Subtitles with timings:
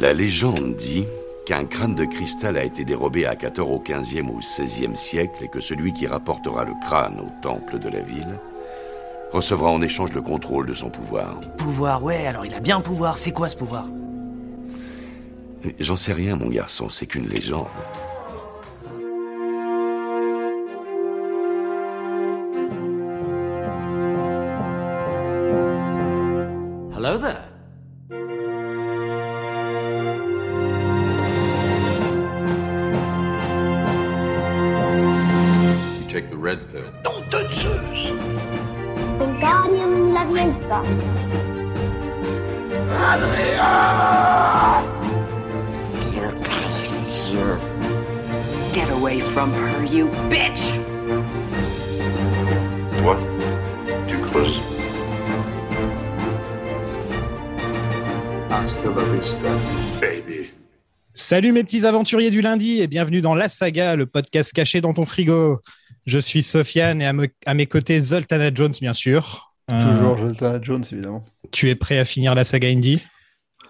[0.00, 1.06] La légende dit
[1.44, 5.48] qu'un crâne de cristal a été dérobé à 14 au 15e ou 16e siècle et
[5.48, 8.38] que celui qui rapportera le crâne au temple de la ville
[9.32, 11.40] recevra en échange le contrôle de son pouvoir.
[11.56, 13.18] Pouvoir, ouais, alors il a bien pouvoir.
[13.18, 13.88] C'est quoi ce pouvoir?
[15.80, 17.66] J'en sais rien, mon garçon, c'est qu'une légende.
[61.38, 64.92] Salut mes petits aventuriers du lundi et bienvenue dans La Saga, le podcast caché dans
[64.92, 65.60] ton frigo.
[66.04, 69.52] Je suis Sofiane et à, me- à mes côtés Zoltana Jones, bien sûr.
[69.70, 71.24] Euh, Toujours Jonathan Jones, évidemment.
[71.52, 73.04] Tu es prêt à finir la saga Indie?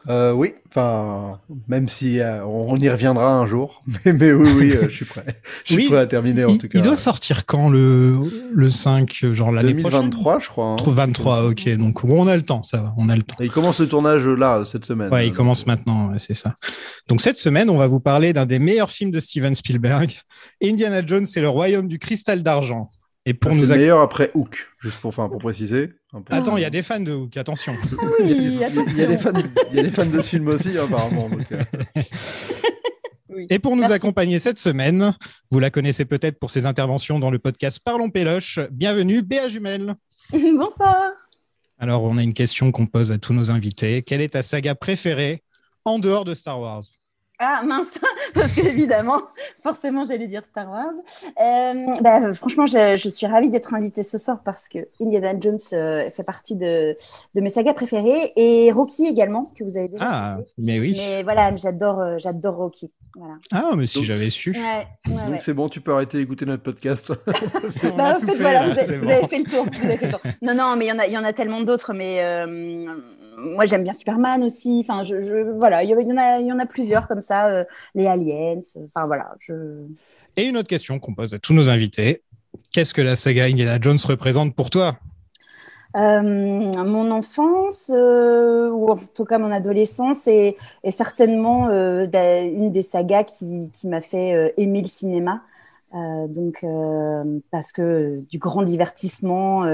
[0.08, 4.72] Euh, oui, enfin, même si euh, on y reviendra un jour, mais, mais oui, oui,
[4.74, 5.24] euh, je suis prêt.
[5.66, 6.78] Je suis Oui, prêt à terminer en il, tout cas.
[6.78, 8.18] il doit sortir quand le,
[8.50, 10.00] le 5, genre l'année prochaine?
[10.08, 10.64] 2023, je crois.
[10.66, 10.76] hein.
[10.82, 11.68] 23, ok.
[11.76, 13.36] Donc bon, on a le temps, ça va, on a le temps.
[13.40, 15.12] Et il commence le tournage là, cette semaine.
[15.12, 16.54] Ouais, il commence maintenant, ouais, c'est ça.
[17.08, 20.14] Donc cette semaine, on va vous parler d'un des meilleurs films de Steven Spielberg,
[20.64, 22.90] Indiana Jones et le royaume du cristal d'argent.
[23.26, 25.90] Et pour ah, C'est nous ac- meilleur après Hook, juste pour, enfin, pour préciser.
[26.30, 27.74] Attends, il y a des fans de Hook, attention.
[28.24, 29.32] il, y a, il y a des fans,
[29.70, 31.28] il y a des fans de ce film aussi, apparemment.
[31.28, 31.62] donc, euh.
[33.50, 33.94] Et pour nous Merci.
[33.94, 35.14] accompagner cette semaine,
[35.50, 38.58] vous la connaissez peut-être pour ses interventions dans le podcast Parlons Péloche.
[38.70, 39.94] Bienvenue, Béa Jumel.
[40.32, 41.10] Bonsoir.
[41.78, 44.02] Alors, on a une question qu'on pose à tous nos invités.
[44.02, 45.44] Quelle est ta saga préférée
[45.84, 46.82] en dehors de Star Wars?
[47.40, 47.90] Ah mince,
[48.34, 49.20] parce qu'évidemment,
[49.62, 50.92] forcément, j'allais dire Star Wars.
[51.40, 55.56] Euh, bah, franchement, je, je suis ravie d'être invitée ce soir parce que Indiana Jones
[55.72, 56.96] euh, fait partie de,
[57.34, 60.94] de mes sagas préférées et Rocky également, que vous avez déjà Ah, mais oui.
[60.96, 62.90] Mais voilà, j'adore, euh, j'adore Rocky.
[63.16, 63.34] Voilà.
[63.52, 64.52] Ah, mais si j'avais su.
[64.52, 65.40] Ouais, ouais, Donc ouais.
[65.40, 67.12] c'est bon, tu peux arrêter d'écouter notre podcast.
[67.96, 69.10] Bah, a en fait, fait, voilà, là, vous, avez, c'est vous bon.
[69.10, 69.66] avez fait le tour.
[69.72, 70.20] vous avez fait le tour.
[70.42, 71.92] Non, non, mais il y en a, il y en a tellement d'autres.
[71.94, 72.86] Mais euh,
[73.38, 74.80] moi, j'aime bien Superman aussi.
[74.80, 77.48] Enfin, je, je- voilà, il y, en a, il y en a plusieurs comme ça.
[77.48, 78.58] euh, les aliens.
[78.76, 79.34] euh, Enfin, voilà.
[79.40, 79.54] Je...
[80.36, 82.22] Et une autre question qu'on pose à tous nos invités.
[82.72, 84.98] Qu'est-ce que la saga Indiana Jones représente pour toi?
[85.96, 92.06] Euh, mon enfance, euh, ou en tout cas mon adolescence, est, est certainement euh,
[92.44, 95.42] une des sagas qui, qui m'a fait aimer le cinéma.
[95.92, 96.64] Donc,
[97.50, 99.64] parce que du grand divertissement,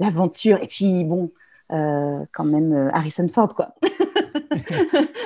[0.00, 1.30] l'aventure, et puis bon,
[1.70, 3.74] euh, quand même euh, Harrison Ford, quoi.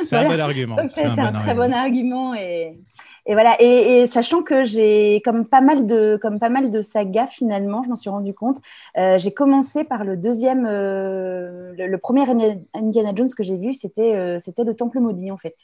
[0.05, 0.37] C'est un Voilà.
[0.37, 0.77] bon argument.
[0.89, 1.67] C'est un bon un très argument.
[1.69, 2.79] bon argument et,
[3.27, 6.81] et voilà et, et sachant que j'ai comme pas mal de comme pas mal de
[6.81, 8.59] sagas finalement je m'en suis rendu compte
[8.99, 13.57] euh, j'ai commencé par le deuxième euh, le, le premier Indi- Indiana Jones que j'ai
[13.57, 15.57] vu c'était euh, c'était le Temple maudit en fait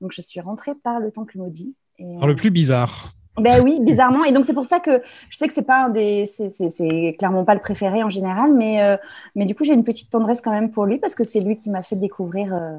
[0.00, 3.12] donc je suis rentrée par le Temple maudit et, Alors, le plus bizarre.
[3.38, 4.24] Ben oui, bizarrement.
[4.24, 6.26] Et donc, c'est pour ça que je sais que c'est pas un des.
[6.26, 8.96] c'est- C'est c'est clairement pas le préféré en général, mais, euh,
[9.34, 11.56] mais du coup, j'ai une petite tendresse quand même pour lui parce que c'est lui
[11.56, 12.78] qui m'a fait découvrir euh,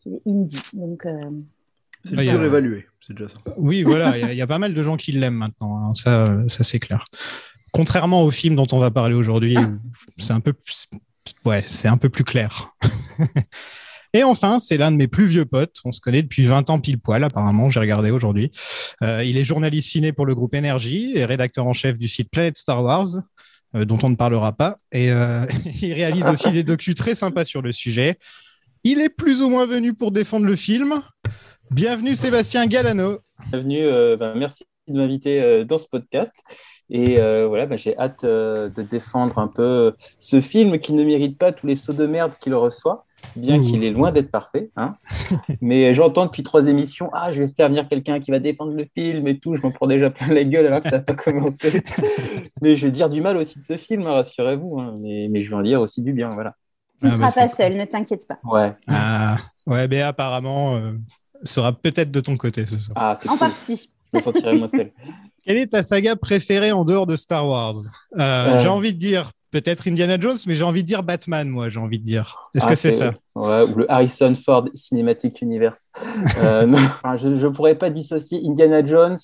[0.00, 0.60] qu'il est indie.
[0.72, 1.18] Donc, euh,
[2.04, 3.38] C'est Ah, le a- évalué, c'est déjà ça.
[3.56, 5.78] Oui, voilà, il y a- il y, a pas mal de gens qui l'aiment maintenant.
[5.78, 5.94] hein.
[5.94, 7.06] Ça, euh, ça c'est clair.
[7.72, 9.78] Contrairement au film dont on va parler aujourd'hui, où
[10.18, 10.86] c'est un peu plus,
[11.44, 12.74] ouais, c'est un peu plus clair.
[14.16, 15.80] Et enfin, c'est l'un de mes plus vieux potes.
[15.84, 17.68] On se connaît depuis 20 ans pile poil, apparemment.
[17.68, 18.52] J'ai regardé aujourd'hui.
[19.02, 22.30] Euh, il est journaliste ciné pour le groupe Énergie et rédacteur en chef du site
[22.30, 23.08] Planet Star Wars,
[23.74, 24.78] euh, dont on ne parlera pas.
[24.92, 25.46] Et euh,
[25.82, 28.20] il réalise aussi des docus très sympas sur le sujet.
[28.84, 31.02] Il est plus ou moins venu pour défendre le film.
[31.72, 33.18] Bienvenue Sébastien Galano.
[33.50, 36.34] Bienvenue, ben, merci de m'inviter dans ce podcast.
[36.88, 41.50] Et voilà, ben, j'ai hâte de défendre un peu ce film qui ne mérite pas
[41.50, 44.70] tous les sauts de merde qu'il reçoit, bien qu'il est loin d'être parfait.
[44.76, 44.94] hein.
[45.60, 48.86] Mais j'entends depuis trois émissions, ah, je vais faire venir quelqu'un qui va défendre le
[48.96, 51.14] film et tout, je m'en prends déjà plein la gueule alors que ça n'a pas
[51.14, 51.82] commencé.
[52.62, 54.96] mais je vais dire du mal aussi de ce film, hein, rassurez-vous, hein.
[55.00, 56.54] mais, mais je vais en dire aussi du bien, voilà.
[57.00, 58.38] tu ne Ah, bah, seras pas seul, ne t'inquiète pas.
[58.44, 60.92] Ouais, Ah, ouais, mais apparemment, euh,
[61.44, 62.96] sera peut-être de ton côté ce soir.
[63.00, 63.38] ah, En cool.
[63.38, 63.90] partie.
[64.12, 64.90] Je me sentirai moi seul.
[65.44, 67.74] Quelle est ta saga préférée en dehors de Star Wars?
[68.18, 68.58] Euh, Euh.
[68.60, 71.78] J'ai envie de dire peut-être Indiana Jones, mais j'ai envie de dire Batman, moi, j'ai
[71.78, 72.50] envie de dire.
[72.56, 75.92] Est-ce Ah, que c'est ça Ouais, ou le Harrison Ford Cinematic Universe.
[76.42, 79.16] Euh, non, enfin, je ne pourrais pas dissocier Indiana Jones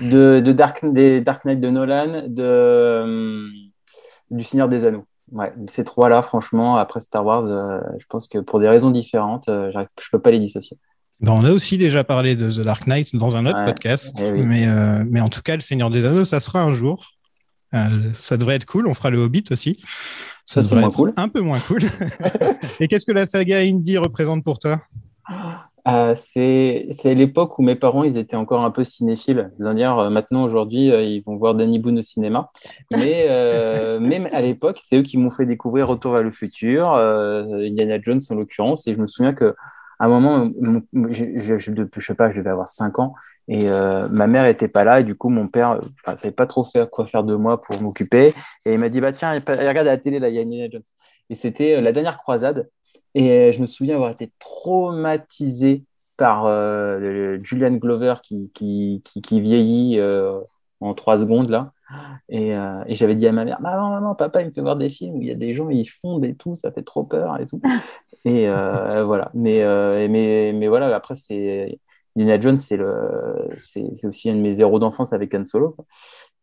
[0.00, 3.46] de, de Dark, des Dark Knight de Nolan, de, euh,
[4.30, 5.04] du Seigneur des Anneaux.
[5.32, 9.44] Ouais, ces trois-là, franchement, après Star Wars, euh, je pense que pour des raisons différentes,
[9.48, 10.78] je ne peux pas les dissocier.
[11.20, 14.20] Ben, on a aussi déjà parlé de The Dark Knight dans un autre Ouais, podcast,
[14.24, 14.42] eh oui.
[14.44, 17.13] mais, euh, mais en tout cas, Le Seigneur des Anneaux, ça se fera un jour.
[17.74, 18.86] Euh, ça devrait être cool.
[18.86, 19.82] On fera le Hobbit aussi.
[20.46, 21.12] Ça, c'est devrait être cool.
[21.16, 21.82] un peu moins cool.
[22.80, 24.80] Et qu'est-ce que la saga Indie représente pour toi?
[25.86, 29.50] Euh, c'est l'époque où mes parents ils étaient encore un peu cinéphiles.
[29.60, 32.50] Euh, maintenant aujourd'hui euh, ils vont voir Danny Boone au cinéma,
[32.90, 33.28] mais
[34.00, 38.20] même à l'époque c'est eux qui m'ont fait découvrir Retour vers le futur, Indiana Jones
[38.30, 38.86] en l'occurrence.
[38.88, 39.54] Et je me souviens que
[40.00, 40.50] à un moment,
[41.10, 43.14] je, je sais pas, je devais avoir 5 ans
[43.46, 46.32] et euh, ma mère était pas là et du coup mon père euh, enfin, savait
[46.32, 48.32] pas trop faire quoi faire de moi pour m'occuper
[48.64, 50.68] et il m'a dit bah tiens regarde à la télé là il y a Indiana
[50.70, 50.82] Jones
[51.28, 52.70] et c'était euh, la dernière croisade
[53.14, 55.84] et je me souviens avoir été traumatisé
[56.16, 56.46] par
[57.44, 60.00] Julian Glover qui, qui, qui, vieillit
[60.80, 61.72] en trois secondes là.
[62.28, 62.54] Et,
[62.88, 65.22] j'avais dit à ma mère, maman, maman, papa, il me fait voir des films où
[65.22, 67.60] il y a des gens, ils fondent et tout, ça fait trop peur et tout.
[68.24, 69.30] Et voilà.
[69.34, 69.62] Mais,
[70.08, 71.78] mais, mais voilà, après, c'est
[72.16, 75.70] Indiana Jones, c'est le, c'est c'est aussi un de mes héros d'enfance avec Han Solo.
[75.70, 75.84] quoi.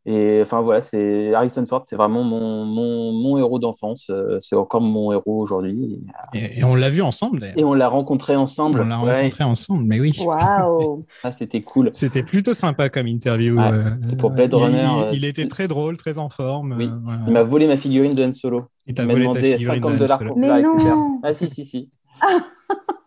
[0.07, 4.07] Et enfin voilà, c'est Harrison Ford, c'est vraiment mon, mon, mon héros d'enfance.
[4.09, 6.01] euh, C'est encore mon héros aujourd'hui.
[6.33, 7.59] et, et on l'a vu ensemble d'ailleurs.
[7.59, 8.81] Et on l'a rencontré ensemble.
[8.81, 9.17] On l'a Ouais.
[9.19, 10.11] rencontré ensemble, mais oui.
[10.25, 11.89] Waouh Ah, c'était cool.
[11.93, 13.55] C'était plutôt sympa comme interview.
[13.59, 16.29] Ouais, euh, c'était pour Blade il- Runner, Il, euh, il était très drôle, très en
[16.31, 16.73] forme.
[16.77, 16.85] Oui.
[16.87, 17.21] euh, voilà.
[17.27, 18.63] Il m'a volé ma figurine de Han Solo.
[18.87, 20.29] Il t'a Il m'a volé ta demandé figurine 50 de Han dollars Solo.
[20.31, 20.95] pour que je Mais récupère.
[20.95, 21.89] non Ah si, si, si.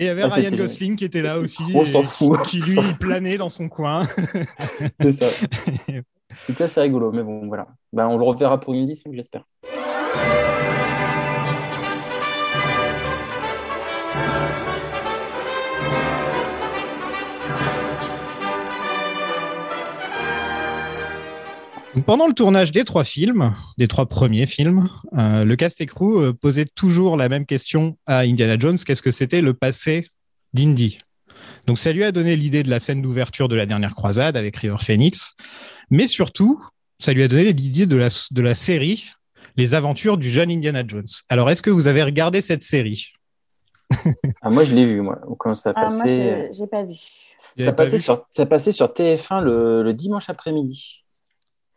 [0.00, 2.42] Et il y avait Ah, Ryan Gosling qui était là aussi, On s'en fout.
[2.46, 4.06] qui lui planait dans son coin.
[5.00, 5.26] C'est ça.
[6.42, 7.68] C'était assez rigolo, mais bon, voilà.
[7.92, 9.44] Ben, on le reverra pour une 10, j'espère.
[22.06, 24.84] Pendant le tournage des trois films, des trois premiers films,
[25.18, 29.02] euh, le cast et crew euh, posait toujours la même question à Indiana Jones qu'est-ce
[29.02, 30.06] que c'était le passé
[30.54, 30.98] d'Indy?
[31.66, 34.56] Donc ça lui a donné l'idée de la scène d'ouverture de la dernière croisade avec
[34.56, 35.34] River Phoenix,
[35.90, 36.60] mais surtout,
[37.00, 39.10] ça lui a donné l'idée de la, de la série
[39.56, 41.06] Les aventures du jeune Indiana Jones.
[41.28, 43.12] Alors est-ce que vous avez regardé cette série?
[44.42, 46.94] Ah, moi, je l'ai vu, moi, quand ça Ah, moi, je- j'ai pas vu.
[47.58, 48.02] Ça passait, vu?
[48.02, 51.04] sur, ça passait sur TF1 le, le dimanche après-midi.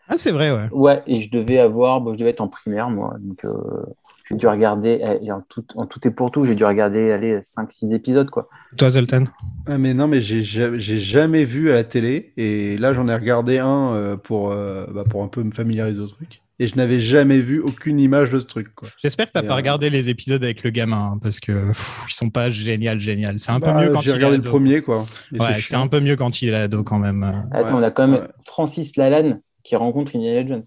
[0.10, 0.68] Ah c'est vrai, ouais.
[0.72, 3.16] Ouais, et je devais avoir, bon, je devais être en primaire, moi.
[3.20, 3.52] Donc, euh,
[4.30, 7.12] j'ai dû regarder, eh, et en, tout, en tout et pour tout, j'ai dû regarder,
[7.12, 8.50] allez, 5-6 épisodes, quoi.
[8.78, 9.26] Toi Zoltan?
[9.68, 12.34] Ah, mais non, mais j'ai ja- j'ai jamais vu à la télé.
[12.38, 16.00] Et là, j'en ai regardé un euh, pour, euh, bah, pour un peu me familiariser
[16.02, 16.42] au truc.
[16.60, 18.74] Et je n'avais jamais vu aucune image de ce truc.
[18.76, 18.90] Quoi.
[19.02, 21.68] J'espère que t'as Et, pas euh, regardé les épisodes avec le gamin hein, parce que
[21.68, 23.40] pff, ils sont pas génial, génial.
[23.40, 24.50] C'est un peu Bah, mieux quand il J'ai est regardé le ado.
[24.52, 25.06] premier, quoi.
[25.32, 27.24] Ouais, c'est un peu mieux quand il est ado quand même.
[27.52, 28.28] Attends, Ouais, on a quand même ouais.
[28.46, 30.64] Francis Lalanne qui rencontre Indiana Jones.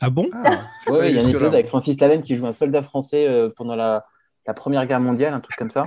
[0.00, 0.28] Ah bon?
[0.32, 3.26] Ah, pas il y a un épisode avec Francis Lalanne qui joue un soldat français
[3.26, 4.04] euh, pendant la,
[4.46, 5.82] la Première Guerre mondiale, un truc comme ça.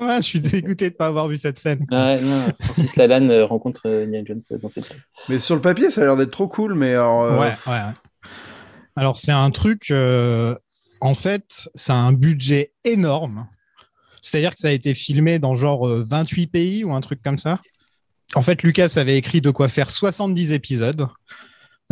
[0.00, 1.86] Ouais, je suis dégoûté de pas avoir vu cette scène.
[1.90, 5.00] Ouais, non, Francis Lalanne euh, rencontre euh, Indiana Jones dans cette série.
[5.28, 6.74] Mais sur le papier, ça a l'air d'être trop cool.
[6.74, 7.80] Mais alors, euh, Ouais, ouais.
[8.96, 9.90] Alors c'est un truc.
[9.90, 10.54] euh,
[11.00, 13.48] en fait, ça a un budget énorme.
[14.20, 17.38] C'est-à-dire que ça a été filmé dans genre euh, 28 pays ou un truc comme
[17.38, 17.58] ça?
[18.34, 21.06] En fait, Lucas avait écrit de quoi faire 70 épisodes,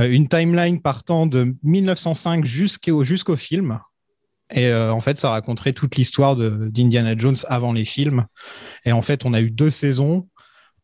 [0.01, 3.81] euh, une timeline partant de 1905 jusqu'au film.
[4.53, 8.27] Et euh, en fait, ça raconterait toute l'histoire d'Indiana Jones avant les films.
[8.85, 10.29] Et en fait, on a eu deux saisons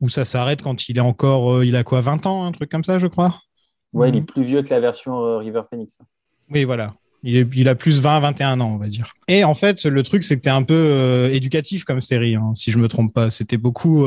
[0.01, 2.71] où ça s'arrête quand il est encore, euh, il a quoi, 20 ans, un truc
[2.71, 3.41] comme ça, je crois?
[3.93, 4.27] Ouais, il est Mhm.
[4.27, 5.99] plus vieux que la version euh, River Phoenix.
[6.51, 6.95] Oui, voilà.
[7.23, 9.13] Il, est- il a plus 20, 21 ans, on va dire.
[9.27, 12.87] Et en fait, le truc, c'était un peu éducatif comme série, hein, si je me
[12.89, 13.31] trompe pas.
[13.31, 14.07] C'était beaucoup.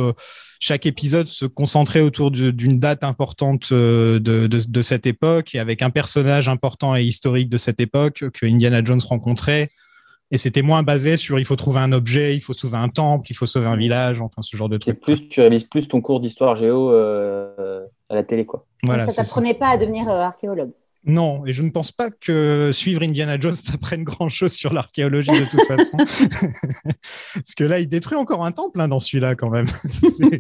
[0.60, 5.60] Chaque épisode se concentrait autour d'une date importante euh, de, de- de cette époque et
[5.60, 9.70] avec un personnage important et historique de cette époque que Indiana Jones rencontrait.
[10.32, 13.26] Et c'était moins basé sur il faut trouver un objet, il faut sauver un temple,
[13.32, 15.00] il faut sauver un village, enfin ce genre de C'est trucs.
[15.00, 18.66] plus, tu révises plus ton cours d'histoire géo euh, à la télé, quoi.
[18.84, 19.24] Voilà, ça.
[19.24, 20.72] t'apprenait pas à devenir euh, archéologue.
[21.06, 25.46] Non, et je ne pense pas que suivre Indiana Jones t'apprenne grand-chose sur l'archéologie de
[25.46, 25.98] toute façon.
[27.34, 29.68] Parce que là, il détruit encore un temple hein, dans celui-là quand même.
[29.90, 30.40] C'est-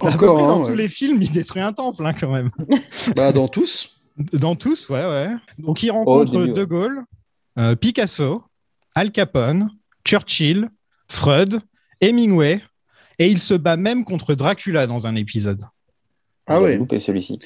[0.00, 0.66] Encore près dans ouais.
[0.68, 2.50] tous les films, il détruit un temple hein, quand même.
[3.16, 4.00] bah, dans tous.
[4.32, 5.28] Dans tous, ouais, ouais.
[5.58, 6.52] Donc il rencontre début, ouais.
[6.52, 7.04] De Gaulle,
[7.58, 8.44] euh, Picasso,
[8.94, 9.70] Al Capone,
[10.06, 10.68] Churchill,
[11.08, 11.60] Freud,
[12.00, 12.60] Hemingway,
[13.18, 15.64] et il se bat même contre Dracula dans un épisode.
[16.46, 16.76] Ah ouais.
[16.76, 17.38] loupé celui-ci.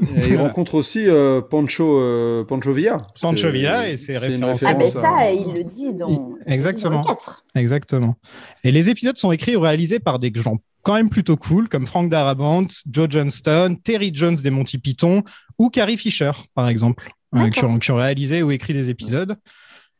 [0.00, 2.98] Et il rencontre aussi euh, Pancho, euh, Pancho Villa.
[3.20, 4.62] Pancho Villa et ses une références.
[4.62, 6.96] Ah ben référence ça, à- il le dit dans, Exactement.
[6.96, 7.44] dans le 4.
[7.54, 8.14] Exactement.
[8.62, 11.84] Et les épisodes sont écrits ou réalisés par des gens quand même plutôt cool, comme
[11.84, 15.24] Frank Darabont, Joe Johnston, Terry Jones des Monty Python
[15.58, 19.36] ou Carrie Fisher, par exemple, euh, qui, ont, qui ont réalisé ou écrit des épisodes.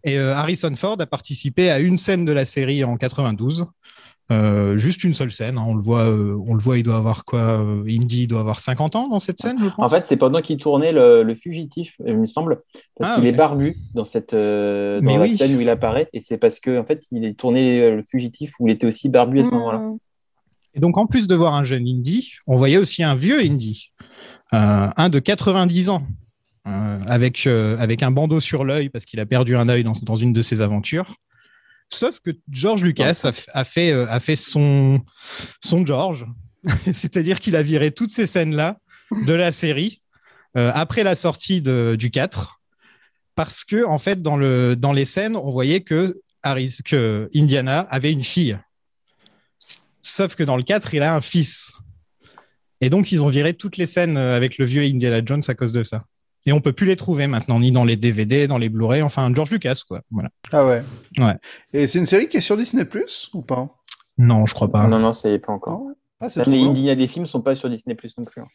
[0.05, 3.67] Et euh, Harrison Ford a participé à une scène de la série en 92.
[4.33, 5.57] Euh, juste une seule scène.
[5.57, 5.65] hein.
[5.67, 6.79] On le voit, euh, on le voit.
[6.79, 9.67] Il doit avoir quoi euh, Indy il doit avoir 50 ans dans cette scène, je
[9.69, 9.75] pense.
[9.79, 12.61] En fait, c'est pendant qu'il tournait le, le fugitif, il me semble,
[12.99, 15.37] parce Ah, qu'il est barbu dans cette euh, dans Mais la oui.
[15.37, 18.55] scène où il apparaît, et c'est parce que en fait, il est tourné le fugitif
[18.59, 19.79] où il était aussi barbu à ce moment-là.
[19.79, 19.99] Mmh.
[20.75, 23.93] Et donc, en plus de voir un jeune Indy, on voyait aussi un vieux Indy,
[24.53, 26.03] euh, un de 90 ans,
[26.67, 29.93] euh, avec, euh, avec un bandeau sur l'œil parce qu'il a perdu un œil dans,
[30.03, 31.15] dans une de ses aventures.
[31.93, 35.01] Sauf que George Lucas a, f- a fait, euh, a fait son,
[35.65, 36.27] son George,
[36.93, 38.79] c'est-à-dire qu'il a viré toutes ces scènes-là
[39.27, 40.03] de la série
[40.57, 42.61] euh, après la sortie de- du 4,
[43.37, 47.81] parce que, en fait, dans, le, dans les scènes, on voyait que, Harris, que Indiana
[47.91, 48.59] avait une fille.
[50.03, 51.73] Sauf que dans le 4, il a un fils.
[52.81, 55.55] Et donc, ils ont viré toutes les scènes euh, avec le vieux Indiana Jones à
[55.55, 56.03] cause de ça.
[56.47, 59.33] Et on peut plus les trouver maintenant, ni dans les DVD, dans les Blu-ray, enfin,
[59.35, 60.01] George Lucas, quoi.
[60.11, 60.31] Voilà.
[60.53, 60.83] Ah ouais.
[61.19, 61.35] Ouais.
[61.73, 63.69] Et c'est une série qui est sur Disney Plus ou pas?
[64.17, 64.87] Non, je crois pas.
[64.87, 65.83] Non, non, ça y est pas encore.
[66.21, 66.61] Ah, Même les.
[66.63, 68.41] Indiana des films sont pas sur Disney Plus non plus.
[68.41, 68.47] hein.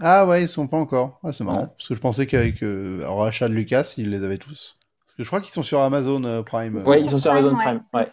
[0.00, 1.20] Ah ouais, ils sont pas encore.
[1.22, 1.62] Ah, c'est marrant.
[1.62, 1.66] Ouais.
[1.76, 4.76] Parce que je pensais qu'avec euh, de Lucas, ils les avaient tous.
[5.06, 6.76] Parce que je crois qu'ils sont sur Amazon euh, Prime.
[6.86, 7.64] Ouais, ils sont sur Prime, Amazon ouais.
[7.64, 7.80] Prime.
[7.92, 8.08] Ouais.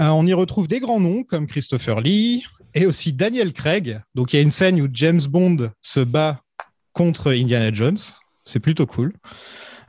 [0.00, 4.00] Euh, on y retrouve des grands noms comme Christopher Lee et aussi Daniel Craig.
[4.14, 6.42] Donc, il y a une scène où James Bond se bat
[6.92, 7.96] contre Indiana Jones.
[8.48, 9.12] C'est plutôt cool.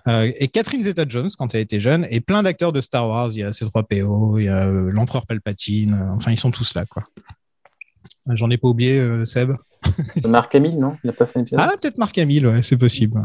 [0.07, 3.29] Euh, et Catherine Zeta-Jones, quand elle était jeune, et plein d'acteurs de Star Wars.
[3.31, 5.93] Il y a C3PO, il y a euh, l'empereur Palpatine.
[5.93, 7.03] euh, enfin, ils sont tous là, quoi.
[8.27, 9.53] J'en ai pas oublié, Seb.
[10.27, 10.97] Marc Hamill, non?
[11.03, 11.59] Il n'a pas fait un épisode?
[11.61, 13.21] Ah, peut-être Marc Hamill, ouais, c'est possible.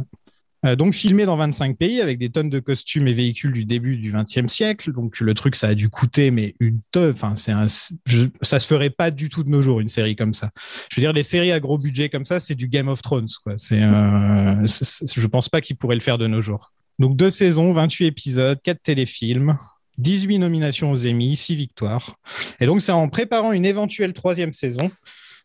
[0.64, 3.96] Euh, donc filmé dans 25 pays avec des tonnes de costumes et véhicules du début
[3.96, 4.92] du XXe siècle.
[4.92, 6.80] Donc le truc, ça a dû coûter, mais une.
[6.96, 10.32] Enfin, c'est un, ça se ferait pas du tout de nos jours une série comme
[10.32, 10.50] ça.
[10.90, 13.28] Je veux dire, les séries à gros budget comme ça, c'est du Game of Thrones,
[13.42, 13.54] quoi.
[13.56, 16.72] C'est, euh, je pense pas qu'ils pourraient le faire de nos jours.
[16.98, 19.58] Donc deux saisons, 28 épisodes, 4 téléfilms.
[19.98, 22.16] 18 nominations aux Emmy, 6 victoires.
[22.58, 24.90] Et donc, c'est en préparant une éventuelle troisième saison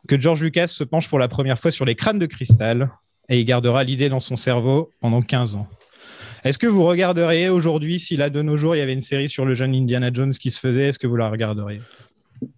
[0.07, 2.89] que George Lucas se penche pour la première fois sur les crânes de cristal
[3.29, 5.67] et il gardera l'idée dans son cerveau pendant 15 ans.
[6.43, 9.29] Est-ce que vous regarderiez aujourd'hui, si là de nos jours il y avait une série
[9.29, 11.81] sur le jeune Indiana Jones qui se faisait, est-ce que vous la regarderiez?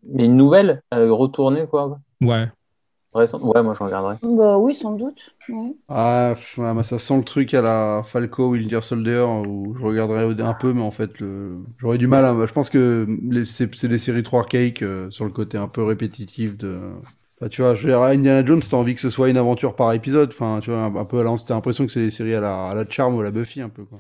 [0.08, 2.00] Mais une nouvelle, euh, retournée, quoi?
[2.22, 2.48] Ouais.
[3.14, 3.26] Ouais,
[3.62, 4.18] moi, je regarderais.
[4.24, 5.18] Bah oui, sans doute.
[5.50, 5.74] ouais.
[5.90, 10.54] Ah, bah, ça sent le truc à la Falco Winter Soldier où je regarderais un
[10.54, 11.58] peu, mais en fait, le...
[11.78, 12.24] j'aurais du mal.
[12.24, 12.46] hein.
[12.48, 15.84] Je pense que les- c'est des séries trop archaïques euh, sur le côté un peu
[15.84, 16.80] répétitif de.
[17.42, 19.76] Enfin, tu vois, je veux dire, Indiana Jones, t'as envie que ce soit une aventure
[19.76, 20.30] par épisode.
[20.32, 22.70] Enfin, tu vois, un, un peu à t'as l'impression que c'est des séries à la,
[22.70, 24.00] à la Charm ou à la Buffy, un peu, quoi.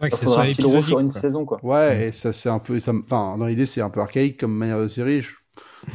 [0.00, 1.20] Ouais, que Il ce faudra soit un fil rouge sur une quoi.
[1.20, 1.60] saison, quoi.
[1.62, 2.78] Ouais, et ça, c'est un peu.
[2.80, 5.22] Ça, enfin, dans l'idée, c'est un peu archaïque comme manière de série.
[5.22, 5.30] Je,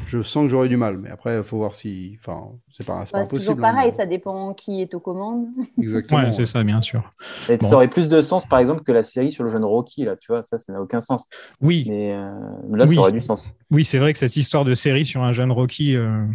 [0.05, 2.17] je sens que j'aurais du mal, mais après, il faut voir si.
[2.19, 3.55] Enfin, c'est pas, c'est pas Bah, c'est impossible.
[3.55, 5.47] toujours hein, pareil, ça dépend qui est aux commandes.
[5.77, 6.21] Exactement.
[6.21, 7.13] Ouais, c'est ça, bien sûr.
[7.49, 7.67] Et Bon.
[7.67, 10.15] ça aurait plus de sens, par exemple, que la série sur le jeune Rocky, là,
[10.17, 11.25] tu vois, ça, ça n'a aucun sens.
[11.61, 12.31] Oui, Mais euh,
[12.73, 12.95] là, Oui.
[12.95, 13.49] ça aurait du sens.
[13.71, 16.25] oui, c'est vrai que cette histoire de série sur un jeune Rocky, euh,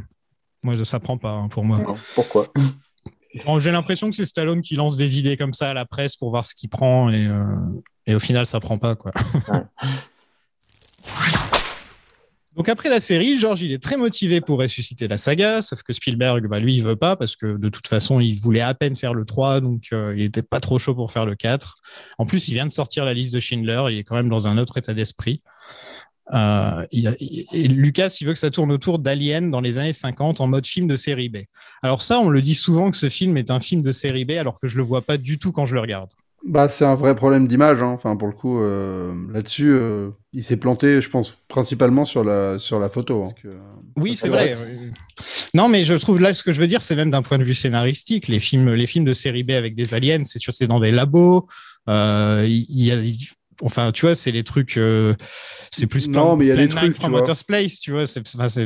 [0.62, 1.78] moi, ça prend pas hein, pour moi.
[1.78, 2.52] Non, Pourquoi?
[3.47, 6.16] Bon, J'ai l'impression que c'est Stallone qui lance des idées comme ça à la presse
[6.16, 7.45] pour voir ce qu'il prend et, euh,
[8.07, 8.95] et au final, ça prend pas.
[8.95, 9.12] Quoi.
[9.49, 9.62] Ouais.
[12.54, 15.95] Donc après la série, George, il est très motivé pour ressusciter la saga, sauf que
[15.95, 18.95] Spielberg, bah, lui, il veut pas parce que de toute façon, il voulait à peine
[18.95, 21.76] faire le 3, donc euh, il était pas trop chaud pour faire le 4.
[22.19, 24.49] En plus, il vient de sortir la liste de Schindler, il est quand même dans
[24.49, 25.40] un autre état d'esprit.
[26.32, 29.78] Euh, il a- il- et Lucas, il veut que ça tourne autour d'Alien dans les
[29.78, 31.38] années 50 en mode film de série B.
[31.82, 34.32] Alors ça, on le dit souvent que ce film est un film de série B,
[34.32, 36.08] alors que je le vois pas du tout quand je le regarde.
[36.44, 37.82] Bah, c'est un vrai problème d'image.
[37.84, 37.90] Hein.
[37.94, 42.58] Enfin, pour le coup, euh, là-dessus, euh, il s'est planté, je pense, principalement sur la,
[42.58, 43.24] sur la photo.
[43.24, 43.50] hein.
[43.96, 44.54] Oui, c'est vrai.
[44.56, 44.90] oui.
[45.54, 47.44] Non, mais je trouve là, ce que je veux dire, c'est même d'un point de
[47.44, 48.26] vue scénaristique.
[48.26, 50.90] Les films, les films de série B avec des aliens, c'est sûr, c'est dans des
[50.90, 51.46] labos.
[51.86, 52.96] Il y, a,
[53.61, 54.76] enfin, tu vois, c'est les trucs.
[54.78, 55.14] euh,
[55.71, 56.06] c'est plus.
[56.09, 57.23] Non, Plan- mais il y a des trucs, 9 from tu vois.
[57.23, 58.06] Outer Space, tu vois.
[58.06, 58.64] C'est, enfin, c'est-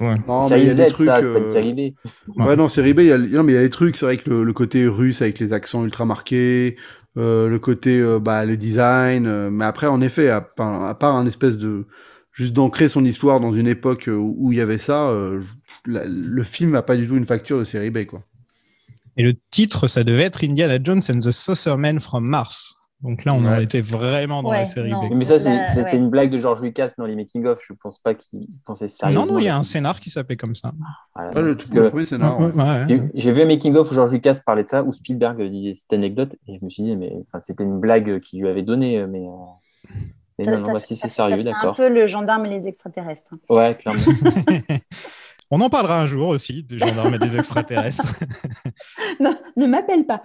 [0.00, 0.14] ouais.
[0.26, 1.06] Non, Ça mais il y a des trucs.
[1.06, 2.38] ça, c'est pas une euh, série B.
[2.38, 4.06] Ouais, non, série B, il y a, non, mais il y a des trucs, c'est
[4.06, 6.76] vrai que le, le côté russe avec les accents ultra marqués,
[7.16, 10.98] euh, le côté, euh, bah, le design, euh, mais après, en effet, à, part- à
[10.98, 11.86] part un espèce de,
[12.32, 15.40] juste d'ancrer son histoire dans une époque où, il y avait ça, euh,
[15.86, 18.22] la- le film n'a pas du tout une facture de série B, quoi.
[19.16, 22.74] Et le titre, ça devait être Indiana Jones and the Saucerman from Mars.
[23.02, 23.48] Donc là, on Ouais.
[23.48, 25.06] aurait été vraiment dans la série non.
[25.06, 25.12] B.
[25.14, 25.96] Mais ça, Là, c'était ouais.
[25.96, 27.62] une blague de George Lucas dans les making-of.
[27.66, 29.26] Je pense pas qu'il pensait sérieusement.
[29.26, 30.72] Non, non, il y a un scénar qui s'appelait comme ça.
[31.14, 31.30] Voilà.
[31.30, 32.40] Ouais, le, le que premier scénar.
[32.40, 32.52] Ouais, ouais.
[32.54, 33.10] ouais, ouais.
[33.14, 36.36] j'ai- vu un making-of où George Lucas parlait de ça, où Spielberg disait cette anecdote,
[36.48, 39.26] et je me suis dit, mais enfin, c'était une blague qu'il lui avait donnée, mais,
[39.26, 39.90] euh,
[40.38, 41.72] mais Ça- non, non, bah, si c'est sérieux, d'accord.
[41.72, 43.34] un peu le gendarme et les extraterrestres.
[43.50, 44.00] Ouais, clairement.
[45.50, 48.14] On en parlera un jour aussi, des gendarmes et des extraterrestres.
[49.20, 50.22] Non, ne m'appelle pas.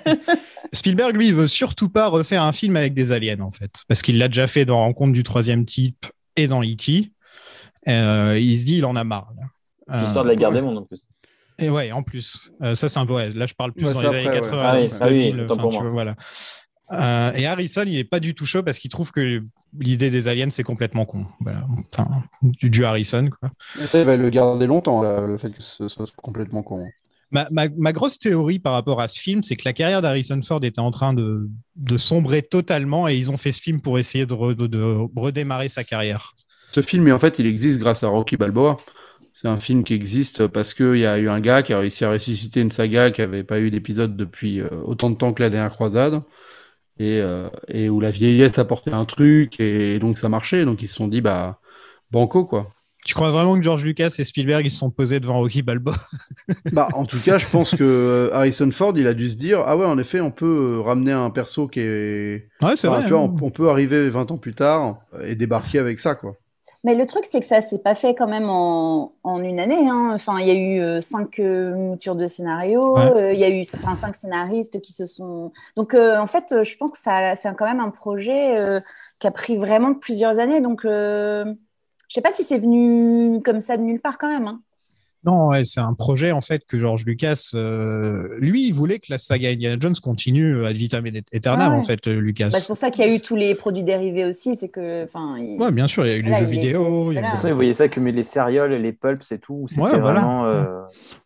[0.72, 3.84] Spielberg, lui, veut surtout pas refaire un film avec des aliens, en fait.
[3.88, 7.12] Parce qu'il l'a déjà fait dans Rencontre du troisième type et dans E.T.
[7.88, 9.32] Euh, il se dit, il en a marre.
[9.90, 11.06] L'histoire de la guerre des mondes en plus.
[11.58, 12.50] Et ouais, en plus.
[12.62, 13.12] Euh, ça, c'est un peu.
[13.14, 14.56] ouais, là, je parle plus Ouais, dans les années après, ouais.
[14.56, 14.98] 90.
[15.02, 15.82] Ah oui, ah oui, 2000, autant enfin, pour tu moi.
[15.84, 16.16] vois, voilà.
[16.94, 19.42] Euh, et Harrison, il est pas du tout chaud parce qu'il trouve que
[19.78, 21.26] l'idée des aliens, c'est complètement con.
[21.40, 21.66] Voilà.
[21.92, 22.08] Enfin,
[22.42, 23.50] du, du Harrison, quoi.
[23.86, 26.86] Ça, il va le garder longtemps, là, le fait que ce soit complètement con.
[27.30, 30.40] Ma, ma- ma grosse théorie par rapport à ce film, c'est que la carrière d'Harrison
[30.42, 33.98] Ford était en train de, de sombrer totalement et ils ont fait ce film pour
[33.98, 36.34] essayer de, re- de- de redémarrer sa carrière.
[36.70, 38.76] Ce film, en fait, il existe grâce à Rocky Balboa.
[39.32, 42.04] C'est un film qui existe parce qu'il y a eu un gars qui a réussi
[42.04, 45.42] à ressusciter une saga qui n'avait pas eu d'épisode depuis euh, autant de temps que
[45.42, 46.22] la dernière croisade.
[46.98, 50.64] Et, euh, et où la vieillesse apportait un truc et donc ça marchait.
[50.64, 51.58] Donc ils se sont dit, bah,
[52.10, 52.70] banco, quoi.
[53.06, 55.94] Tu crois vraiment que George Lucas et Spielberg ils se sont posés devant Rocky Balboa?
[56.72, 59.60] Bah, en tout cas, je pense que euh, Harrison Ford, il a dû se dire,
[59.66, 62.48] ah ouais, en effet, on peut euh, ramener un perso qui est.
[62.62, 63.04] Ouais, c'est Enfin, vrai.
[63.06, 63.34] tu vois, hein.
[63.40, 66.34] on, on peut arriver 20 ans plus tard et débarquer avec ça, quoi.
[66.84, 69.88] Mais le truc, c'est que ça s'est pas fait quand même en, en une année.
[69.88, 70.12] hein.
[70.14, 73.10] Enfin, il y a eu euh, cinq euh, moutures de scénario, Ouais.
[73.16, 75.52] euh, il y a eu enfin, cinq scénaristes qui se sont.
[75.76, 78.80] Donc, euh, en fait, je pense que ça, c'est quand même un projet
[79.18, 80.60] qui a pris vraiment plusieurs années.
[80.60, 81.54] Donc, je
[82.10, 84.46] sais pas si c'est venu comme ça de nulle part quand même.
[84.48, 84.62] hein.
[85.24, 89.06] Non, ouais, c'est un projet en fait que George Lucas, euh, lui, il voulait que
[89.08, 91.78] la saga Indiana Jones continue ad vitam aeternam Ah ouais.
[91.78, 92.50] en fait, euh, Lucas.
[92.52, 94.54] Bah, c'est pour ça qu'il y a eu tous les produits dérivés aussi.
[94.54, 97.10] C'est que, enfin, il- Ouais, bien sûr, il y a eu Voilà, les jeux vidéo.
[97.10, 97.20] il y a voilà.
[97.20, 99.66] eu- De toute façon, ils voyaient ça comme les céréales, les pulps et tout.
[99.78, 100.00] Ouais, voilà.
[100.00, 100.44] vraiment.
[100.46, 100.64] euh,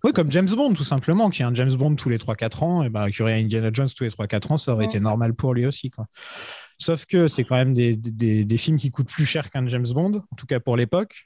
[0.04, 2.82] Ouais, comme James Bond, tout simplement, qui est un James Bond tous les 3-4 ans,
[2.84, 4.84] et bah, qu'il y aurait un Indiana Jones tous les 3-4 ans, ça aurait Ouais.
[4.86, 5.90] été normal pour lui aussi.
[5.90, 6.06] Quoi.
[6.78, 9.86] Sauf que c'est quand même des, des, des films qui coûtent plus cher qu'un James
[9.92, 11.24] Bond, en tout cas pour l'époque.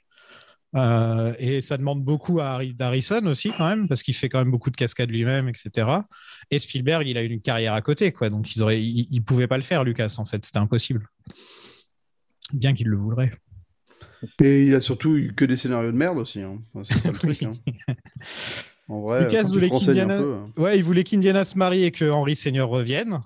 [0.75, 4.39] Euh, et ça demande beaucoup à Harry- d'Harrison aussi, quand même, parce qu'il fait quand
[4.39, 5.87] même beaucoup de cascades lui-même, etc.
[6.49, 8.29] Et Spielberg, il a une carrière à côté, quoi.
[8.29, 10.43] Donc, ils auraient, ils, ils pouvaient pas le faire, Lucas, en fait.
[10.43, 11.07] C'était impossible.
[12.53, 13.31] Bien qu'il le voudrait.
[14.41, 16.41] Et il a surtout eu que des scénarios de merde aussi.
[16.41, 16.59] Hein.
[16.73, 17.43] Enfin, c'est ça le truc.
[17.43, 17.53] hein.
[18.89, 20.51] En vrai, Lucas voulait qu'Indiana- hein.
[20.57, 23.19] Ouais, il voulait qu'Indiana se marie et que Henry Seigneur revienne.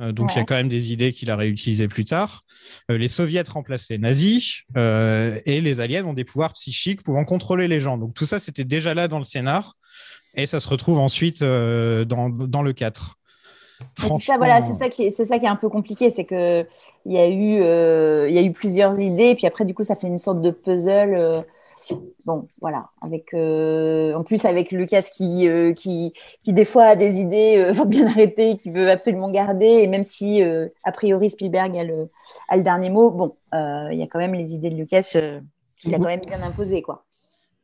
[0.00, 2.44] Euh, donc il y a quand même des idées qu'il a réutilisées plus tard.
[2.90, 7.24] Euh, les soviets remplacent les nazis euh, et les aliens ont des pouvoirs psychiques pouvant
[7.24, 7.98] contrôler les gens.
[7.98, 9.76] Donc tout ça, c'était déjà là dans le scénar
[10.34, 13.14] et ça se retrouve ensuite euh, dans, dans le 4.
[13.80, 16.10] Mais C'est ça, voilà, c'est ça qui est, c'est ça qui est un peu compliqué,
[16.10, 16.66] c'est que
[17.06, 20.08] il y a eu, y a eu plusieurs idées, puis après du coup ça fait
[20.08, 21.44] une sorte de puzzle.
[22.24, 26.96] Bon, voilà, avec euh, en plus avec Lucas qui, euh, qui, qui des fois a
[26.96, 31.30] des idées euh, bien arrêtées, qui veut absolument garder, et même si euh, a priori
[31.30, 32.10] Spielberg a le,
[32.48, 35.12] a le dernier mot, bon, euh, il y a quand même les idées de Lucas
[35.16, 35.40] euh,
[35.76, 37.04] qu'il a quand même bien imposées, quoi.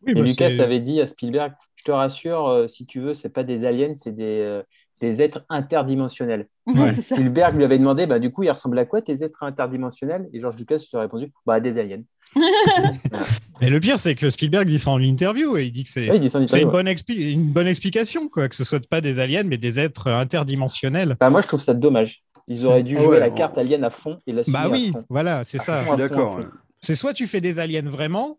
[0.06, 3.30] Oui, bah, Lucas avait dit à Spielberg, je te rassure, euh, si tu veux, c'est
[3.30, 4.62] pas des aliens, c'est des, euh,
[5.00, 6.46] des êtres interdimensionnels.
[6.66, 6.94] Ouais.
[6.94, 7.14] Ça.
[7.16, 10.28] Spielberg lui avait demandé, bah, du coup, il ressemble à quoi tes êtres interdimensionnels?
[10.32, 12.00] Et George Lucas lui a répondu, bah, des aliens.
[13.60, 16.10] Et le pire, c'est que Spielberg dit ça en interview et il dit que c'est
[16.10, 19.44] Ouais, ça une, bonne expli- une bonne explication, quoi, que ce soit pas des aliens,
[19.44, 21.16] mais des êtres interdimensionnels.
[21.20, 22.22] Bah, moi, je trouve ça dommage.
[22.48, 24.68] Ils auraient dû Ah jouer ouais, la on- carte alien à fond et l'assumer Bah
[24.70, 25.04] oui, à fond.
[25.08, 25.82] voilà, c'est ça.
[25.82, 26.40] Je suis d'accord.
[26.80, 28.38] C'est soit tu fais des aliens vraiment,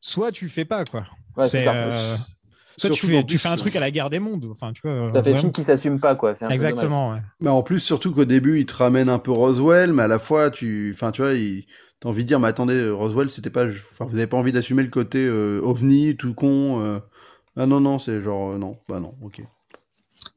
[0.00, 1.06] soit tu le fais pas, quoi.
[1.36, 1.74] Ouais, c'est C'est, ça.
[1.74, 2.16] euh,
[2.88, 4.46] Soit tu fais, tu un truc à la guerre des mondes.
[4.50, 5.38] Enfin, tu vois, Ça fait vraiment.
[5.40, 6.34] film qui s'assume pas, quoi.
[6.40, 6.48] Un.
[6.50, 7.10] Exactement.
[7.12, 7.20] ouais.
[7.40, 10.18] Bah, en plus, surtout qu'au début, il te ramène un peu Roswell, mais à la
[10.18, 11.64] fois, tu, enfin, tu vois, il...
[12.00, 14.82] t'as envie de dire, mais attendez, Roswell, c'était pas, enfin, vous avez pas envie d'assumer
[14.82, 16.80] le côté euh, ovni, tout con.
[16.80, 16.98] euh,
[17.56, 19.42] Ah non, non, c'est genre, euh, non, bah non, ok.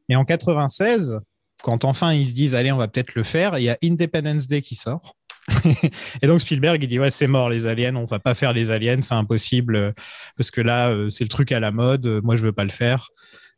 [0.09, 1.19] Et en 96,
[1.63, 4.47] quand enfin ils se disent, allez, on va peut-être le faire, il y a Independence
[4.47, 5.15] Day qui sort.
[6.21, 8.71] et donc Spielberg, il dit, ouais, c'est mort, les aliens, on va pas faire les
[8.71, 9.93] aliens, c'est impossible,
[10.37, 12.63] parce que là, euh, c'est le truc à la mode, euh, moi, je veux pas
[12.63, 13.09] le faire.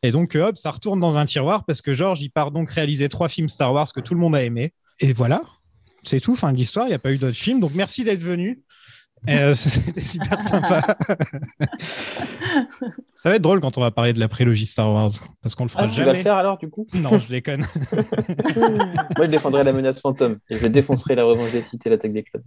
[0.04, 2.70] Et donc, euh, hop, ça retourne dans un tiroir, parce que George, il part donc
[2.72, 4.74] réaliser trois films Star Wars que tout le monde a aimé.
[5.00, 5.42] Et voilà,
[6.04, 7.60] c'est tout, fin de l'histoire, il n'y a pas eu d'autres films.
[7.60, 8.62] Donc, merci d'être venu.
[9.30, 10.82] Euh, C'était super sympa.
[13.18, 15.64] Ça va être drôle quand on va parler de la prélogie Star Wars, parce qu'on
[15.66, 16.18] le fera Ah, tu vas jamais.
[16.20, 17.62] le faire alors, du coup Non, je déconne.
[18.56, 22.14] Moi, je défendrai la menace fantôme et je défoncerai la revanche des sites et l'attaque
[22.14, 22.44] des clubs.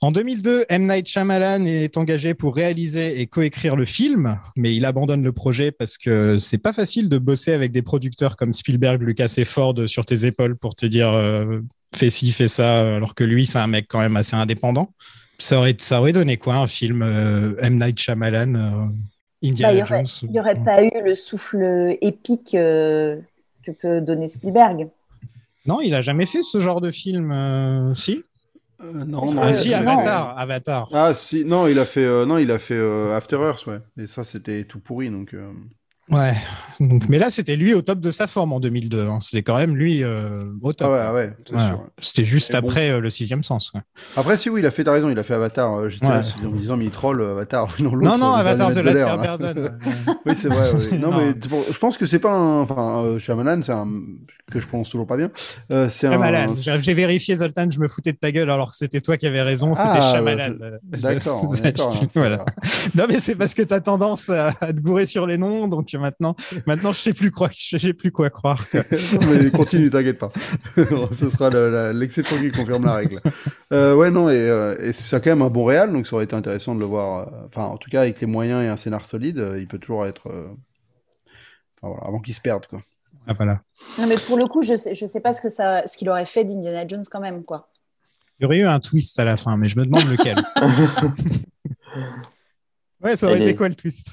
[0.00, 0.86] En 2002, M.
[0.86, 5.72] Night Shyamalan est engagé pour réaliser et coécrire le film, mais il abandonne le projet
[5.72, 9.74] parce que c'est pas facile de bosser avec des producteurs comme Spielberg, Lucas et Ford
[9.86, 11.60] sur tes épaules pour te dire euh,
[11.96, 14.92] fais ci, fais ça, alors que lui, c'est un mec quand même assez indépendant.
[15.40, 17.78] Ça aurait, ça aurait donné quoi un film euh, M.
[17.78, 18.92] Night Shyamalan, euh, Bah,
[19.42, 23.20] il Indiana n'y aurait, Jones il y aurait pas eu le souffle épique euh,
[23.64, 24.88] que peut donner Spielberg.
[25.66, 28.22] Non, il a jamais fait ce genre de film, si?
[28.80, 30.88] Euh, non, Ah non, si, euh, Avatar, Avatar.
[30.92, 33.80] Ah si, non, il a fait, euh, non, il a fait euh, After Earth, ouais.
[33.98, 35.34] Et ça, c'était tout pourri, donc.
[36.10, 36.32] Ouais.
[36.80, 39.08] Donc, mais là, c'était lui au top de sa forme en 2002.
[39.08, 39.18] hein.
[39.20, 40.86] C'était quand même lui euh, au top.
[40.88, 41.80] Ah ouais, ah ouais, Voilà.
[42.00, 42.68] C'était juste Mais bon.
[42.68, 43.72] après euh, le sixième sens.
[43.74, 43.80] ouais.
[44.16, 45.74] Après, si oui, il a fait, t'as raison, il a fait Avatar.
[45.74, 47.74] Euh, J'étais là en me disant, mais il troll Avatar.
[47.80, 48.98] Non, Non, non, Avatar The Last.
[48.98, 49.70] Airbender.
[50.26, 50.68] oui, c'est vrai.
[50.92, 50.98] oui.
[50.98, 51.18] Non, Non.
[51.18, 51.34] mais
[51.72, 52.60] je pense que c'est pas un.
[52.60, 53.88] Enfin, Shyamalan, c'est un.
[54.52, 55.30] que je prononce toujours pas bien.
[55.88, 56.54] C'est un.
[56.54, 59.42] J'ai vérifié Zoltan, je me foutais de ta gueule alors que c'était toi qui avais
[59.42, 60.54] raison, c'était Ah, Shyamalan.
[60.84, 61.52] D'accord,
[62.16, 62.44] hein,
[62.94, 65.86] Non, mais c'est parce que tu as tendance à te gourer sur les noms, donc
[65.98, 66.34] maintenant,
[66.66, 68.64] maintenant je sais plus quoi, je sais plus quoi croire.
[68.74, 68.82] Non,
[69.42, 70.32] mais continue, t'inquiète pas.
[70.90, 73.20] Non, Ce sera le- l'exception qui confirme la règle.
[73.72, 76.24] Euh, ouais, non, et, euh, et c'est quand même un bon réal, donc ça aurait
[76.24, 77.28] été intéressant de le voir.
[77.28, 80.06] euh, Enfin, en tout cas, avec les moyens et un scénar solide, il peut toujours
[80.06, 80.28] être.
[80.28, 80.46] euh,
[81.80, 82.82] Enfin, voilà, avant qu'il se perde, quoi.
[83.26, 83.60] Ah, voilà.
[83.98, 86.08] Non, mais pour le coup, je sais, je sais pas ce que ça, ce qu'il
[86.08, 87.68] aurait fait d'Indiana Jones quand même, quoi.
[88.40, 90.36] Il y aurait eu un twist à la fin, mais je me demande lequel.
[93.02, 94.12] ouais, ça aurait Elle été est- quoi le twist?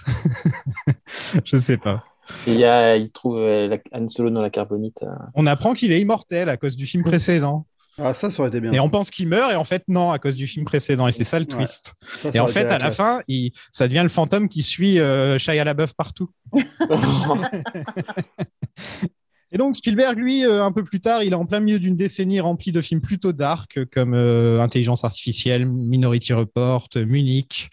[1.46, 2.04] Je sais pas.
[2.48, 5.04] Il, y a, il trouve euh, Han Solo dans la carbonite.
[5.04, 5.14] euh.
[5.36, 7.68] On apprend qu'il est immortel à cause du film précédent.
[7.98, 8.74] Ah, ça, ça aurait été bien.
[8.74, 11.08] Et on pense qu'il meurt, et en fait, non, à cause du film précédent.
[11.08, 11.52] Et c'est ça le Ouais.
[11.56, 11.94] twist.
[12.18, 12.96] Ça, ça Et en aurait été fait, à la classe.
[12.98, 16.30] fin, il- ça devient le fantôme qui suit euh, Shia LaBeouf partout.
[19.56, 21.96] Et donc Spielberg, lui, euh, un peu plus tard, il est en plein milieu d'une
[21.96, 27.70] décennie remplie de films plutôt dark, comme euh, Intelligence artificielle, Minority Report, Munich.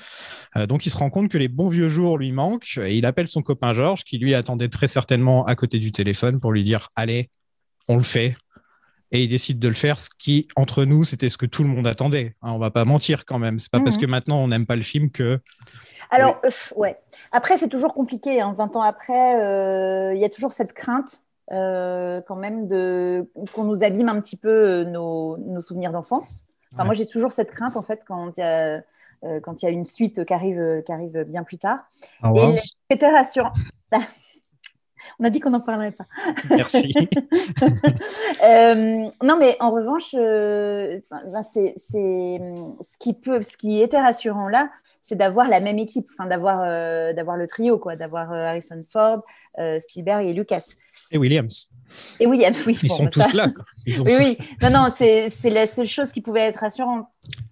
[0.57, 3.05] Euh, donc il se rend compte que les bons vieux jours lui manquent, et il
[3.05, 6.63] appelle son copain Georges, qui lui attendait très certainement à côté du téléphone pour lui
[6.63, 7.31] dire Allez,
[7.89, 8.37] on le fait.
[9.11, 11.69] Et il décide de le faire, ce qui, entre nous, c'était ce que tout le
[11.69, 12.37] monde attendait.
[12.43, 13.59] Hein, on va pas mentir quand même.
[13.59, 14.03] C'est pas parce Mhm.
[14.03, 15.41] que maintenant on n'aime pas le film que
[16.11, 16.95] Alors, euh, ouais.
[17.33, 18.41] Après, c'est toujours compliqué.
[18.41, 18.55] hein.
[18.57, 23.65] 20 ans après, euh, il y a toujours cette crainte euh, quand même de qu'on
[23.65, 26.45] nous abîme un petit peu euh, nos, nos souvenirs d'enfance.
[26.73, 26.87] Enfin, Ouais.
[26.87, 28.83] Moi, j'ai toujours cette crainte en fait quand il y a
[29.25, 31.81] euh, quand il y a une suite qui arrive qui arrive bien plus tard.
[32.25, 32.59] Et
[32.91, 33.53] c'était rassurant.
[35.19, 36.07] On a dit qu'on n'en parlerait pas.
[36.51, 36.95] Merci.
[38.45, 40.99] Euh, non, mais en revanche, euh,
[41.33, 42.41] ben, c'est, c'est-
[42.81, 46.61] ce qui peut, ce qui était rassurant là, c'est d'avoir la même équipe, enfin d'avoir,
[46.65, 49.23] euh, d'avoir le trio, quoi, d'avoir Harrison Ford,
[49.81, 50.65] Spielberg et Lucas
[51.11, 51.69] Et Williams.
[52.21, 52.63] et Williams.
[52.67, 53.49] Oui, Ils bon, sont bah, tous ça- là.
[53.49, 53.65] quoi.
[53.85, 54.49] Ils sont Oui, tous oui.
[54.63, 57.07] Non, non, c'est, c'est la seule chose qui pouvait être rassurante.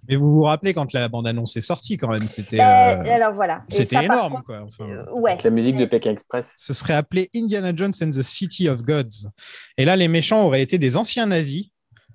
[0.08, 3.32] Mais vous vous rappelez quand la bande-annonce est sortie quand même, c'était Euh, euh, alors
[3.34, 3.64] voilà.
[3.68, 4.62] C'était énorme contre, quoi.
[4.64, 5.36] Enfin, euh, ouais.
[5.44, 6.52] La musique de Pékin Express.
[6.56, 9.28] ce serait appelé Indiana Jones and the City of Gods.
[9.76, 11.66] Et là, les méchants auraient été des anciens nazis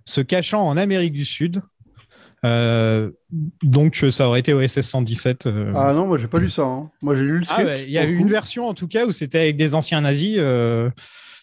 [0.06, 1.62] se cachant en Amérique du Sud.
[2.46, 3.12] Euh,
[3.64, 5.48] donc ça aurait été OSS 117.
[5.48, 5.72] euh.
[5.76, 6.64] Ah non, moi j'ai pas lu ça.
[6.64, 6.92] hein.
[7.02, 7.72] Moi j'ai lu le Ah, script.
[7.86, 10.36] il y a eu une version en tout cas où c'était avec des anciens nazis.
[10.38, 10.90] euh,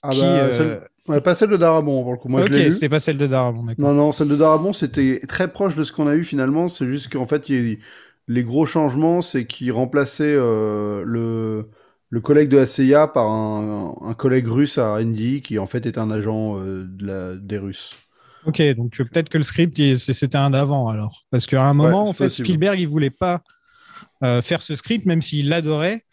[0.03, 2.29] Ah qui, bah, celle- ouais, pas celle de Darabon pour le coup.
[2.29, 3.67] Moi ok, c'était pas celle de Darabon.
[3.79, 6.69] Non, non, celle de Darabon, c'était très proche de ce qu'on a eu finalement.
[6.69, 7.79] C'est juste qu'en fait, il
[8.29, 11.69] les gros changements, c'est qu'ils remplaçaient le,
[12.09, 15.87] le collègue de la CIA par un, un collègue russe à Indy qui en fait
[15.87, 17.95] est un agent de la, des Russes.
[18.46, 21.24] Ok, donc euh, peut-être que le script, c'était un d'avant alors.
[21.31, 22.46] Parce qu'à un moment, Ouais, en fait, possible.
[22.46, 23.42] Spielberg, il voulait pas
[24.24, 26.05] euh, faire ce script, même s'il l'adorait,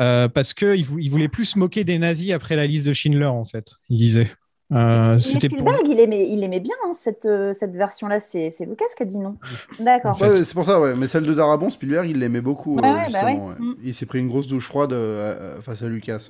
[0.00, 3.26] euh, parce qu'il il voulait plus se moquer des nazis après la liste de Schindler,
[3.26, 4.30] en fait, il disait.
[4.72, 5.58] Euh, Mais c'était pour...
[5.58, 8.20] Spielberg, il aimait, il aimait bien hein, cette, euh, cette version-là.
[8.20, 9.36] C'est, Lucas qui a dit non.
[9.78, 10.12] D'accord.
[10.12, 10.24] En fait.
[10.24, 10.94] Ouais, ouais, c'est pour ça, ouais.
[10.94, 12.76] Mais celle de Darabon, Spielberg, il l'aimait beaucoup.
[12.76, 13.34] Ouais, euh, ouais, bah ouais.
[13.34, 13.54] ouais.
[13.58, 13.74] Mm.
[13.84, 16.28] Il s'est pris une grosse douche froide euh, euh, face à Lucas.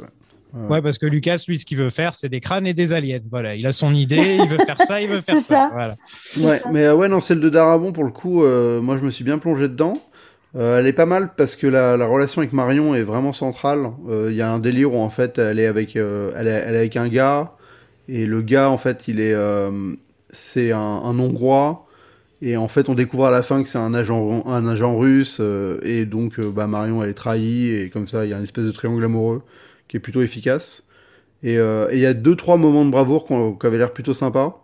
[0.54, 0.82] Ouais.
[0.82, 3.20] Parce que Lucas, lui, ce qu'il veut faire, c'est des crânes et des aliens.
[3.30, 5.54] Voilà, il a son idée, il veut faire ça, il veut faire C'est ça.
[5.54, 5.70] ça.
[5.72, 5.96] Voilà.
[6.38, 9.10] Ouais, mais euh, ouais, non, celle de Darabon, pour le coup, euh, moi je me
[9.10, 9.94] suis bien plongé dedans.
[10.54, 13.90] Euh, elle est pas mal parce que la, la relation avec Marion est vraiment centrale.
[14.10, 16.50] Euh, Il y a un délire où en fait elle est avec, euh, elle est,
[16.66, 17.52] elle est avec un gars
[18.06, 19.94] et le gars en fait il est, euh,
[20.28, 21.86] c'est un, un Hongrois
[22.42, 25.38] et en fait on découvre à la fin que c'est un agent, un agent russe
[25.40, 28.36] euh, et donc euh, bah, Marion elle est trahie et comme ça il y a
[28.36, 29.42] une espèce de triangle amoureux
[29.92, 30.85] qui est plutôt efficace.
[31.42, 33.92] Et euh, et il y a deux trois moments de bravoure qui qui avaient l'air
[33.92, 34.62] plutôt sympas.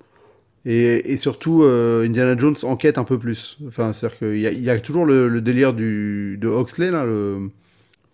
[0.65, 3.59] Et, et surtout, euh, Indiana Jones enquête un peu plus.
[3.69, 7.51] Enfin, c'est-à-dire qu'il y y a toujours le, le délire du, de Oxley, là, le,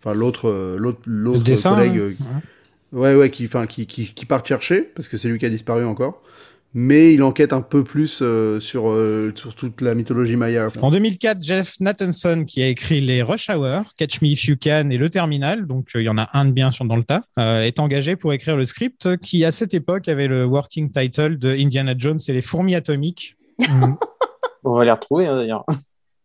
[0.01, 2.17] enfin, l'autre, euh, l'autre, l'autre collègue.
[2.93, 5.51] Ouais, ouais, qui, enfin, qui, qui, qui part chercher, parce que c'est lui qui a
[5.51, 6.23] disparu encore.
[6.77, 10.71] Mais il enquête un peu plus euh, sur, euh, sur toute la mythologie maya.
[10.71, 10.83] quoi.
[10.83, 14.91] En 2004, Jeff Nathanson, qui a écrit les Rush Hour, Catch Me If You Can
[14.91, 17.05] et Le Terminal, donc euh, il y en a un de bien sur dans le
[17.05, 20.91] tas, euh, est engagé pour écrire le script qui, à cette époque, avait le working
[20.91, 23.37] title de Indiana Jones et les fourmis atomiques.
[23.69, 23.95] Mm.
[24.65, 25.65] On va les retrouver hein, d'ailleurs.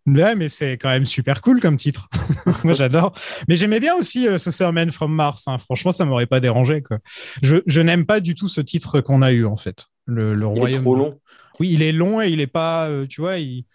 [0.07, 2.07] Ouais, mais c'est quand même super cool comme titre.
[2.63, 3.13] Moi, j'adore.
[3.47, 5.47] Mais j'aimais bien aussi euh, ce Sermon from Mars.
[5.47, 5.57] hein.
[5.59, 6.81] Franchement, ça m'aurait pas dérangé.
[6.81, 6.97] Quoi.
[7.43, 9.85] Je, je n'aime pas du tout ce titre qu'on a eu, en fait.
[10.10, 10.82] Le, le Il est royaume.
[10.82, 11.19] trop long.
[11.60, 13.65] Oui, il est long et il est pas, euh, tu vois, il,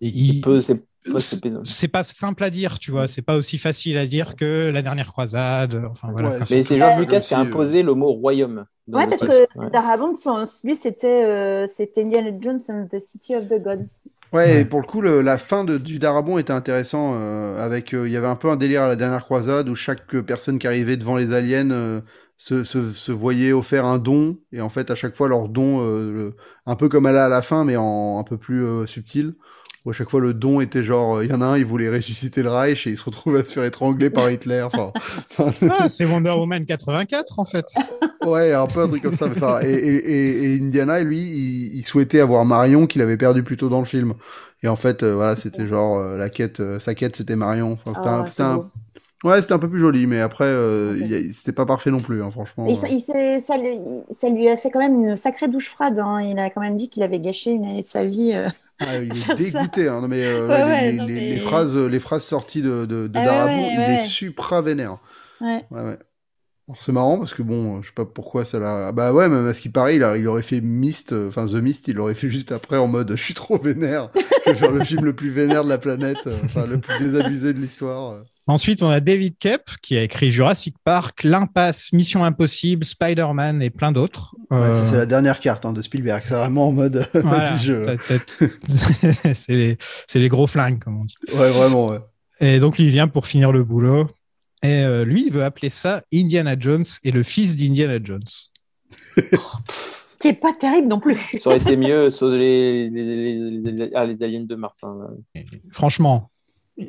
[0.00, 0.82] il- c'est
[1.64, 3.06] c'est pas simple à dire, tu vois.
[3.06, 5.80] C'est pas aussi facile à dire que la dernière croisade.
[5.88, 6.38] Enfin, voilà, Ouais.
[6.50, 8.64] Mais c'est George Lucas qui a euh, imposé le mot royaume.
[8.88, 9.70] Ouais, parce que Ouais.
[9.70, 10.14] Darabont,
[10.64, 14.00] lui, c'était euh, c'était Indiana Jones and the City of the Gods.
[14.32, 17.14] Ouais, et pour le coup, le- la fin de, du Darabon était intéressant.
[17.14, 19.76] euh, avec, euh, il y avait un peu un délire à la dernière croisade où
[19.76, 22.00] chaque personne qui arrivait devant les aliens euh,
[22.36, 24.38] se, se, se voyait offert un don.
[24.52, 26.34] Et en fait, à chaque fois, leur don, euh, le-
[26.66, 29.34] un peu comme elle a à la fin, mais en un peu plus euh, subtil.
[29.84, 31.64] Où à chaque fois, le don était genre, euh, il y en a un, il
[31.64, 34.66] voulait ressusciter le Reich et il se retrouve à se faire étrangler par Hitler.
[35.70, 37.66] Ah, c'est Wonder Woman 84 en fait.
[38.24, 39.28] Ouais, un peu un truc comme ça.
[39.28, 43.42] mais et, et- et- et Indiana, lui, il, il souhaitait avoir Marion qu'il avait perdu
[43.42, 44.14] plus tôt dans le film.
[44.62, 47.72] Et en fait, euh, voilà, c'était genre euh, la quête, euh, sa quête, c'était Marion.
[47.72, 48.08] Enfin, c'était
[48.42, 48.70] Ah, un,
[49.24, 50.98] ouais, c'était un peu plus joli, mais après, euh, Ok.
[51.00, 52.66] il y a- c'était pas parfait non plus, hein, franchement.
[52.68, 53.78] Et ça, il s'est- ça, lui,
[54.10, 55.98] ça lui a fait quand même une sacrée douche froide.
[55.98, 56.20] hein.
[56.22, 58.32] Il a quand même dit qu'il avait gâché une année de sa vie.
[58.34, 58.48] euh.
[58.80, 59.88] Ah, il est dégoûté.
[59.88, 60.00] hein.
[60.02, 62.60] Non, mais euh, Ouais, ouais, ouais, les, non, les- mais- les phrases, les phrases sorties
[62.62, 64.98] de, de, de Ah ouais, il est supra vénère.
[65.40, 65.64] Ouais.
[66.80, 68.90] C'est marrant parce que bon, je sais pas pourquoi ça l'a.
[68.90, 71.46] Bah ouais, même à ce qui paraît, il, a- il aurait fait Mist, euh, enfin
[71.46, 74.10] The Mist, il l'aurait fait juste après en mode je suis trop vénère.
[74.46, 76.98] Je vais faire le film le plus vénère de la planète, euh, enfin le plus
[76.98, 78.16] désabusé de l'histoire.
[78.48, 78.52] Euh.
[78.52, 83.70] Ensuite, on a David Kep qui a écrit Jurassic Park, L'Impasse, Mission Impossible, Spider-Man et
[83.70, 84.34] plein d'autres.
[84.52, 86.22] Euh, c'est la dernière carte hein, de Spielberg.
[86.24, 87.96] C'est vraiment en mode voilà, je.
[88.06, 91.16] t'as- c'est les, gros flingues, comme on dit.
[91.34, 91.98] Ouais, vraiment, ouais.
[92.40, 94.08] Et donc, il vient pour finir le boulot.
[94.62, 98.20] Et euh, lui, il veut appeler ça Indiana Jones et le fils d'Indiana Jones.
[100.18, 101.18] Qui est pas terrible non plus.
[101.36, 104.78] Ça aurait été mieux sur les, les, les- les- les aliens de Mars.
[104.82, 104.96] hein.
[105.70, 106.30] Franchement,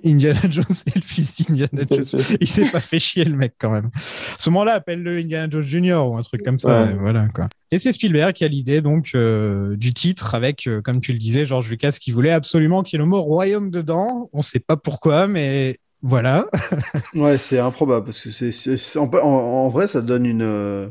[0.03, 2.21] Indiana Jones et le fils d'Indiana Jones.
[2.41, 3.85] Il s'est pas fait chier, le mec, quand même.
[3.95, 6.05] À ce moment-là, appelle-le Indiana Jones Jr.
[6.09, 6.83] ou un truc comme ça.
[6.85, 6.91] Ouais.
[6.91, 7.47] et Voilà, quoi.
[7.71, 11.19] Et c'est Spielberg qui a l'idée, donc, euh, du titre avec, euh, comme tu le
[11.19, 14.29] disais, George Lucas qui voulait absolument qu'il y ait le mot royaume dedans.
[14.33, 16.45] On sait pas pourquoi, mais voilà.
[17.15, 20.87] Ouais, c'est improbable parce que c'est, en, en- en vrai, ça donne une, euh,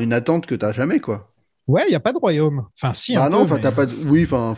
[0.00, 1.32] une attente que t'as jamais, quoi.
[1.66, 2.66] Ouais, il n'y a pas de royaume.
[2.76, 4.56] Enfin, si, ah un non, enfin, mais- t'as pas de, oui, enfin,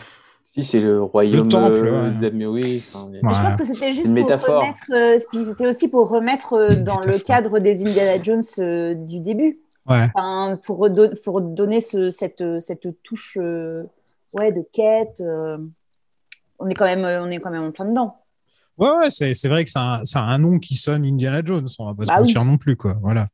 [0.54, 1.44] Si, c'est le royaume.
[1.44, 2.30] Le temple, euh, ouais.
[2.32, 2.82] mais oui.
[2.88, 4.60] enfin, Mais je pense que c'était juste Une pour métaphore.
[4.60, 9.20] remettre, euh, c'était aussi pour remettre euh, dans le cadre des Indiana Jones euh, du
[9.20, 9.60] début.
[9.88, 10.08] Ouais.
[10.14, 10.88] Enfin, pour,
[11.24, 13.84] pour donner ce, cette, cette touche euh,
[14.38, 15.20] ouais, de quête.
[15.22, 15.56] euh,
[16.58, 18.18] on, est quand même, on est quand même en plein dedans.
[18.78, 21.04] Ouais, ouais, c'est, c'est vrai que ça a, un- ça a un nom qui sonne
[21.06, 22.26] Indiana Jones, on va pas Bah se oui.
[22.26, 22.96] mentir non plus, quoi.
[23.00, 23.28] Voilà.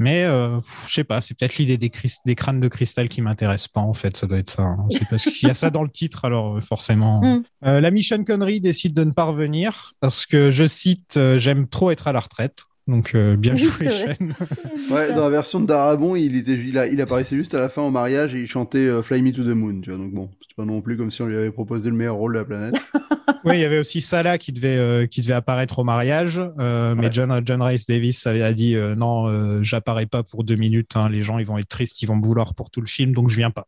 [0.00, 3.82] Mais euh, je sais pas, c'est peut-être l'idée des crânes de cristal qui m'intéresse pas,
[3.82, 4.62] en fait, ça doit être ça.
[4.62, 4.86] hein.
[4.90, 7.20] C'est parce qu'il y a ça dans le titre, alors euh, forcément.
[7.20, 7.42] Mm.
[7.66, 11.68] Euh, la Mission Connery décide de ne pas revenir parce que, je cite, euh, j'aime
[11.68, 12.64] trop être à la retraite.
[12.86, 13.90] Donc, euh, bien Oui, joué.
[13.90, 14.34] Shane.
[14.90, 17.68] ouais, dans la version de Darabon, il était, il, a, il apparaissait juste à la
[17.68, 19.98] fin au mariage et il chantait euh, Fly Me to the Moon, tu vois.
[19.98, 22.32] Donc bon, c'est pas non plus comme si on lui avait proposé le meilleur rôle
[22.34, 22.74] de la planète.
[23.44, 26.94] Oui, il y avait aussi Salah qui devait, euh, qui devait apparaître au mariage, euh,
[26.94, 27.08] mais.
[27.10, 30.94] John, John Rice Davis avait a dit euh, non, euh, j'apparais pas pour deux minutes.
[30.94, 33.12] hein, les gens, ils vont être tristes, ils vont me vouloir pour tout le film,
[33.14, 33.66] donc je viens pas.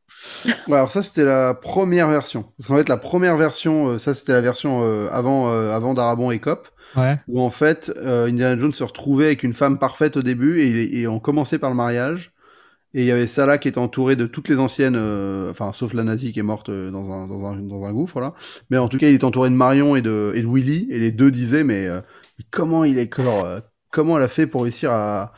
[0.69, 2.45] Ouais, alors ça, c'était la première version.
[2.59, 5.95] Parce qu'en fait, la première version, euh, ça, c'était la version euh, avant, euh, avant
[5.95, 6.69] Darabon et Cop.
[6.95, 7.19] Ouais.
[7.29, 11.01] où en fait euh, Indiana Jones se retrouvait avec une femme parfaite au début et,
[11.01, 12.33] et on commençait par le mariage.
[12.95, 15.95] Et il y avait Salah qui était entouré de toutes les anciennes euh, enfin sauf
[15.95, 18.35] la nazie qui est morte euh, dans un, dans un, dans un gouffre là.
[18.71, 20.89] Mais en tout cas il était entouré de Marion et de, et de Willy.
[20.91, 22.01] Et les deux disaient mais euh,
[22.51, 23.47] comment il est genre,
[23.91, 25.33] comment elle a fait pour réussir à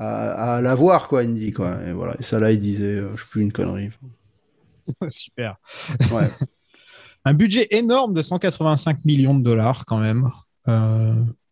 [0.00, 1.78] à, à l'avoir quoi Indy quoi.
[1.86, 2.14] Et voilà.
[2.20, 3.90] Et Salah il disait je suis plus une connerie.
[5.10, 5.56] Super.
[6.10, 6.28] ouais.
[7.24, 10.30] Un budget énorme de 185 millions de dollars quand même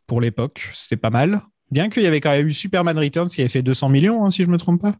[0.07, 0.71] pour l'époque.
[0.73, 1.43] C'était pas mal.
[1.71, 4.31] Bien qu'il y avait quand même eu Superman Returns qui avait fait 200 millions, hein,
[4.31, 4.95] si je me trompe pas.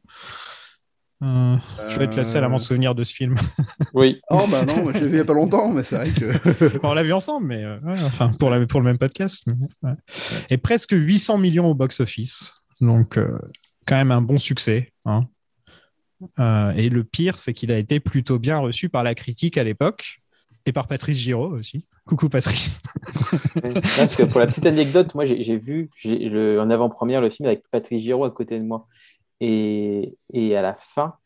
[1.23, 1.57] Euh,
[1.89, 3.37] Je vais être le seul à m'en souvenir de ce film.
[3.95, 4.21] Oui.
[4.31, 6.11] oh bah non moi je l'ai vu il y a pas longtemps mais c'est vrai
[6.11, 9.43] que on l'a vu ensemble, mais euh, ouais, enfin pour, la, pour le même podcast.
[9.47, 9.95] mais, ouais.
[10.51, 12.53] Et presque 800 millions au box-office.
[12.83, 13.39] Donc, euh,
[13.87, 14.93] quand même un bon succès.
[15.07, 15.25] hein.
[16.39, 19.65] Euh, et le pire, c'est qu'il a été plutôt bien reçu par la critique à
[19.65, 20.19] l'époque
[20.67, 21.87] et par Patrice Giraud aussi.
[22.07, 22.81] Coucou Patrice.
[24.31, 25.91] Pour la petite anecdote, moi j'ai vu
[26.61, 28.87] en avant-première le film avec Patrick Giraud à côté de moi.
[29.41, 31.17] Et, et à la fin,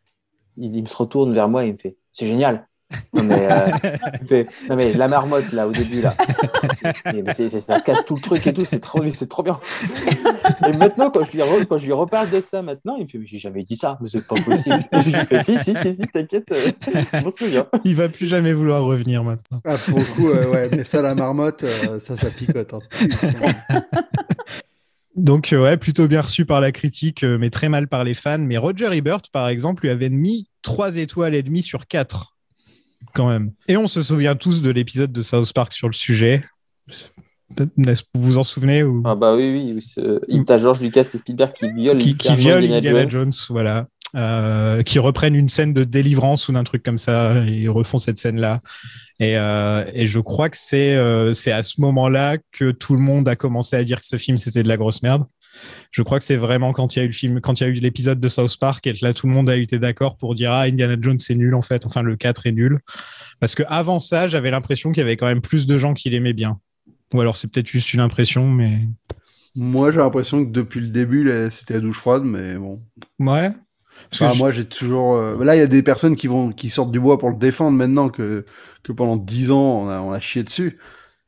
[0.58, 2.68] il, il se retourne vers moi et il me fait C'est génial.
[3.14, 6.14] Non mais, euh, non mais la marmotte là au début là,
[7.60, 9.60] ça casse tout le truc et tout, c'est trop, c'est trop bien.
[10.66, 13.08] Et maintenant quand je lui re- quand je lui reparle de ça maintenant, il me
[13.08, 14.78] fait mais j'ai jamais dit ça, mais c'est pas possible.
[14.92, 16.70] Je lui fais si si si si t'inquiète, euh,
[17.12, 17.66] je m'en souviens.
[17.84, 19.60] Il va plus jamais vouloir revenir maintenant.
[19.64, 22.80] ah, pour le coup euh, ouais mais ça la marmotte euh, ça ça picote hein.
[25.16, 28.38] Donc, ouais, plutôt bien reçu par la critique, mais très mal par les fans.
[28.38, 32.36] Mais Roger Ebert, par exemple, lui avait mis 3 étoiles et demie sur 4.
[33.14, 33.52] Quand même.
[33.68, 36.44] Et on se souvient tous de l'épisode de South Park sur le sujet.
[37.56, 37.66] Vous
[38.14, 39.02] vous en souvenez ou...
[39.04, 39.82] Ah bah oui, oui.
[39.82, 40.20] Ce...
[40.44, 43.32] T'as George Lucas et Spielberg qui violent qui, qui viole Indiana, Jones.
[43.48, 43.88] voilà.
[44.16, 47.44] Euh, qui reprennent une scène de délivrance ou d'un truc comme ça.
[47.46, 48.60] Ils refont cette scène-là.
[49.20, 53.00] Et, euh, et, je crois que c'est euh, c'est à ce moment-là que tout le
[53.00, 55.26] monde a commencé à dire que ce film c'était de la grosse merde.
[55.90, 57.66] Je crois que c'est vraiment quand il y a eu le film, quand il y
[57.66, 60.16] a eu l'épisode de South Park et que là tout le monde a été d'accord
[60.16, 61.86] pour dire ah Indiana Jones c'est nul en fait.
[61.86, 62.78] Enfin le 4 est nul.
[63.40, 66.10] Parce que avant ça j'avais l'impression qu'il y avait quand même plus de gens qui
[66.10, 66.58] l'aimaient bien.
[67.14, 68.80] Ou alors c'est peut-être juste une impression, mais.
[69.56, 72.82] Moi, j'ai l'impression que depuis le début, c'était la douche froide, mais bon.
[73.18, 73.50] Ouais.
[74.36, 75.16] Moi, j'ai toujours.
[75.16, 77.36] Euh, là, il y a des personnes qui vont, qui sortent du bois pour le
[77.36, 78.44] défendre maintenant que,
[78.82, 80.78] que pendant dix ans, on a, on a chié dessus.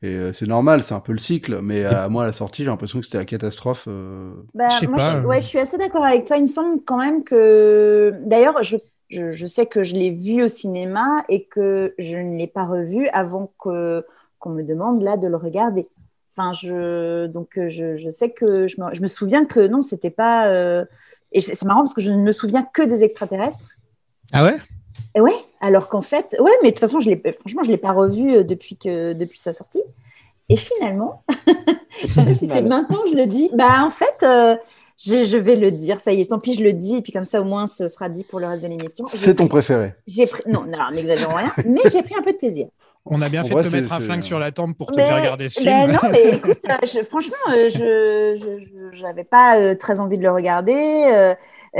[0.03, 1.61] Et euh, c'est normal, c'est un peu le cycle.
[1.61, 3.85] Mais à moi, à la sortie, j'ai l'impression que c'était la catastrophe.
[3.87, 4.33] Euh.
[4.53, 6.35] Bah, je moi, je, ouais, je suis assez d'accord avec toi.
[6.35, 8.13] Il me semble quand même que.
[8.25, 8.75] D'ailleurs, je,
[9.09, 12.65] je, je, sais que je l'ai vu au cinéma et que je ne l'ai pas
[12.65, 14.05] revu avant que
[14.39, 15.87] qu'on me demande là de le regarder.
[16.35, 19.81] Enfin, je, donc euh, je, je sais que je me, je me, souviens que non,
[19.81, 20.47] c'était pas.
[20.47, 20.83] Euh,
[21.31, 23.69] et c'est marrant parce que je ne me souviens que des extraterrestres.
[24.33, 24.57] Ah ouais?
[25.15, 27.91] Ouais, alors qu'en fait, ouais, mais de toute façon, je franchement, je ne l'ai pas
[27.91, 29.83] revu euh, depuis, que, depuis sa sortie.
[30.49, 31.23] Et finalement,
[32.27, 34.25] si c'est maintenant je le dis, bah en fait,
[34.97, 35.99] je, je, vais le dire.
[35.99, 36.97] Ça y est, tant pis, je le dis.
[36.97, 39.05] Et puis comme ça, au moins, ce sera dit pour le reste de l'émission.
[39.07, 40.43] C'est ton préféré J'ai pris...
[40.47, 41.51] Non, non n'exagérons rien.
[41.65, 42.67] mais j'ai pris un peu de plaisir.
[43.05, 45.19] On a bien fait de te mettre un flingue sur la tempe pour te faire
[45.19, 45.99] regarder ce ben film.
[46.01, 51.33] non, mais écoute, euh, franchement, euh, je n'avais pas euh, très envie de le regarder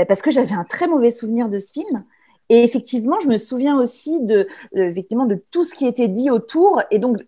[0.08, 2.04] parce que j'avais un très mauvais souvenir de ce film.
[2.50, 6.82] Et effectivement, je me souviens aussi de, effectivement, de tout ce qui était dit autour.
[6.90, 7.24] Et donc,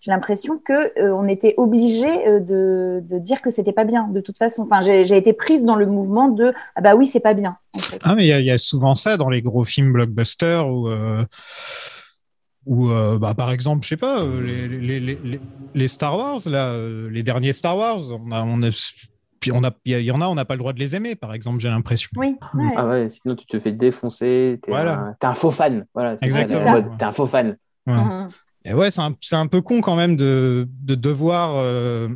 [0.00, 4.38] j'ai l'impression qu'on on était obligé de, de, dire que c'était pas bien, de toute
[4.38, 4.62] façon.
[4.62, 7.56] Enfin, j'ai été prise dans le mouvement de Ah bah oui, c'est pas bien.
[8.04, 10.88] Ah, mais il y, a souvent ça dans les gros films blockbusters où
[12.66, 15.40] ou euh, bah, par exemple, je sais pas, euh, les, les, les,
[15.74, 18.70] les, Star Wars, là, euh, les derniers Star Wars, on a, on a,
[19.40, 21.16] puis on a, il y en a, on n'a pas le droit de les aimer,
[21.16, 22.10] par exemple, j'ai l'impression.
[22.16, 22.36] Oui.
[22.76, 24.60] Ah ouais, sinon tu te fais défoncer.
[24.62, 25.16] T'es voilà.
[25.20, 25.86] un, un, faux fan.
[25.94, 26.16] Voilà.
[26.20, 26.96] Exactement.
[26.98, 27.56] T'es un faux fan.
[27.86, 27.94] Ouais.
[27.94, 28.28] Uh-huh.
[28.66, 32.08] Et ouais, c'est un, un, peu con quand même de, de devoir euh,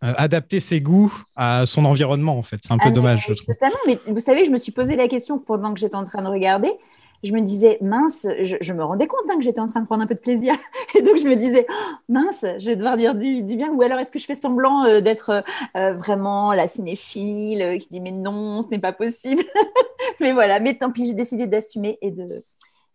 [0.00, 2.58] adapter ses goûts à son environnement, en fait.
[2.62, 3.46] C'est un peu ah, dommage, je trouve.
[3.46, 3.78] Totalement.
[3.86, 6.28] Mais vous savez, je me suis posé la question pendant que j'étais en train de
[6.28, 6.70] regarder
[7.22, 10.02] je me disais, mince, je, me rendais compte hein, que j'étais en train de prendre
[10.02, 10.54] un peu de plaisir.
[10.96, 13.70] Et donc, je me disais, oh, mince, je vais devoir dire du, bien.
[13.70, 15.40] Ou alors, est-ce que je fais semblant euh, d'être euh,
[15.76, 19.44] euh, vraiment la cinéphile qui dit, mais non, ce n'est pas possible.
[20.20, 22.42] mais voilà, mais tant pis, j'ai décidé d'assumer et de,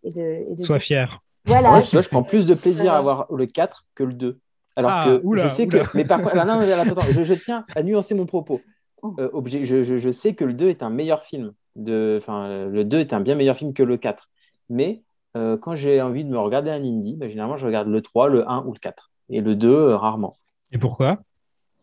[0.03, 1.21] et de, Sois fier.
[1.45, 1.79] Voilà.
[1.81, 4.39] je, je prends plus de plaisir à voir le 4 que le 2.
[4.75, 5.77] Alors ah, que je sais que.
[5.95, 8.61] Mais par contre, non, attends, je, je, tiens à nuancer mon propos.
[9.03, 9.15] Oh.
[9.45, 13.21] je, je, sais que le 2 est un meilleur film de, le 2 est un
[13.21, 14.29] bien meilleur film que le 4.
[14.69, 15.03] Mais
[15.35, 18.29] euh, quand j'ai envie de me regarder un indie, bah, généralement, je regarde le 3,
[18.29, 19.11] le 1 ou le 4.
[19.29, 20.35] Et le 2, euh, rarement.
[20.71, 21.19] Et pourquoi?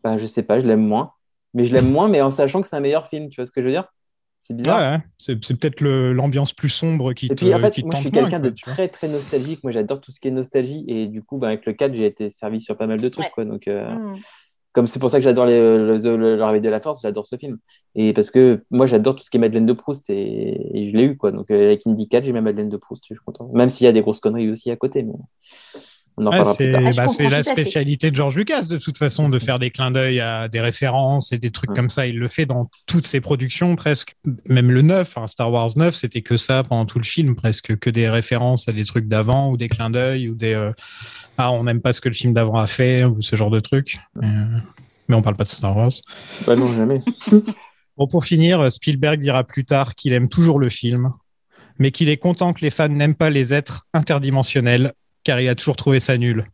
[0.03, 1.13] Bah, Je sais pas, je l'aime moins.
[1.53, 3.29] Mais je l'aime moins, mais en sachant que c'est un meilleur film.
[3.29, 3.87] Tu vois ce que je veux dire?
[4.43, 4.93] C'est bizarre.
[4.93, 8.39] Ouais, c'est, peut-être l'ambiance plus sombre qui Et puis, en fait, moi, je suis quelqu'un
[8.39, 9.63] de très, très nostalgique.
[9.63, 10.83] Moi, j'adore tout ce qui est nostalgie.
[10.87, 13.31] Et du coup, bah, avec le 4, j'ai été servi sur pas mal de trucs.
[13.31, 14.15] Quoi, donc, euh, mmh
[14.75, 17.59] comme c'est pour ça que j'adore le, réveil de la force, j'adore ce film.
[17.95, 21.05] Et parce que moi, j'adore tout ce qui est Madeleine de Proust et, je l'ai
[21.05, 21.31] eu, quoi.
[21.31, 23.49] Donc, euh, avec Indy 4, j'ai ma Madeleine de Proust, je suis content.
[23.53, 25.05] Même s'il y a des grosses conneries aussi à côté.
[26.17, 26.81] On en parlera plus tard.
[26.95, 30.21] Bah, c'est la spécialité de George Lucas, de toute façon, de faire des clins d'œil
[30.21, 32.07] à des références et des trucs comme ça.
[32.07, 34.15] Il le fait dans toutes ses productions, presque.
[34.47, 37.77] Même le 9, hein, Star Wars 9, c'était que ça pendant tout le film, presque
[37.77, 40.53] que des références à des trucs d'avant ou des clins d'œil ou des.
[40.53, 40.71] Euh,
[41.37, 43.59] ah, on n'aime pas ce que le film d'avant a fait ou ce genre de
[43.59, 43.97] truc.
[44.23, 44.45] Euh,
[45.09, 45.91] mais on parle pas de Star Wars.
[46.47, 47.01] Bah non, jamais.
[47.97, 51.11] bon, pour finir, Spielberg dira plus tard qu'il aime toujours le film,
[51.77, 54.93] mais qu'il est content que les fans n'aiment pas les êtres interdimensionnels
[55.25, 56.45] car il a toujours trouvé ça nul.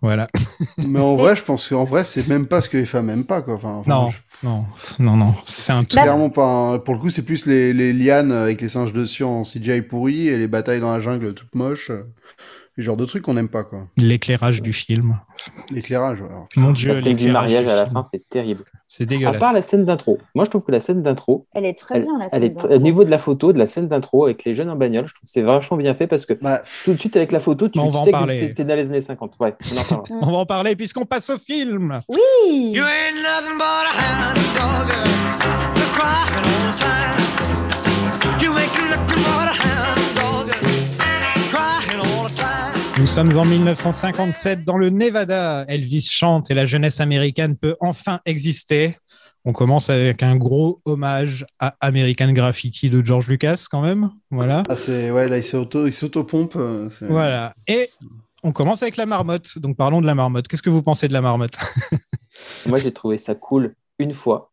[0.00, 0.28] Voilà.
[0.78, 3.24] Mais en vrai, je pense qu'en vrai, c'est même pas ce que les femmes n'aiment
[3.24, 3.42] pas.
[3.42, 3.54] Quoi.
[3.54, 4.10] Enfin, non,
[4.44, 4.64] non,
[5.00, 6.00] non, non, C'est un truc.
[6.00, 6.78] Clairement pas.
[6.78, 10.28] Pour le coup, c'est plus les, les, lianes avec les singes dessus en CGI pourri
[10.28, 11.90] et les batailles dans la jungle toutes moches
[12.78, 13.88] le genre de trucs qu'on n'aime pas, quoi.
[13.96, 15.18] L'éclairage du film.
[15.68, 16.18] L'éclairage,
[16.56, 16.94] Mon Dieu.
[16.94, 18.62] La scène du mariage à la fin, c'est terrible.
[18.86, 19.34] C'est dégueulasse.
[19.34, 20.18] À part la scène d'intro.
[20.36, 21.48] Moi, je trouve que la scène d'intro.
[21.54, 23.66] Elle est très bien, la scène elle est Au niveau de la photo, de la
[23.66, 26.24] scène d'intro avec les jeunes en bagnole, je trouve que c'est vachement bien fait parce
[26.24, 29.00] que bah, tout de suite, avec la photo, tu, sais que t'es dans les années
[29.00, 29.34] 50.
[29.40, 29.56] Ouais,
[29.90, 31.98] on, on va en parler puisqu'on passe au film.
[32.08, 32.72] Oui!
[32.74, 32.84] You
[43.08, 45.64] sommes en 1957 dans le Nevada.
[45.68, 48.96] Elvis chante et la jeunesse américaine peut enfin exister.
[49.44, 54.10] On commence avec un gros hommage à American Graffiti de George Lucas quand même.
[54.30, 54.62] Voilà.
[54.68, 56.56] Ah, c'est ouais là il s'auto il s'auto-pompe.
[56.56, 57.54] Euh, voilà.
[57.66, 57.88] Et
[58.42, 59.58] On commence avec la marmotte.
[59.58, 60.46] Donc parlons de la marmotte.
[60.48, 61.56] Qu'est-ce que vous pensez de la marmotte?
[62.66, 64.52] Moi, j'ai trouvé ça cool une fois.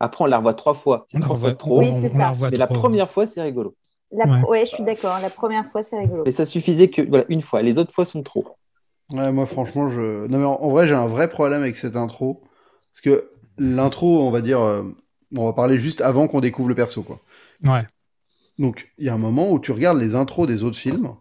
[0.00, 1.04] Après, on la revoit trois fois.
[1.14, 1.80] On la revoit- trop.
[1.80, 2.30] Oui, c'est la ça.
[2.30, 2.76] revoit Mais la trop.
[2.76, 3.74] première fois, c'est rigolo.
[4.10, 4.24] La...
[4.26, 4.42] Ouais.
[4.48, 4.60] Ouais.
[4.66, 5.18] je suis d'accord.
[5.20, 6.22] La première fois, c'est rigolo.
[6.24, 7.62] Mais ça suffisait que voilà, une fois.
[7.62, 8.46] Les autres fois sont trop.
[9.12, 10.26] Ouais, moi, franchement, je.
[10.26, 12.42] Non, mais en, en vrai, j'ai un vrai problème avec cette intro.
[12.92, 14.60] Parce que l'intro, on va dire.
[14.60, 14.82] euh,
[15.36, 17.20] On va parler juste avant qu'on découvre le perso, quoi.
[17.64, 17.86] Ouais.
[18.58, 21.14] Donc, il y a un moment où tu regardes les intros des autres films.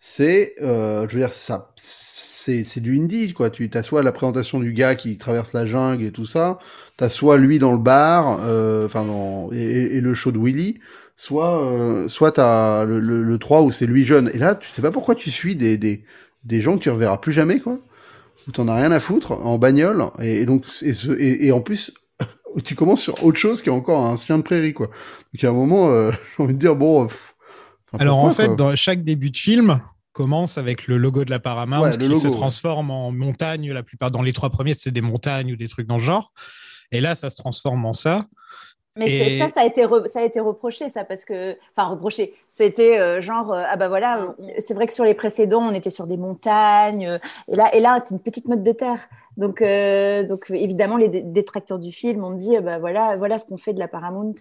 [0.00, 0.54] C'est.
[0.62, 1.72] euh, je veux dire, ça.
[1.76, 3.50] C'est c'est du indie, quoi.
[3.50, 6.58] Tu as soit la présentation du gars qui traverse la jungle et tout ça.
[6.96, 8.40] T'as soit lui dans le bar.
[8.42, 9.50] euh, Enfin, dans.
[9.52, 10.78] Et, et- et le show de Willy.
[11.20, 14.30] Soit, euh, soit t'as le, le, le 3 où c'est lui jeune.
[14.34, 16.04] Et là, tu sais pas pourquoi tu suis des, des,
[16.44, 17.80] des gens que tu reverras plus jamais, quoi.
[18.48, 20.06] Où t'en as rien à foutre, en bagnole.
[20.20, 21.94] Et, et donc, et, ce- et, et en plus,
[22.64, 24.88] tu commences sur autre chose qui est encore un chien de prairie, quoi.
[25.34, 27.04] Donc, à un moment, euh, j'ai envie de dire, bon.
[27.04, 27.34] euh, pff,
[27.92, 29.80] enfin, Alors en fait, quoi dans chaque début de film
[30.12, 32.32] commence avec le logo de la Paramount Ouais, qui logo, se ouais.
[32.32, 33.72] transforme en montagne.
[33.72, 36.32] La plupart dans les trois premiers, c'est des montagnes ou des trucs dans le genre.
[36.90, 38.26] Et là, ça se transforme en ça.
[38.98, 41.56] Mais Et- ça, ça a, été re- ça a été reproché, ça, parce que.
[41.76, 42.32] Enfin, reproché.
[42.50, 44.26] C'était euh, genre, euh, ah bah voilà, euh,
[44.58, 47.06] c'est vrai que sur les précédents, on était sur des montagnes.
[47.06, 47.18] euh,
[47.48, 49.08] et là, et là c'est une petite motte de terre.
[49.36, 53.38] Donc, euh, donc évidemment, les dé- détracteurs du film ont dit, ah bah voilà, voilà
[53.38, 54.34] ce qu'on fait de la Paramount.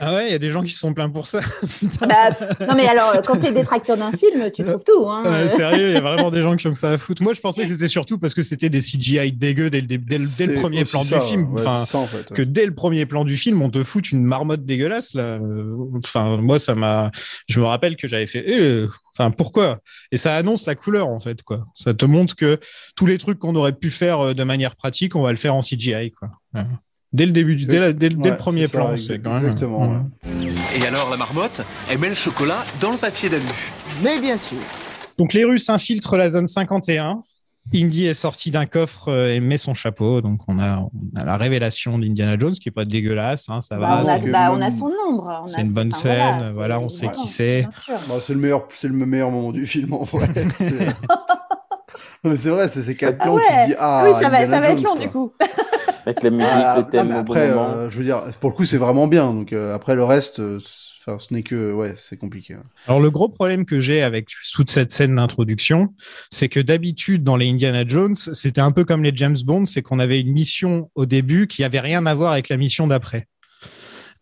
[0.00, 0.04] Euh.
[0.06, 1.40] Ah ouais, il y a des gens qui se sont plaints pour ça.
[1.78, 2.06] Putain.
[2.06, 2.30] Bah,
[2.68, 5.08] non, mais alors, quand tu es détracteur d'un film, tu trouves tout.
[5.08, 5.22] Hein.
[5.24, 7.22] Ouais, sérieux, il y a vraiment des gens qui ont que ça à foutre.
[7.22, 9.98] Moi, je pensais que c'était surtout parce que c'était des CGI dégueux dès le, dé-
[9.98, 11.52] dès le, dès le C'est premier plan ça, du film.
[11.52, 12.36] ouais, enfin, ça, en fait, ouais.
[12.36, 15.22] que dès le premier plan du film, on te fout une marmotte dégueulasse là.
[15.40, 17.10] Euh, Enfin, moi, ça m'a.
[17.48, 18.44] Je me rappelle que j'avais fait.
[18.46, 18.86] Eh,
[19.18, 19.78] Enfin, pourquoi?
[20.12, 21.64] Et ça annonce la couleur en fait, quoi.
[21.74, 22.60] Ça te montre que
[22.96, 25.54] tous les trucs qu'on aurait pu faire euh, de manière pratique, on va le faire
[25.54, 26.28] en CGI, quoi.
[27.12, 29.30] Dès le début, du- dès, la- dès le- dès Ouais, le premier plan, c'est quand
[29.30, 29.38] même.
[29.38, 29.98] exactement, ouais.
[30.78, 33.44] Et alors la marmotte, elle met le chocolat dans le papier d'alu.
[34.02, 34.58] Mais bien sûr.
[35.16, 37.22] Donc les Russes infiltrent la zone 51.
[37.74, 40.20] Indy est sorti d'un coffre euh, et met son chapeau.
[40.20, 43.76] Donc on a, on a la révélation d'Indiana Jones qui est pas dégueulasse, hein, ça
[43.78, 44.02] Bah, va.
[44.04, 45.42] on, a, bah, on a son nombre.
[45.44, 47.66] on c'est une bonne enfin, scène, voilà, on sait voilà, qui c'est.
[48.08, 50.28] Bah, c'est le meilleur, c'est le meilleur moment du film en vrai.
[50.56, 50.86] C'est-
[52.24, 53.42] non mais c'est vrai, c'est ces quatre Ah plans ouais.
[53.42, 54.04] qui te dis ah.
[54.06, 55.00] oui, ça va, ça va être long quoi.
[55.00, 55.32] du coup.
[56.06, 58.22] Avec la musique, Ah, le non, thème mais au après, bon euh, je veux dire,
[58.40, 59.32] pour le coup, c'est vraiment bien.
[59.32, 60.58] Donc euh, après le reste, euh,
[61.00, 62.56] enfin, ce n'est que ouais, c'est compliqué.
[62.86, 65.94] Alors le gros problème que j'ai avec toute cette scène d'introduction,
[66.30, 69.82] c'est que d'habitude dans les Indiana Jones, c'était un peu comme les James Bond, c'est
[69.82, 73.26] qu'on avait une mission au début qui avait rien à voir avec la mission d'après.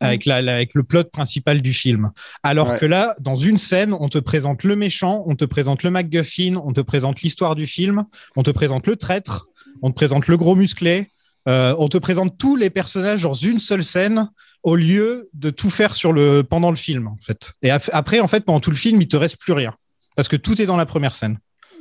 [0.01, 2.11] Avec, la, la- avec le plot principal du film.
[2.43, 2.78] Alors Ouais.
[2.78, 6.57] que là, dans une scène, on te présente le méchant, on te présente le MacGuffin,
[6.62, 8.05] on te présente l'histoire du film,
[8.37, 9.47] on te présente le traître,
[9.82, 11.07] on te présente le gros musclé,
[11.49, 14.31] euh, on te présente tous les personnages dans une seule scène
[14.63, 17.53] au lieu de tout faire sur le pendant le film en fait.
[17.63, 19.75] Et après en fait pendant tout le film il te reste plus rien
[20.17, 21.39] parce que tout est dans la première scène.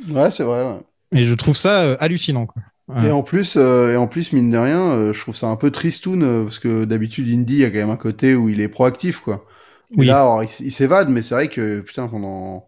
[0.09, 0.63] Ouais, c'est vrai.
[0.63, 0.79] ouais.
[1.13, 2.61] Et je trouve ça euh, hallucinant quoi.
[2.89, 3.07] Ouais.
[3.07, 5.55] Et en plus, euh, et en plus, mine de rien, euh, je trouve ça un
[5.55, 8.49] peu tristoun euh, parce que d'habitude, Indy, il y a quand même un côté où
[8.49, 9.45] il est proactif, quoi.
[9.95, 10.07] Oui.
[10.07, 12.67] Là, alors, il, s'évade, mais c'est vrai que putain, pendant,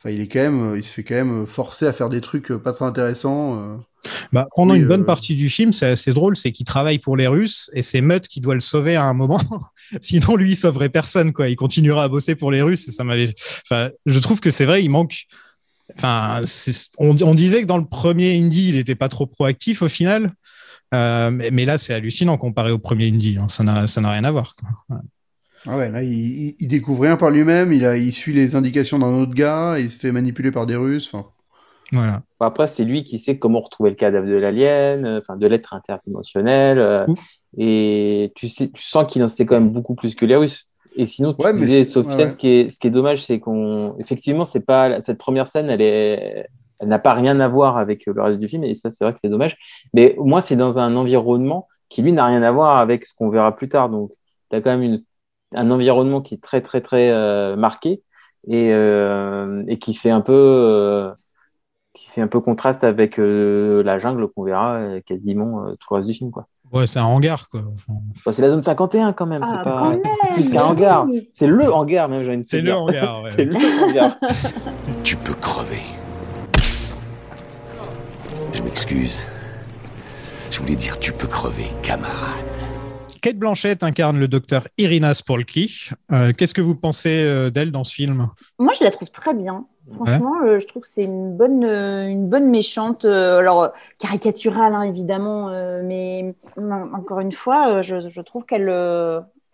[0.00, 2.50] enfin, il est quand même, il se fait quand même forcer à faire des trucs
[2.50, 3.58] euh, pas très intéressants.
[3.60, 3.76] euh.
[4.32, 6.98] Bah, pendant Oui, une bonne euh, partie du film, c'est assez drôle, c'est qu'il travaille
[6.98, 9.40] pour les Russes et c'est Mutt qui doit le sauver à un moment.
[10.00, 11.48] Sinon, lui, il sauverait personne, quoi.
[11.48, 13.32] Il continuera à bosser pour les Russes et ça m'avait.
[13.66, 15.24] Enfin, je trouve que c'est vrai, il manque.
[15.96, 16.40] Enfin,
[16.98, 20.30] on, on disait que dans le premier Indie, il était pas trop proactif au final.
[20.94, 23.36] Euh, mais, mais là, c'est hallucinant comparé au premier Indie.
[23.40, 23.48] hein.
[23.48, 24.54] Ça n'a ça n'a rien à voir.
[24.56, 24.98] Quoi.
[25.66, 27.72] Ah ouais, là, il, il, il découvre rien par lui-même.
[27.72, 29.78] Il a, il suit les indications d'un autre gars.
[29.78, 31.08] Il se fait manipuler par des Russes.
[31.12, 31.30] Enfin,
[31.92, 32.22] Voilà.
[32.38, 35.46] Bon, Après, c'est lui qui sait comment retrouver le cadavre de l'alien, euh, enfin de
[35.46, 36.78] l'être interdimensionnel.
[36.78, 37.06] euh,
[37.58, 40.66] et tu, sais, tu sens qu'il en sait quand même beaucoup plus que les Russes.
[40.96, 42.30] Et sinon, tu Ouais, disais, Sofiane, ouais, ouais.
[42.30, 43.96] ce, qui est, ce qui est dommage, c'est qu'on.
[43.98, 46.46] Effectivement, c'est pas cette première scène, elle est.
[46.78, 49.12] Elle n'a pas rien à voir avec le reste du film, et ça, c'est vrai
[49.12, 49.56] que c'est dommage.
[49.92, 53.12] Mais au moins, c'est dans un environnement qui, lui, n'a rien à voir avec ce
[53.14, 53.90] qu'on verra plus tard.
[53.90, 54.12] Donc,
[54.50, 55.04] tu as quand même une,
[55.54, 58.02] un environnement qui est très, très, très euh, marqué
[58.48, 60.32] et, euh, et qui fait un peu.
[60.32, 61.12] euh,
[61.92, 65.96] qui fait un peu contraste avec euh, la jungle qu'on verra quasiment euh, tout le
[65.96, 66.30] reste du film.
[66.30, 66.46] Quoi.
[66.72, 67.62] Ouais, c'est un hangar, quoi.
[67.74, 67.94] Enfin,
[68.24, 70.00] Bon, c'est la zone 51 quand même, Ah, c'est pas quand même,
[70.34, 71.06] plus qu'un hangar.
[71.32, 73.24] C'est le hangar même, c'est le hangar.
[73.24, 73.30] ouais.
[73.30, 74.16] c'est le hangar.
[75.02, 75.82] Tu peux crever.
[78.52, 79.24] Je m'excuse.
[80.50, 82.44] Je voulais dire tu peux crever, camarade.
[83.20, 85.90] Kate Blanchett incarne le docteur Irina Spolky.
[86.12, 88.28] Euh, Qu'est-ce que vous pensez euh, d'elle dans ce film?
[88.58, 89.66] Moi, je la trouve très bien.
[89.94, 93.04] Franchement, euh, je trouve que c'est une bonne, euh, une bonne méchante.
[93.04, 95.50] alors, caricaturale, hein, évidemment,
[95.82, 98.68] mais encore une fois, je, je trouve qu'elle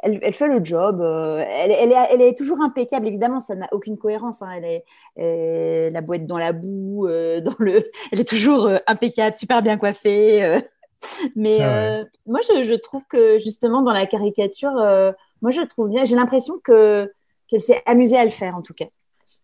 [0.02, 1.00] elle, elle fait le job.
[1.00, 3.08] euh, elle, elle est, elle est toujours impeccable.
[3.08, 4.42] Évidemment, ça n'a aucune cohérence.
[4.42, 4.48] hein.
[4.56, 4.82] Elle
[5.16, 7.90] est la boîte dans la boue, euh, dans le.
[8.12, 10.60] Elle est toujours euh, impeccable, super bien coiffée.
[11.36, 12.00] Mais Ça, ouais.
[12.00, 16.04] euh, moi, je, je trouve que justement dans la caricature, euh, moi, je trouve bien.
[16.04, 17.10] J'ai l'impression que
[17.48, 18.86] qu'elle s'est amusée à le faire, en tout cas.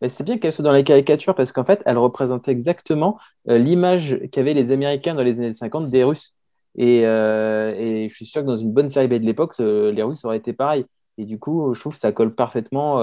[0.01, 3.57] Mais c'est bien qu'elle soit dans la caricature parce qu'en fait, elle représente exactement euh,
[3.59, 6.35] l'image qu'avaient les Américains dans les années 50 des Russes.
[6.77, 9.93] Et, euh, et je suis sûr que dans une bonne série B de l'époque, euh,
[9.93, 10.85] les Russes auraient été pareils.
[11.19, 12.99] Et du coup, je trouve que ça colle parfaitement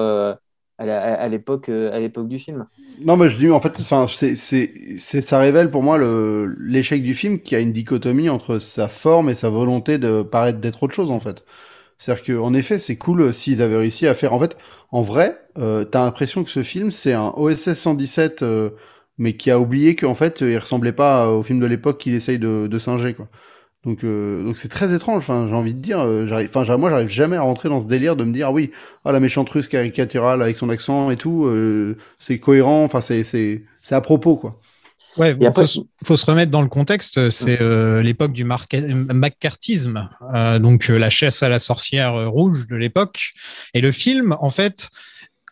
[0.80, 2.68] à l'époque euh, à l'époque du film.
[3.02, 6.56] Non, mais je dis, en fait, enfin, c'est, c'est, c'est, ça révèle pour moi le,
[6.60, 10.60] l'échec du film qui a une dichotomie entre sa forme et sa volonté de paraître
[10.60, 11.46] d'être autre chose, en fait.
[11.98, 14.58] C'est-à-dire que, en effet, c'est cool euh, s'ils avaient réussi à faire, en fait,
[14.92, 18.72] en vrai, euh, t'as l'impression que ce film, c'est un OSS 117, euh,
[19.18, 22.40] mais qui a oublié qu'en fait, il ressemblait pas au film de l'époque qu'il essaye
[22.40, 23.30] de, de singer, quoi.
[23.86, 25.18] Donc, euh, donc c'est très étrange.
[25.20, 27.88] Enfin, j'ai envie de dire, euh, j'arrive, enfin, moi, j'arrive jamais à rentrer dans ce
[27.88, 28.72] délire de me dire, ah oui,
[29.06, 32.84] ah la méchante russe caricaturale avec son accent et tout, euh, c'est cohérent.
[32.84, 34.60] Enfin, c'est, c'est, c'est à propos, quoi.
[35.18, 37.30] Ouais, bon, après- faut, se- faut se remettre dans le contexte.
[37.30, 42.68] C'est euh, l'époque du McCarthyisme, euh, donc euh, la chasse à la sorcière euh, rouge
[42.68, 43.32] de l'époque.
[43.74, 44.90] Et le film, en fait,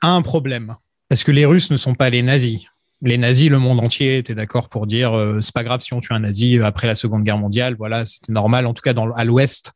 [0.01, 0.75] a un problème
[1.09, 2.59] parce que les Russes ne sont pas les nazis.
[3.03, 5.99] Les nazis, le monde entier était d'accord pour dire euh, c'est pas grave si on
[5.99, 7.75] tue un nazi après la Seconde Guerre mondiale.
[7.77, 9.71] Voilà, c'était normal, en tout cas dans, à l'Ouest.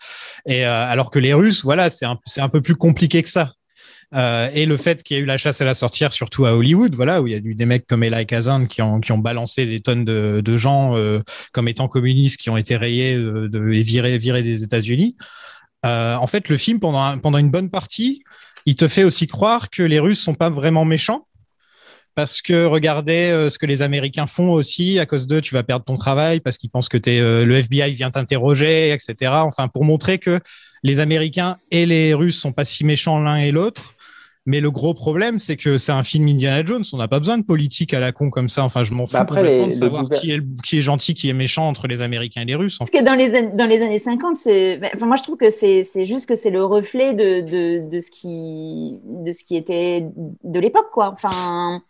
[0.47, 3.53] Et euh, alors que les Russes, voilà, c'est un, un peu plus compliqué que ça.
[4.13, 6.55] Euh, et le fait qu'il y a eu la chasse à la sorcière, surtout à
[6.55, 9.11] Hollywood, voilà, où il y a eu des mecs comme Eli Kazan qui ont, qui
[9.11, 11.21] ont balancé des tonnes de, de gens euh,
[11.53, 15.15] comme étant communistes, qui ont été rayés euh, de, et virés, virés des États-Unis.
[15.85, 18.23] Euh, en fait, le film, pendant, pendant une bonne partie,
[18.65, 21.27] il te fait aussi croire que les Russes sont pas vraiment méchants.
[22.15, 25.63] Parce que regardez euh, ce que les Américains font aussi, à cause d'eux, tu vas
[25.63, 29.31] perdre ton travail parce qu'ils pensent que t'es, euh, le FBI vient t'interroger, etc.
[29.45, 30.39] Enfin, pour montrer que
[30.83, 33.93] les Américains et les Russes sont pas si méchants l'un et l'autre.
[34.47, 36.83] Mais le gros problème, c'est que c'est un film Indiana Jones.
[36.93, 38.63] On n'a pas besoin de politique à la con comme ça.
[38.63, 40.81] Enfin, je m'en fous Bah après, complètement les- de savoir qui, est, le- qui est
[40.81, 42.77] gentil, qui est méchant entre les Américains et les Russes.
[42.81, 45.21] en Parce que dans les, an- dans les années 50, c'est, ben, enfin, moi je
[45.23, 49.31] trouve que c'est, c'est juste que c'est le reflet de, de, de, ce qui, de
[49.31, 50.05] ce qui était
[50.43, 51.11] de l'époque, quoi.
[51.13, 51.83] Enfin,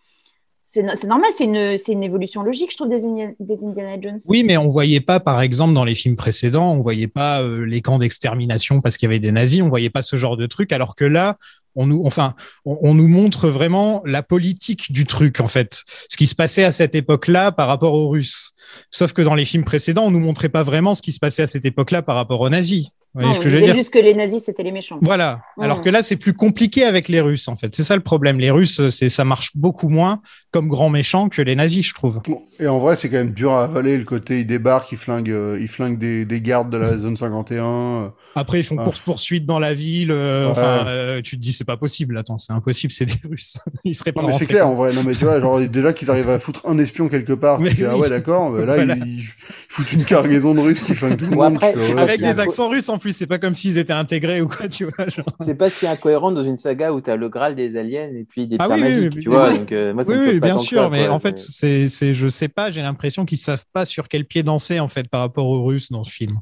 [0.74, 4.20] c'est, no- c'est normal, c'est une, évolution logique, je trouve, des, Indi- des Indiana Jones.
[4.30, 7.66] Oui, mais on voyait pas, par exemple, dans les films précédents, on voyait pas euh,
[7.66, 10.48] les camps d'extermination parce qu'il y avait des nazis, on voyait pas ce genre de
[10.48, 11.38] truc, alors que là,
[11.76, 16.72] on nous, montre vraiment la politique du truc, en fait, ce qui se passait à
[16.72, 18.52] cette époque-là par rapport aux Russes.
[18.92, 21.44] Sauf que dans les films précédents, on nous montrait pas vraiment ce qui se passait
[21.44, 22.88] à cette époque-là par rapport aux nazis.
[23.14, 24.64] Vous voyez Non, ce on que je veux disait dire juste que les nazis, c'était
[24.64, 24.98] les méchants.
[25.02, 25.40] Voilà.
[25.60, 27.76] Alors que là, c'est plus compliqué avec les Russes, en fait.
[27.76, 28.40] C'est ça le problème.
[28.40, 32.22] Les Russes, c'est ça marche beaucoup moins comme grands méchants que les nazis, je trouve.
[32.60, 35.30] Et en vrai, c'est quand même dur à avaler le côté, il débarque, il flingue,
[35.30, 37.64] euh, il flingue des, des gardes de la zone 51.
[37.66, 38.08] euh.
[38.36, 38.84] Après, ils font Ah.
[38.84, 40.12] course-poursuite dans la ville.
[40.12, 40.52] euh, Ouais.
[40.52, 42.18] Enfin, euh, tu te dis, c'est pas possible.
[42.18, 43.58] Attends, c'est impossible, c'est des Russes.
[43.84, 44.94] ils seraient pas Non, mais c'est clair, en vrai.
[44.94, 47.74] Non, mais tu vois, genre, déjà qu'ils arrivent à foutre un espion quelque part, Mais
[47.74, 48.96] tu ah ouais, d'accord, bah là, Voilà.
[48.96, 49.26] ils, ils
[49.70, 51.56] foutent une cargaison de Russes qui flinguent tout le monde.
[51.56, 54.48] après, ouais, Avec des accents russes en plus, c'est pas comme s'ils étaient intégrés ou
[54.48, 55.08] quoi, tu vois.
[55.10, 55.26] genre.
[55.40, 58.24] C'est pas si incohérent dans une saga où tu as le Graal des aliens et
[58.26, 59.50] puis des Ah oui, oui, magiques, oui, tu vois.
[59.50, 59.60] oui.
[59.60, 61.10] Donc, euh, moi, ça Oui, me oui, choque pas bien sûr, ça, mais quoi.
[61.10, 64.44] en fait, c'est, c'est, je sais pas, j'ai l'impression qu'ils savent pas sur quel pied
[64.44, 66.40] danser en fait par rapport aux Russes dans ce film.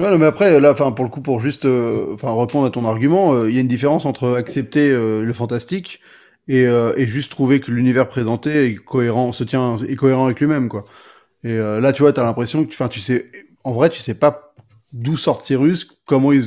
[0.00, 2.70] Ouais, non, mais après, là, enfin, pour le coup, pour juste, euh, enfin, répondre à
[2.70, 6.00] ton argument, euh, il y a une différence entre accepter euh, le fantastique
[6.48, 10.40] et, euh, et juste trouver que l'univers présenté est cohérent, se tient, est cohérent avec
[10.40, 10.84] lui-même, quoi.
[11.44, 13.30] Et euh, là, tu vois, t'as l'impression que, enfin, tu sais,
[13.64, 14.43] en vrai, tu sais pas
[14.94, 16.44] d'où sortent ces Russes, comment ils,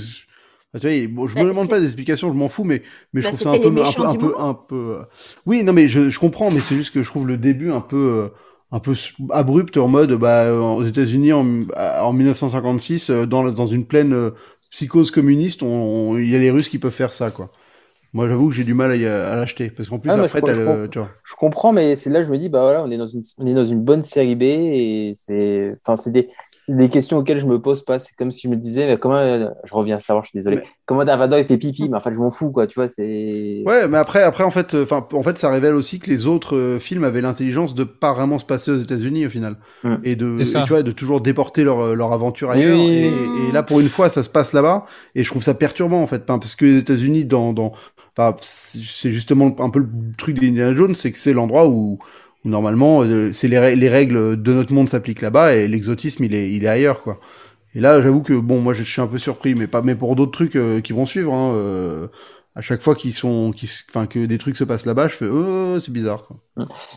[0.74, 2.66] Enfin, tu vois, bon, je me Bah, demande c'est- pas des explications, je m'en fous,
[2.66, 2.84] mais,
[3.14, 4.40] mais je Bah, trouve ça un peu, un peu, méchants un du peu, moment.
[4.40, 5.00] un peu,
[5.46, 7.82] oui, non, mais je, je comprends, mais c'est juste que je trouve le début un
[7.82, 8.30] peu, euh,
[8.72, 8.94] un peu
[9.32, 11.46] abrupt en mode, bah, euh, aux États-Unis en,
[11.78, 14.32] en 1956, euh, dans, dans une pleine euh,
[14.72, 17.52] psychose communiste, il y a les Russes qui peuvent faire ça, quoi.
[18.14, 20.44] Moi, j'avoue que j'ai du mal à, à l'acheter, parce qu'en plus, Ah, après, je,
[20.44, 21.16] t'as je le, comprends- tu vois.
[21.26, 23.22] je comprends, mais c'est là que je me dis, bah voilà, on est dans une,
[23.40, 26.30] on est dans une bonne série B et c'est, enfin, c'est des,
[26.68, 27.98] des questions auxquelles je me pose pas.
[28.00, 30.30] C'est comme si je me disais, mais comment, euh, je reviens à Star Wars, je
[30.32, 30.58] suis désolé.
[30.58, 32.76] Mais- Comment Darth Vader il fait pipi, mais en fait, je m'en fous, quoi, tu
[32.80, 33.64] vois, c'est.
[33.66, 36.28] Ouais, mais après, après en fait, euh, enfin, en fait, ça révèle aussi que les
[36.28, 39.96] autres euh, films avaient l'intelligence de pas vraiment se passer aux États-Unis au final, Mm.
[40.04, 42.78] et de, et tu vois, de toujours déporter leur leur aventure ailleurs.
[42.78, 43.50] oui, et, oui.
[43.50, 46.08] et là, pour une fois, ça se passe là-bas, et je trouve ça perturbant en
[46.08, 47.74] fait, parce que les États-Unis, dans, dans,
[48.18, 49.88] enfin, c'est c'est justement un peu le
[50.18, 52.00] truc d'Indiana Jones, c'est que c'est l'endroit où,
[52.48, 56.34] normalement, euh, c'est les, rè- les règles de notre monde s'appliquent là-bas, et l'exotisme, il
[56.34, 57.20] est, il est ailleurs, quoi.
[57.76, 60.16] Et là, j'avoue que bon, moi, je suis un peu surpris, mais pas, mais pour
[60.16, 61.34] d'autres trucs euh, qui vont suivre.
[61.34, 62.08] Hein, euh,
[62.56, 63.54] à chaque fois qu'ils sont,
[64.10, 66.26] que des trucs se passent là-bas, je fais, oh, c'est bizarre.
[66.26, 66.38] Quoi.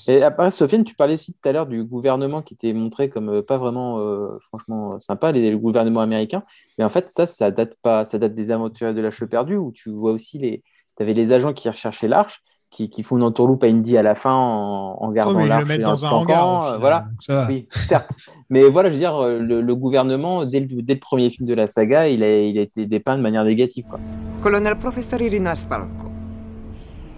[0.08, 3.42] Et après, Sofiane, tu parlais aussi tout à l'heure du gouvernement qui était montré comme
[3.42, 4.00] pas vraiment,
[4.48, 6.44] franchement, sympa, les, le gouvernement américain.
[6.78, 9.70] Mais en fait, ça, ça date pas, ça date des aventures de Cheveux perdue où
[9.70, 10.62] tu vois aussi les,
[10.96, 12.42] tu avais les agents qui recherchaient l'arche.
[12.70, 15.44] Qui, qui, font une entourloupe à Indy à la fin en, en gardant Oh, mais
[15.44, 17.00] ils l'arche le dans un hangar, euh, voilà.
[17.00, 17.46] donc ça va.
[17.48, 18.12] Oui, certes.
[18.48, 21.48] Mais voilà, je veux dire, euh, le, le gouvernement, dès le, dès le premier film
[21.48, 23.86] de la saga, il a, il a été dépeint de manière négative.
[23.90, 23.98] Quoi.
[24.40, 26.06] Colonel Professeur Irina Spalko.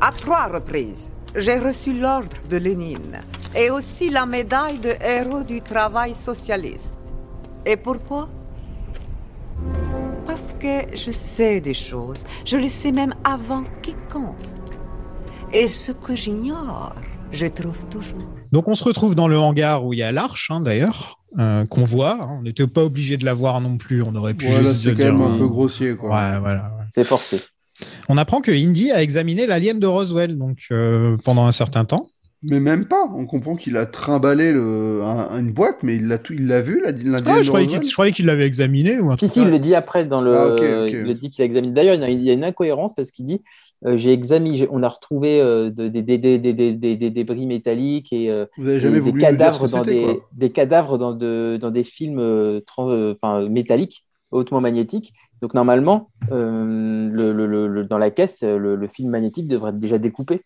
[0.00, 3.20] À trois reprises, j'ai reçu l'ordre de Lénine
[3.56, 7.12] et aussi la médaille de héros du travail socialiste.
[7.66, 8.28] Et pourquoi?
[10.38, 12.22] Parce que je sais des choses.
[12.44, 14.36] Je les sais même avant quiconque.
[15.52, 16.94] Et ce que j'ignore,
[17.32, 18.18] je trouve toujours.
[18.52, 21.66] Donc on se retrouve dans le hangar où il y a l'arche, hein, d'ailleurs, euh,
[21.66, 22.22] qu'on voit.
[22.22, 22.36] hein.
[22.38, 24.02] On n'était pas obligé de la voir non plus.
[24.02, 26.10] On aurait pu c'est quand dire, même un peu grossier, quoi.
[26.10, 26.72] Ouais, voilà.
[26.78, 26.84] ouais.
[26.90, 27.40] C'est forcé.
[28.08, 32.08] On apprend que Indy a examiné l'alien de Roswell donc euh, pendant un certain temps.
[32.42, 33.04] Mais même pas.
[33.14, 36.60] On comprend qu'il a trimballé le, un- une boîte, mais il l'a tout, il l'a
[36.60, 36.90] vu, la-
[37.26, 39.50] Ah, je croyais qu'il je croyais qu'il l'avait examiné ou un Si, truc si, il
[39.50, 40.36] le dit après dans le.
[40.36, 40.56] Ah.
[40.88, 41.72] Il le dit qu'il a examiné.
[41.72, 43.42] D'ailleurs, il y a- une incohérence parce qu'il dit
[43.86, 46.96] euh, j'ai examiné, j'ai- on a retrouvé euh, de- des, des- des- des- des- des-
[46.96, 50.16] des débris métalliques et euh, Vous avez et jamais des voulu cadavres dans des, quoi.
[50.32, 55.12] des cadavres dans, de, dans des films euh, tran- euh, enfin, métalliques, hautement magnétiques.
[55.42, 59.70] Donc normalement, euh, le, le- le- le- dans la caisse, le, le film magnétique devrait
[59.70, 60.40] être déjà découpé.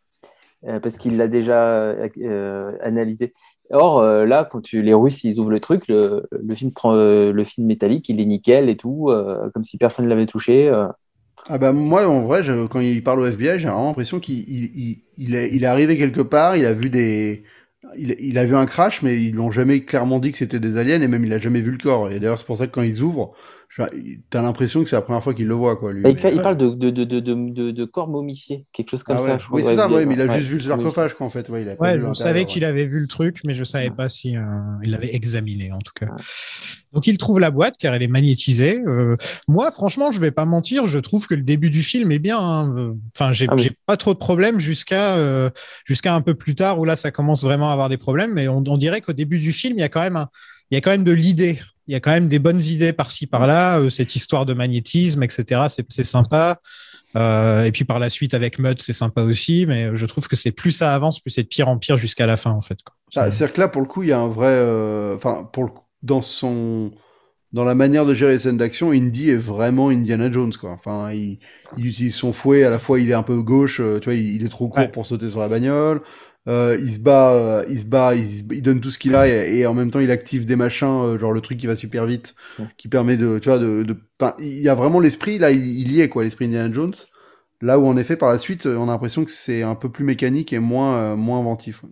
[0.66, 3.32] Euh, parce qu'il l'a déjà euh, analysé.
[3.70, 6.22] Or, euh, là, quand les Russes ils ouvrent le truc, le,
[6.54, 10.10] film, euh, le film métallique, il est nickel et tout, euh, comme si personne ne
[10.10, 10.68] l'avait touché.
[10.68, 10.86] euh.
[11.48, 14.70] Ah bah moi en vrai quand il parle au FBI j'ai vraiment l'impression qu'il il,
[14.76, 17.42] il, il est, arrivé quelque part il a vu des
[17.96, 21.02] il, a vu un crash mais ils l'ont jamais clairement dit que c'était des aliens
[21.02, 22.82] et même il a jamais vu le corps et d'ailleurs c'est pour ça que quand
[22.82, 23.32] ils ouvrent
[24.30, 26.02] t'as l'impression que c'est la première fois qu'il le voit quoi lui.
[26.02, 29.16] Bah, il, parle de, de, de, de, de, de- de corps momifiés, quelque chose comme
[29.18, 29.38] Ah ça.
[29.38, 29.56] je crois.
[29.58, 31.48] oui c'est ça Ouais, mais il a ouais, juste vu le sarcophage quoi en fait
[31.48, 32.44] ouais il a pas je savais ouais.
[32.46, 34.42] qu'il avait vu le truc, mais je savais pas si euh,
[34.82, 36.06] il l'avait examiné en tout cas.
[36.92, 38.82] Donc il trouve la boîte car elle est magnétisée.
[38.86, 39.16] Euh,
[39.48, 42.38] moi, franchement, je vais pas mentir, je trouve que le début du film est bien.
[42.38, 42.74] hein.
[42.76, 43.70] Euh, Enfin, j'ai Ah oui.
[43.86, 45.48] pas trop de problèmes jusqu'à euh,
[45.86, 48.32] jusqu'à un peu plus tard où là, ça commence vraiment à avoir des problèmes.
[48.34, 50.28] Mais on, on dirait qu'au début du film, il y a quand même un,
[50.70, 51.58] il y a quand même de l'idée.
[51.88, 53.78] Il y a quand même des bonnes idées par-ci par-là.
[53.80, 55.62] euh, cette histoire de magnétisme, etc.
[55.68, 56.60] C'est sympa.
[57.16, 59.66] Euh, et puis par la suite avec Mutt, c'est sympa aussi.
[59.66, 62.26] Mais je trouve que c'est plus ça avance, plus c'est de pire en pire jusqu'à
[62.26, 62.78] la fin en fait.
[63.14, 64.46] Ah, C'est-à-dire que là, pour le coup, il y a un vrai.
[64.48, 66.92] euh, Enfin, pour le coup, dans son.
[67.52, 70.70] Dans la manière de gérer les scènes d'action, Indy est vraiment Indiana Jones, quoi.
[70.72, 71.38] Enfin, il,
[71.76, 74.36] il utilise son fouet, à la fois il est un peu gauche, tu vois, il,
[74.36, 74.88] il est trop court Ouais.
[74.90, 76.02] pour sauter sur la bagnole.
[76.49, 79.14] Euh, il se bat, euh, il se bat, il, se- il donne tout ce qu'il
[79.14, 81.66] a et, et en même temps il active des machins, euh, genre le truc qui
[81.68, 82.34] va super vite,
[82.76, 85.64] qui permet de, tu vois, de, de, enfin, il y a vraiment l'esprit là, il,
[85.66, 86.95] il y est quoi, l'esprit Indiana Jones.
[87.61, 90.05] Là où en effet par la suite, on a l'impression que c'est un peu plus
[90.05, 91.84] mécanique et moins, euh, moins inventif.
[91.84, 91.90] ouais.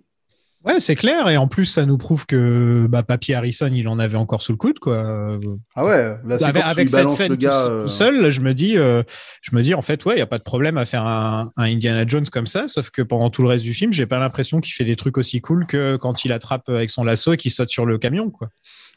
[0.63, 1.29] Ouais, c'est clair.
[1.29, 4.53] Et en plus, ça nous prouve que bah, Papy Harrison, il en avait encore sous
[4.53, 5.39] le coude, quoi.
[5.75, 7.63] Ah ouais, là avec avec cette scène le gars.
[7.63, 9.03] tout euh, seul, je me dis, euh,
[9.41, 11.51] je me dis en fait, ouais, il y a pas de problème à faire un,
[11.57, 14.19] un Indiana Jones comme ça, sauf que pendant tout le reste du film, j'ai pas
[14.19, 17.37] l'impression qu'il fait des trucs aussi cool que quand il attrape avec son lasso et
[17.39, 18.51] qu'il saute sur le camion, quoi.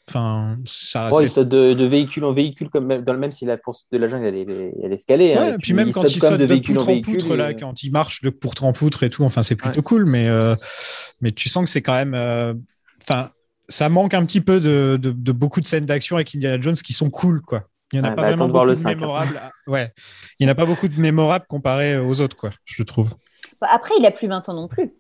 [0.10, 1.10] Enfin, ça.
[1.22, 3.88] Il saute de, de véhicule en véhicule, comme même, dans le même si la poursuite
[3.92, 5.34] de la jungle, elle est, elle est escalée.
[5.36, 6.90] Ouais, hein, et puis même quand il saute de, véhicule poutre
[7.30, 9.82] en en là, quand il marche de poutre en poutre et tout, enfin, c'est plutôt
[9.82, 10.56] cool, mais, euh,
[11.22, 12.14] mais tu sens que c'est quand même.
[12.16, 12.54] euh,
[13.02, 13.30] Enfin,
[13.70, 16.76] ça manque un petit peu de, de, de beaucoup de scènes d'action avec Indiana Jones
[16.76, 17.64] qui sont cool, quoi.
[17.92, 18.96] Il n'y en a Ouais, pas bah, vraiment de beaucoup de 5, hein.
[18.96, 19.38] mémorables.
[19.38, 19.92] à- Ouais,
[20.40, 23.10] il n'y en a pas beaucoup de mémorables comparé aux autres, quoi, je trouve.
[23.62, 24.94] Bah, Après, il a plus 20 ans non plus.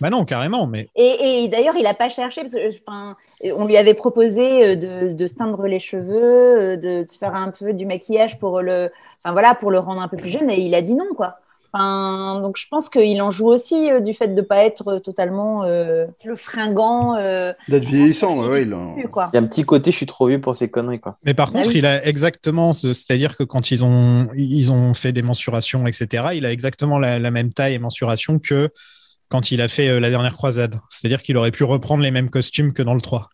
[0.00, 3.16] Bah non, carrément, mais Et, et d'ailleurs, il n'a pas cherché, parce que, enfin,
[3.54, 7.34] on lui avait proposé euh, de, de se teindre les cheveux, euh, de, de faire
[7.34, 8.90] un peu du maquillage pour le,
[9.22, 11.36] enfin, voilà, pour le rendre un peu plus jeune, et il a dit non, quoi.
[11.70, 14.98] Enfin, donc je pense qu'il en joue aussi euh, du fait de ne pas être
[15.00, 17.14] totalement euh, le fringant.
[17.16, 18.72] euh, D'être vieillissant, ouais, ouais, il y
[19.36, 20.98] a un petit côté, je suis trop vieux pour ces conneries.
[20.98, 21.16] Quoi.
[21.26, 21.78] Mais par Bah contre, oui.
[21.80, 26.24] il a exactement, ce- c'est-à-dire que quand ils ont, ils ont fait des mensurations, etc.,
[26.34, 28.70] il a exactement la, la même taille et mensuration que
[29.28, 30.80] quand il a fait euh, la dernière croisade.
[30.88, 33.28] C'est-à-dire qu'il aurait pu reprendre les mêmes costumes que dans le 3.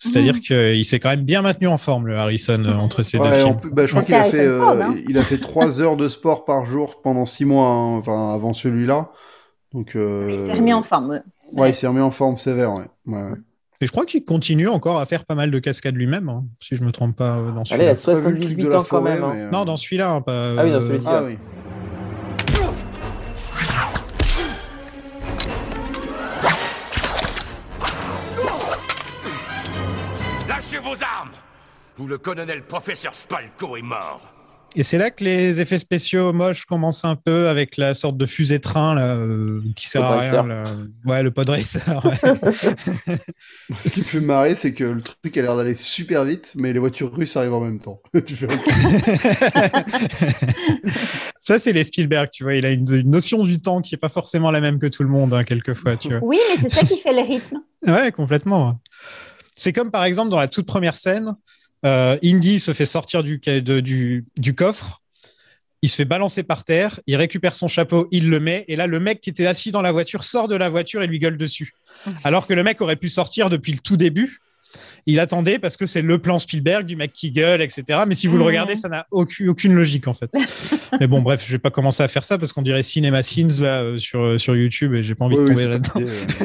[0.00, 0.40] C'est-à-dire Mhm.
[0.40, 3.42] qu'il s'est quand même bien maintenu en forme, le Harrison, euh, entre ces deux Ouais,
[3.42, 3.58] films.
[3.72, 4.94] bah, je crois qu'il a fait, Ford, euh, hein.
[5.08, 8.52] il a fait trois heures de sport par jour pendant six mois, hein, enfin avant
[8.52, 9.10] celui-là.
[9.74, 11.10] Donc, euh, Il s'est remis en forme.
[11.10, 11.20] ouais.
[11.54, 12.84] Ouais, il s'est remis en forme sévère, ouais.
[13.80, 16.74] Et je crois qu'il continue encore à faire pas mal de cascades lui-même, hein, si
[16.76, 17.84] je me trompe pas dans Allez, celui-là.
[17.84, 19.22] il a J'ai pas vu le truc 78 de la ans quand même.
[19.24, 19.32] hein.
[19.34, 20.50] mais, euh, Non, dans celui-là, hein, pas.
[20.58, 21.06] Ah oui, dans euh, celui-ci.
[21.08, 21.38] Ah oui.
[30.88, 31.32] Vos armes
[31.98, 34.22] Ou le colonel professeur Spalko est mort.
[34.76, 38.26] Et c'est là que les effets spéciaux moches commencent un peu avec la sorte de
[38.26, 40.46] fusée train là, euh, qui sert à rien.
[40.46, 40.64] Là.
[41.06, 41.82] Ouais, le pod racer.
[42.04, 42.12] Ouais.
[43.80, 46.74] Ce qui me fait marrer, c'est que le truc a l'air d'aller super vite, mais
[46.74, 48.02] les voitures russes arrivent en même temps.
[48.26, 48.46] tu fais
[51.40, 52.54] Ça, c'est les Spielberg, tu vois.
[52.54, 55.02] Il a une, une, notion du temps qui est pas forcément la même que tout
[55.02, 56.18] le monde, hein, quelquefois, tu vois.
[56.22, 57.62] Oui, mais c'est ça qui fait le rythme.
[57.86, 58.78] Ouais, complètement.
[59.58, 61.34] C'est comme par exemple dans la toute première scène,
[61.84, 65.02] euh, Indy se fait sortir du, de, du, du, coffre,
[65.82, 68.86] il se fait balancer par terre, il récupère son chapeau, il le met, et là,
[68.86, 71.36] le mec qui était assis dans la voiture sort de la voiture et lui gueule
[71.36, 71.72] dessus.
[72.22, 74.40] Alors que le mec aurait pu sortir depuis le tout début.
[75.10, 78.00] Il attendait parce que c'est le plan Spielberg du mec qui gueule, etc.
[78.06, 80.30] Mais si vous le regardez, ça n'a aucune, aucune, logique en fait.
[81.00, 83.62] Mais bon, bref, je vais pas commencer à faire ça parce qu'on dirait Cinema Scenes
[83.62, 86.00] là euh, sur, sur YouTube et j'ai pas envie Oui, de tomber là-dedans.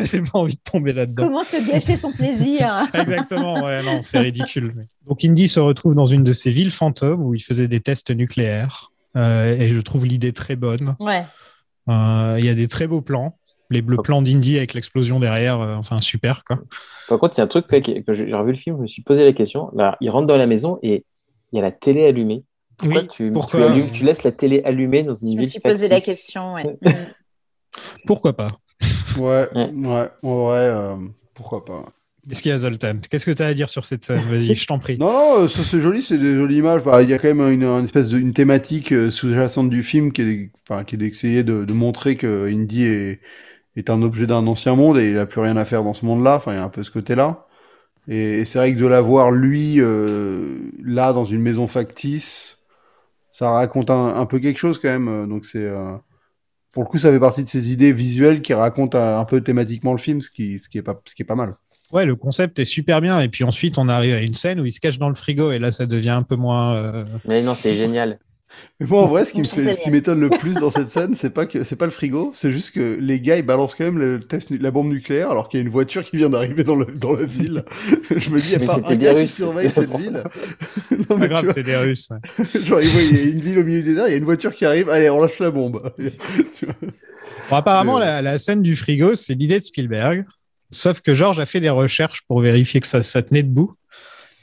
[0.11, 1.25] j'ai pas envie de tomber là-dedans.
[1.25, 4.71] Comment se gâcher son plaisir Exactement, ouais, non, c'est ridicule.
[4.77, 7.81] mais- Donc Indy se retrouve dans une de ces villes fantômes où il faisait des
[7.81, 8.91] tests nucléaires.
[9.17, 10.95] Euh, et je trouve l'idée très bonne.
[11.01, 11.25] Ouais.
[11.89, 13.37] Euh, Il y a des très beaux plans.
[13.69, 16.59] Les bleus plans d'Indy avec l'explosion derrière, euh, enfin super quoi.
[17.07, 18.87] Par contre, il y a un truc ouais, que j'ai revu le film, je me
[18.87, 19.69] suis posé la question.
[19.75, 21.05] Là, il rentre dans la maison et
[21.51, 22.43] il y a la télé allumée.
[22.77, 25.39] Pourquoi, Oui, tu, pourquoi tu, allumes- tu laisses la télé allumée dans une Je me
[25.41, 26.53] ville suis posé la question.
[26.55, 26.65] Ouais.
[28.05, 28.49] Pourquoi pas?
[29.17, 30.95] Ouais, ouais, vrai, euh,
[31.33, 31.85] pourquoi pas.
[32.27, 32.95] Qu'est-ce qu'il y a Zoltan?
[33.09, 34.21] Qu'est-ce que tu as à dire sur cette scène?
[34.29, 34.97] Vas-y, je t'en prie.
[34.97, 36.83] Non, non, euh, ça c'est joli, c'est des jolies images.
[36.83, 40.11] Bah, Il y a quand même une, une espèce de une thématique sous-jacente du film
[40.13, 43.19] qui est, enfin, qui est d'essayer de, de montrer que Indy est,
[43.75, 46.05] est un objet d'un ancien monde et il a plus rien à faire dans ce
[46.05, 46.35] monde-là.
[46.35, 47.47] Enfin, il y a un peu ce côté-là.
[48.07, 52.63] Et, et c'est vrai que de la voir lui euh, là dans une maison factice,
[53.31, 55.07] ça raconte un, un peu quelque chose quand même.
[55.07, 55.93] euh, Donc c'est euh,
[56.73, 59.41] pour le coup, ça fait partie de ces idées visuelles qui racontent un, un peu
[59.41, 61.55] thématiquement le film, ce qui, ce qui est pas, ce qui est pas mal.
[61.91, 63.21] Ouais, le concept est super bien.
[63.21, 65.51] Et puis ensuite, on arrive à une scène où il se cache dans le frigo
[65.51, 66.75] et là, ça devient un peu moins.
[66.75, 68.17] euh, Mais non, c'est génial.
[68.79, 70.89] Mais moi, en vrai, ce qui me fait, ce qui m'étonne le plus dans cette
[70.89, 73.75] scène, c'est pas que c'est pas le frigo, c'est juste que les gars ils balancent
[73.75, 76.17] quand même le test, nu- la bombe nucléaire alors qu'il y a une voiture qui
[76.17, 77.63] vient d'arriver dans, le, dans la ville.
[78.15, 79.33] Je me dis, il y a Mais pas c'était un des gars qui Russes.
[79.35, 80.23] surveille cette ville.
[80.91, 82.09] non Pas mais tu grave, vois, c'est des Russes.
[82.11, 82.61] ouais.
[82.65, 84.53] genre il y a une ville au milieu du désert, il y a une voiture
[84.53, 85.81] qui arrive, allez, on lâche la bombe.
[87.49, 88.01] Bon, apparemment, Euh.
[88.01, 90.25] la, la scène du frigo, c'est l'idée de Spielberg.
[90.71, 93.73] Sauf que George a fait des recherches pour vérifier que ça, ça tenait debout.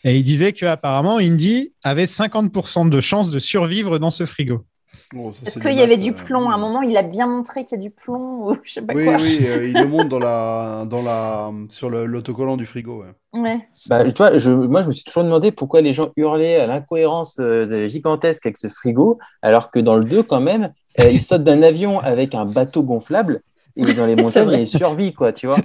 [0.05, 4.65] Et il disait qu'apparemment, Indy avait 50% de chances de survivre dans ce frigo.
[5.13, 7.65] Bon, ça, Est-ce qu'il y avait du plomb À un moment, il a bien montré
[7.65, 9.17] qu'il y a du plomb ou je sais pas Oui, quoi.
[9.17, 13.03] oui, euh, il le montre dans la, dans la, sur l'autocollant du frigo.
[13.03, 13.41] Ouais.
[13.41, 13.69] Ouais.
[13.89, 16.67] Bah, tu vois, je, moi, je me suis toujours demandé pourquoi les gens hurlaient à
[16.67, 21.23] l'incohérence euh, gigantesque avec ce frigo, alors que dans le 2, quand même, euh, ils
[21.23, 23.41] sautent d'un avion avec un bateau gonflable
[23.77, 24.63] et dans les montagnes, vrai.
[24.63, 25.57] il survit, quoi, tu vois.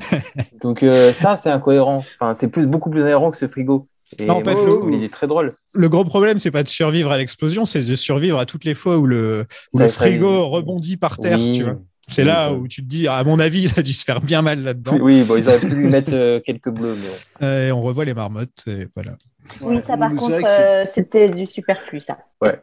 [0.61, 2.03] Donc, euh, ça, c'est incohérent.
[2.19, 3.87] Enfin, c'est plus, beaucoup plus incohérent que ce frigo.
[4.19, 5.51] Et Non, en fait, moi, je le- il est très drôle.
[5.73, 8.75] Le gros problème, c'est pas de survivre à l'explosion, c'est de survivre à toutes les
[8.75, 11.39] fois où le, où serait- frigo rebondit par terre.
[11.39, 11.57] Oui.
[11.57, 11.79] Tu vois.
[12.07, 12.59] C'est Oui, là oui.
[12.59, 14.97] où tu te dis, à mon avis, il a dû se faire bien mal là-dedans.
[15.01, 17.15] Oui, bon, ils auraient pu lui mettre euh, quelques bleus, mais bon.
[17.45, 18.63] Euh, Et on revoit les marmottes.
[18.67, 19.17] Et voilà.
[19.61, 22.17] Oui, ça par contre, euh, c'était du superflu, ça.
[22.41, 22.59] Ouais,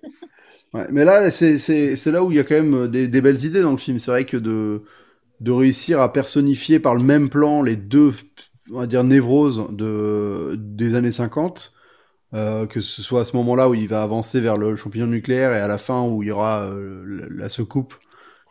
[0.90, 3.72] mais là, c'est là où il y a quand même des, des belles idées dans
[3.72, 3.99] le film.
[3.99, 4.82] C'est vrai que de,
[5.40, 8.14] de réussir à personnifier par le même plan les deux,
[8.71, 11.75] on va dire, névroses de, des années 50,
[12.35, 15.53] euh, que ce soit à ce moment-là où il va avancer vers le champignon nucléaire
[15.53, 17.95] et à la fin où il y aura euh, la, la secoupe.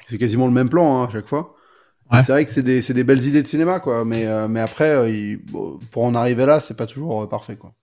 [0.07, 1.55] C'est quasiment le même plan hein, à chaque fois.
[2.11, 2.21] Ouais.
[2.23, 4.05] C'est vrai que c'est des, c'est des belles idées de cinéma, quoi.
[4.05, 7.27] Mais, euh, mais après, euh, il- bon, pour en arriver là, c'est pas toujours euh,
[7.27, 7.73] parfait, quoi.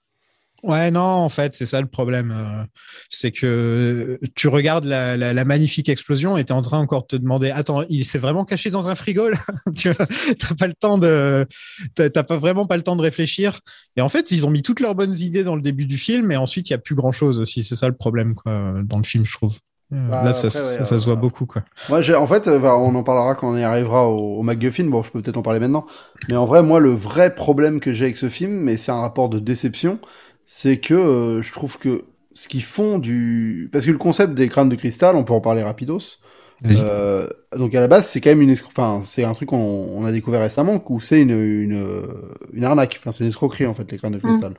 [0.65, 2.33] Ouais, non, en fait, c'est ça le problème.
[2.33, 2.65] euh,
[3.11, 7.03] C'est que tu regardes la, la- la magnifique explosion et tu es en train encore
[7.03, 9.39] de te demander Attends, il s'est vraiment caché dans un frigo là?
[9.77, 9.91] Tu
[10.39, 11.47] t'as pas le temps de.
[11.95, 13.61] T'as pas vraiment pas le temps de réfléchir.
[13.97, 16.33] Et en fait, ils ont mis toutes leurs bonnes idées dans le début du film,
[16.33, 17.63] et ensuite, il y a plus grand chose aussi.
[17.63, 19.57] C'est ça le problème, quoi, dans le film, je trouve.
[19.93, 21.63] Euh, Bah, là, ça, ouais, ça, ça se voit euh, beaucoup, quoi.
[21.89, 24.85] Moi, en fait, euh, bah, on en parlera quand on y arrivera au, au MacGuffin.
[24.85, 25.87] Bon, je peux peut-être en parler maintenant.
[26.29, 29.01] Mais en vrai, moi, le vrai problème que j'ai avec ce film, mais c'est un
[29.01, 29.99] rapport de déception,
[30.51, 33.69] c'est que euh, je trouve que ce qu'ils font du...
[33.71, 36.23] Parce que le concept des crânes de cristal, on peut en parler rapidos.
[36.65, 40.07] Euh, donc à la base, c'est quand même une enfin, c'est un truc qu'on on
[40.07, 41.85] a découvert récemment, où c'est une, une,
[42.55, 42.97] une arnaque.
[42.99, 44.55] Enfin, c'est une escroquerie, en fait, les crânes de cristal.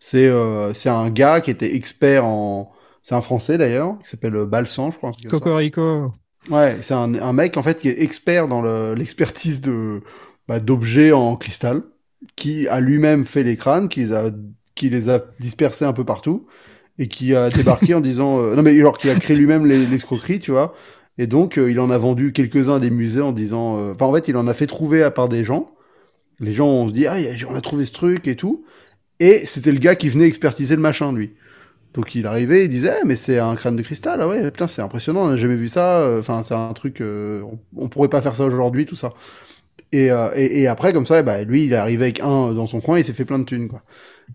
[0.00, 2.72] C'est euh, c'est un gars qui était expert en...
[3.02, 5.12] C'est un Français, d'ailleurs, qui s'appelle Balsan, je crois.
[5.28, 6.10] Cocorico.
[6.48, 10.00] Ouais, c'est un, un mec en fait qui est expert dans le- l'expertise de
[10.48, 11.82] bah, d'objets en cristal,
[12.34, 14.30] qui a lui-même fait les crânes, qui les a
[14.74, 16.46] qui les a dispersés un peu partout
[16.98, 19.86] et qui a débarqué en disant euh, non mais genre qui a créé lui-même les-
[19.86, 20.74] l'escroquerie, tu vois.
[21.18, 24.14] Et donc euh, il en a vendu quelques-uns des musées en disant euh, enfin en
[24.14, 25.72] fait, il en a fait trouver à part des gens.
[26.40, 27.16] Les gens ont dit ah
[27.48, 28.64] on a trouvé ce truc et tout
[29.20, 31.34] et c'était le gars qui venait expertiser le machin lui.
[31.94, 34.66] Donc il arrivait, il disait, Eh, mais c'est un crâne de cristal, ah ouais, putain,
[34.66, 37.88] c'est impressionnant, on n'a jamais vu ça, euh, enfin, c'est un truc, euh, on, on
[37.88, 39.10] pourrait pas faire ça aujourd'hui, tout ça.
[39.92, 42.66] Et, euh, et, et après, comme ça, bah, lui, il est arrivé avec un dans
[42.66, 43.82] son coin, il s'est fait plein de thunes, quoi.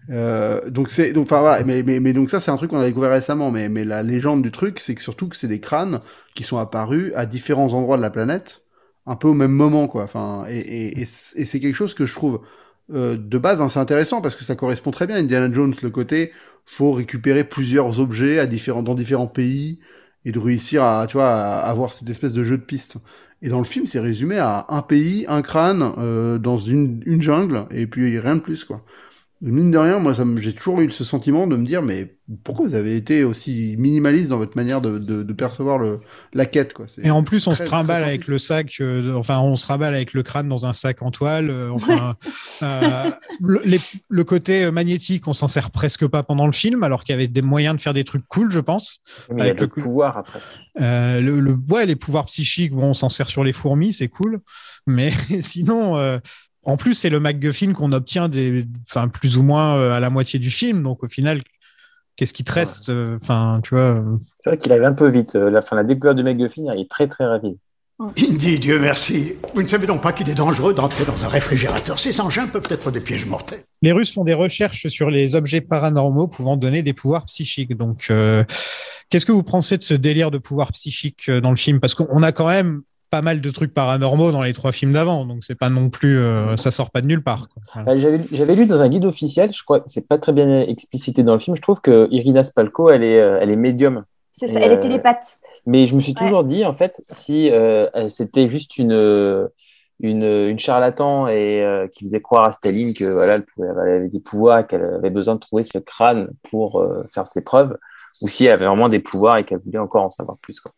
[0.10, 3.12] Euh, donc c'est donc enfin mais, mais donc ça c'est un truc qu'on a découvert
[3.12, 6.00] récemment mais mais la légende du truc c'est que surtout que c'est des crânes
[6.36, 8.64] qui sont apparus à différents endroits de la planète
[9.06, 10.04] un peu au même moment quoi.
[10.04, 12.42] Enfin et et, c'est quelque chose que je trouve
[12.94, 15.90] euh, de base assez intéressant parce que ça correspond très bien à Indiana Jones le
[15.90, 16.32] côté
[16.66, 19.80] faut récupérer plusieurs objets à différents dans différents pays
[20.26, 22.98] et de réussir à tu vois avoir cette espèce de jeu de piste.
[23.42, 27.22] Et dans le film c'est résumé à un pays un crâne euh, dans une une
[27.22, 28.84] jungle et puis rien de plus quoi
[29.42, 32.76] Mine de rien, moi, j'ai toujours eu ce sentiment de me dire, mais pourquoi vous
[32.76, 36.02] avez été aussi minimaliste dans votre manière de, de, de percevoir le,
[36.34, 36.88] la quête, quoi?
[37.02, 39.96] Et en plus, on très- se trimballe avec le sac, euh, enfin, on se trimballe
[39.96, 41.50] avec le crâne dans un sac en toile.
[41.50, 42.16] euh, enfin,
[42.64, 43.10] euh,
[43.40, 43.80] le, les-
[44.10, 47.30] le côté magnétique, on s'en sert presque pas pendant le film, alors qu'il y avait
[47.30, 49.00] des moyens de faire des trucs cool, je pense.
[49.30, 50.42] Mais il y a Avec le pouvoir après.
[50.82, 54.10] Euh, le, le- ouais, les pouvoirs psychiques, bon, on s'en sert sur les fourmis, c'est
[54.10, 54.42] cool.
[54.86, 55.12] Mais
[55.42, 56.20] sinon, euh,
[56.70, 60.09] en plus, c'est le MacGuffin qu'on obtient des, enfin, plus ou moins euh, à la
[60.09, 60.84] moitié du film.
[60.84, 61.41] Donc, au final,
[62.15, 63.95] qu'est-ce qui te reste euh, Enfin, tu vois.
[63.95, 65.34] euh, C'est vrai qu'il arrive un peu vite.
[65.36, 67.57] La, fin, la découverte de McGuffin elle est très très rapide.
[68.17, 69.34] Indy, Dieu merci.
[69.53, 71.99] Vous ne savez donc pas qu'il est dangereux d'entrer dans un réfrigérateur.
[71.99, 73.63] Ces engins peuvent être des pièges mortels.
[73.82, 77.76] Les Russes font des recherches sur les objets paranormaux pouvant donner des pouvoirs psychiques.
[77.76, 78.45] Donc, euh,
[79.09, 81.82] qu'est-ce que vous pensez de ce délire de pouvoir psychique dans le film?
[81.82, 85.26] Parce qu'on a quand même pas mal de trucs paranormaux dans les trois films d'avant,
[85.26, 87.47] donc c'est pas non plus, euh, ça sort pas de nulle part.
[87.74, 87.91] Voilà.
[87.91, 91.24] Euh, J'avais lu dans un guide officiel, je crois que c'est pas très bien explicité
[91.24, 94.03] dans le film, je trouve que Irina Spalko, elle est, euh, elle est médium.
[94.32, 95.39] C'est ça, elle euh, est télépathe.
[95.66, 99.47] Mais je me suis toujours dit, en fait, si euh, c'était juste une, euh,
[99.99, 103.80] une, une charlatan et euh, qui faisait croire à Staline que voilà, elle, pouvait- elle
[103.95, 107.76] avait des pouvoirs, qu'elle avait besoin de trouver ce crâne pour euh, faire ses preuves,
[108.22, 110.60] ou si elle avait vraiment des pouvoirs et qu'elle voulait encore en savoir plus.
[110.62, 110.72] Quoi.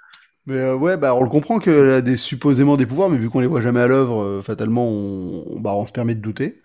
[0.47, 3.29] Mais euh, ouais, bah on le comprend qu'elle a des supposément des pouvoirs, mais vu
[3.29, 6.21] qu'on les voit jamais à l'œuvre, euh, fatalement, on, on- bah, on se permet de
[6.21, 6.61] douter.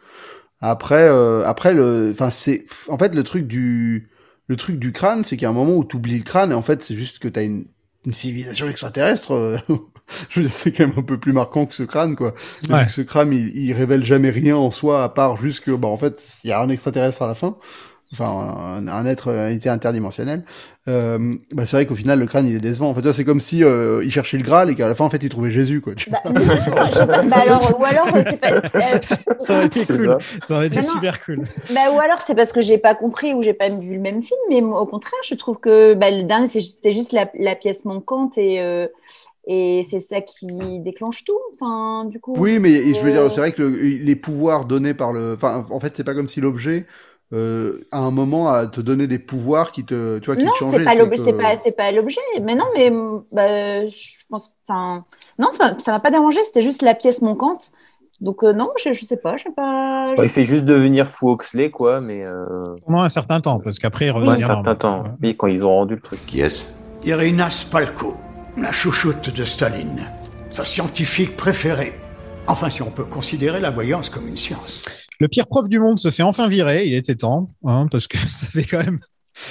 [0.61, 4.11] Après, euh, après le, enfin c'est, en fait le truc du,
[4.49, 6.53] le truc du crâne, c'est qu'il y a un moment où tu oublies le crâne
[6.53, 7.67] et en fait c'est juste que t'as une,
[8.07, 9.33] une civilisation extraterrestre.
[9.35, 9.59] euh,
[10.31, 12.35] je veux dire, c'est quand même un peu plus marquant que ce crâne, quoi.
[12.71, 12.87] Ouais.
[12.87, 15.89] que ce crâne, il, il révèle jamais rien en soi à part juste que, bah
[15.89, 17.57] en fait, il y a un extraterrestre à la fin.
[18.13, 20.45] Enfin, un, un être, un été interdimensionnel.
[20.89, 22.89] Euh, bah c'est vrai qu'au final, le crâne, il est décevant.
[22.91, 25.11] En fait, c'est comme si euh, il cherchait le Graal et qu'à la fin, en
[25.11, 25.95] fait, il trouvait Jésus, quoi.
[25.97, 28.53] Tu Bah, je bah alors, ou alors, euh, c'est pas.
[28.53, 29.01] euh,
[29.41, 30.07] Ça aurait été C'est cool.
[30.07, 30.19] ça.
[30.45, 30.55] Ça.
[30.55, 30.93] aurait été Mais non.
[30.93, 31.43] super cool.
[31.75, 34.23] bah, ou alors c'est parce que j'ai pas compris ou j'ai pas vu le même
[34.23, 37.85] film, mais au contraire, je trouve que bah, le dernier c'était juste la, la pièce
[37.85, 38.87] manquante et euh,
[39.49, 40.47] et c'est ça qui
[40.81, 41.39] déclenche tout.
[41.55, 42.35] Enfin, du coup.
[42.37, 45.35] Oui, mais je veux euh, dire, c'est vrai que le- les pouvoirs donnés par le,
[45.35, 46.85] enfin, en fait, c'est pas comme si l'objet,
[47.33, 50.53] euh, à un moment, a te donné des pouvoirs qui te, tu vois, qui Non,
[50.53, 50.79] te changeaient.
[50.79, 52.21] c'est pas l'objet, que- c'est pas, c'est pas l'objet.
[52.43, 52.91] Mais non, mais
[53.33, 55.05] bah, je pense, enfin,
[55.39, 56.43] non, ça, ça m'a pas dérangé.
[56.45, 57.73] C'était juste la pièce manquante.
[58.21, 60.15] Donc euh, non, je, je sais pas, je sais pas.
[60.17, 63.79] Bon, il fait juste devenir fou Oxley, quoi, mais euh, Pendant un certain temps, parce
[63.79, 64.47] qu'après, il pendant un revient.
[64.47, 65.03] certain temps.
[65.23, 66.25] Oui, quand ils ont rendu le truc.
[66.27, 66.65] Qui est-ce
[67.05, 68.17] Irina Spalko,
[68.57, 70.01] la chouchoute de Staline.
[70.49, 71.93] Sa scientifique préférée.
[72.47, 74.83] Enfin, si on peut considérer la voyance comme une science.
[75.19, 76.87] Le pire prof du monde se fait enfin virer.
[76.87, 79.01] Il était temps, hein, parce que ça fait quand même.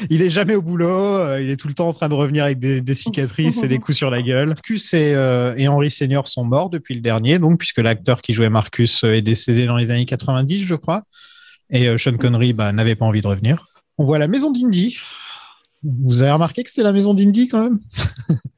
[0.09, 0.89] Il est jamais au boulot.
[0.89, 3.77] euh, il est tout le temps en train de revenir avec des, cicatrices et des
[3.77, 4.49] coups sur la gueule.
[4.49, 8.33] Marcus et, euh, et Henry Senior sont morts depuis le dernier, donc puisque l'acteur qui
[8.33, 11.03] jouait Marcus euh, est décédé dans les années 90, je crois.
[11.71, 13.67] Et euh, Sean Connery bah, n'avait pas envie de revenir.
[13.97, 14.97] On voit la maison d'Indy.
[15.83, 17.79] Vous avez remarqué que c'était la maison d'Indy quand même?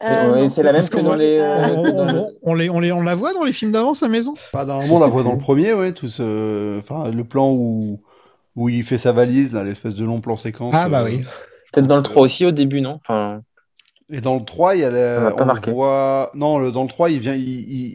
[0.03, 1.38] Euh, Ouais, c'est la même Parce que dans les.
[1.39, 3.93] euh, on, le- on- on les, on, les, on la voit dans les films d'avant,
[3.93, 4.34] sa maison?
[4.53, 7.99] Pas normalement, on la voit dans le premier, ouais, tout ce, enfin, le plan où,
[8.55, 10.74] où il fait sa valise, l'espèce de long plan séquence.
[10.78, 11.24] Ah bah euh, oui.
[11.74, 12.99] Peut-être dans le 3 aussi au début, non?
[13.01, 13.41] Enfin,
[14.09, 15.72] Et dans le 3, il y a On la, on marqué.
[15.72, 17.43] voit, non, le, dans le 3, il vient, il,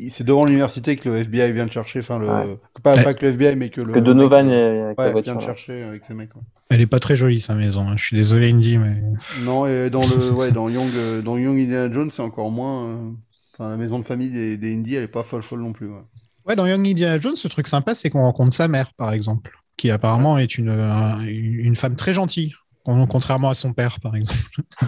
[0.05, 2.59] il- c'est devant l'université que le FBI vient le chercher, enfin, le, Ouais.
[2.83, 3.03] pas, Ouais.
[3.05, 3.95] pas que le FBI, mais que le.
[3.95, 6.43] Que Donovan mec, est avec ouais, sa vient le chercher avec ses mecs, ouais.
[6.73, 7.89] Elle est pas très jolie sa maison.
[7.89, 7.95] hein.
[7.97, 9.03] Je suis désolé Indy, mais
[9.43, 12.85] Non, et dans le, ouais, dans Young, euh, dans Young Indiana Jones, c'est encore moins,
[12.87, 13.11] euh,
[13.55, 15.89] enfin, la maison de famille des, des Indies, elle est pas folle folle non plus,
[15.89, 16.03] ouais.
[16.47, 19.53] Ouais, dans Young Indiana Jones, ce truc sympa, c'est qu'on rencontre sa mère, par exemple,
[19.77, 22.55] qui apparemment est une, un- une femme très gentille,
[22.85, 24.41] con- contrairement à son père, par exemple.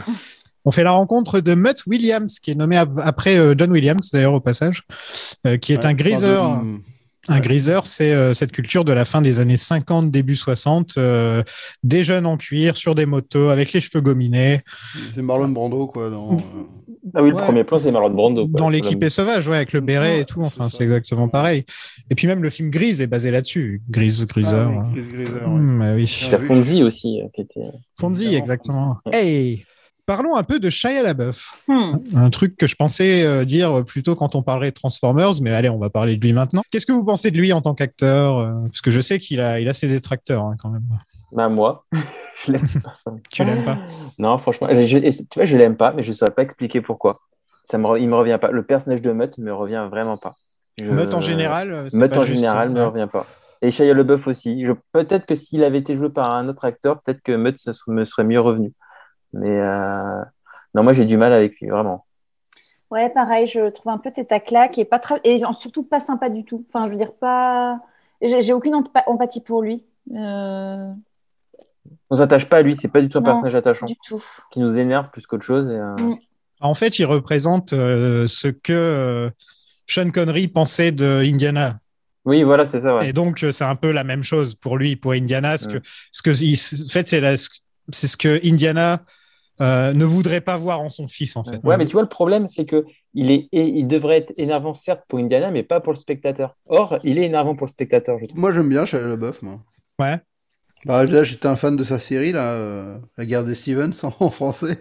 [0.67, 4.11] On fait la rencontre de Mutt Williams, qui est nommé ap- après euh, John Williams,
[4.11, 4.83] d'ailleurs, au passage,
[5.47, 6.63] euh, qui est Ouais, un griseur.
[6.63, 6.79] de-
[7.29, 11.43] Un griseur, c'est euh, cette culture de la fin des années 50, début 60, euh,
[11.83, 14.61] des jeunes en cuir, sur des motos, avec les cheveux gominés.
[15.15, 16.37] C'est Marlon Brando, quoi, dans, euh,
[17.15, 17.43] Ah oui, le Ouais.
[17.43, 18.49] premier plan, c'est Marlon Brando.
[18.49, 18.59] quoi.
[18.59, 20.43] Dans l'équipe est sauvage, ouais, avec le béret et tout.
[20.43, 21.65] Enfin, c'est exactement pareil.
[22.11, 23.81] Et puis même le film Grise est basé là-dessus.
[23.89, 24.71] Grise, Griseur.
[24.75, 25.49] Ah oui, Chris Griseur.
[25.49, 26.19] Hmm, bah oui.
[26.27, 27.61] Il y a Fonzie aussi, euh, qui était.
[27.99, 28.99] Fonzie, exactement.
[29.13, 29.65] Hey,
[30.07, 31.61] parlons un peu de Shia LaBeouf.
[31.69, 31.97] Hmm.
[32.15, 35.69] Un truc que je pensais euh, dire plutôt quand on parlait de Transformers, mais allez,
[35.69, 36.63] on va parler de lui maintenant.
[36.71, 39.41] Qu'est-ce que vous pensez de lui en tant qu'acteur euh, Parce que je sais qu'il
[39.41, 40.83] a, il a ses détracteurs hein, quand même.
[41.33, 41.85] Bah, moi,
[42.47, 42.95] je l'aime pas.
[43.31, 43.79] Tu l'aimes pas?
[44.19, 47.19] Non, franchement, je- tu vois, je l'aime pas, mais je ne saurais pas expliquer pourquoi.
[47.71, 48.51] Ça me, il me revient pas.
[48.51, 50.33] Le personnage de Mutt me revient vraiment pas.
[50.79, 52.73] Je- Mutt en général, pas en juste, général hein.
[52.73, 53.27] me revient pas.
[53.63, 54.65] Et Shia LeBeouf aussi.
[54.65, 58.05] Je- Peut-être que s'il avait été joué par un autre acteur, peut-être que serait- me
[58.05, 58.73] serait mieux revenu.
[59.35, 60.23] Mais euh,
[60.75, 62.07] non, moi j'ai du mal avec lui, vraiment.
[62.91, 66.29] Ouais, pareil, je trouve un peu tête à claque et, pas et surtout pas sympa
[66.29, 66.65] du tout.
[66.69, 67.81] Enfin, je veux dire, pas.
[68.23, 69.85] J'ai aucune empa- empathie pour lui.
[70.15, 70.91] Euh,
[72.11, 73.87] On s'attache pas à lui, c'est pas du tout un Non, personnage attachant.
[73.87, 74.23] du tout.
[74.51, 75.69] Qui nous énerve plus qu'autre chose.
[75.69, 76.17] Et, euh, Mm.
[76.61, 79.31] En fait, il représente euh, ce que euh,
[79.87, 81.81] Sean Connery pensait de Indiana.
[82.25, 82.97] Oui, voilà, c'est ça.
[82.97, 83.09] ouais.
[83.09, 85.59] Et donc, c'est un peu la même chose pour lui, pour Indiana.
[85.59, 85.81] Ce que,
[86.13, 86.55] ce que, il-
[86.87, 89.03] en fait, c'est ce que Indiana
[89.61, 91.61] euh, ne voudrait pas voir en son fils, en fait.
[91.65, 92.85] Ouais, mais tu vois, le problème, c'est que
[93.15, 96.57] il, est, et il devrait être énervant, certes, pour Indiana, mais pas pour le spectateur.
[96.69, 98.41] Or, il est énervant pour le spectateur, je trouve.
[98.41, 99.61] Moi, j'aime bien Shia LaBeouf, moi.
[100.01, 100.19] Ouais.
[100.85, 104.31] Bah, là, j'étais un fan de sa série, là, euh, La guerre des Stevens, en,
[104.31, 104.79] français.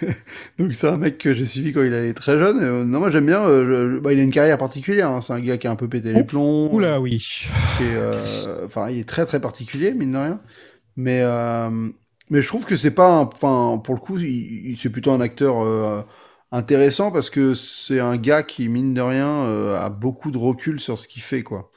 [0.58, 2.58] Donc, c'est un mec que j'ai suivi quand il était très jeune.
[2.58, 3.40] Et, euh, non, moi, j'aime bien.
[3.42, 5.08] euh, je- je- bah, il a une carrière particulière.
[5.10, 5.20] hein.
[5.22, 6.70] C'est un gars qui a un peu pété les plombs.
[6.72, 7.24] Oula, oui.
[7.80, 10.40] euh, Enfin, il est très, très particulier, mine de rien.
[10.96, 11.88] Mais, euh,
[12.32, 13.20] mais je trouve que c'est pas.
[13.20, 16.02] Enfin, pour le coup, il, il- c'est plutôt un acteur euh,
[16.52, 20.80] intéressant parce que c'est un gars qui, mine de rien, euh, a beaucoup de recul
[20.80, 21.70] sur ce qu'il fait, quoi.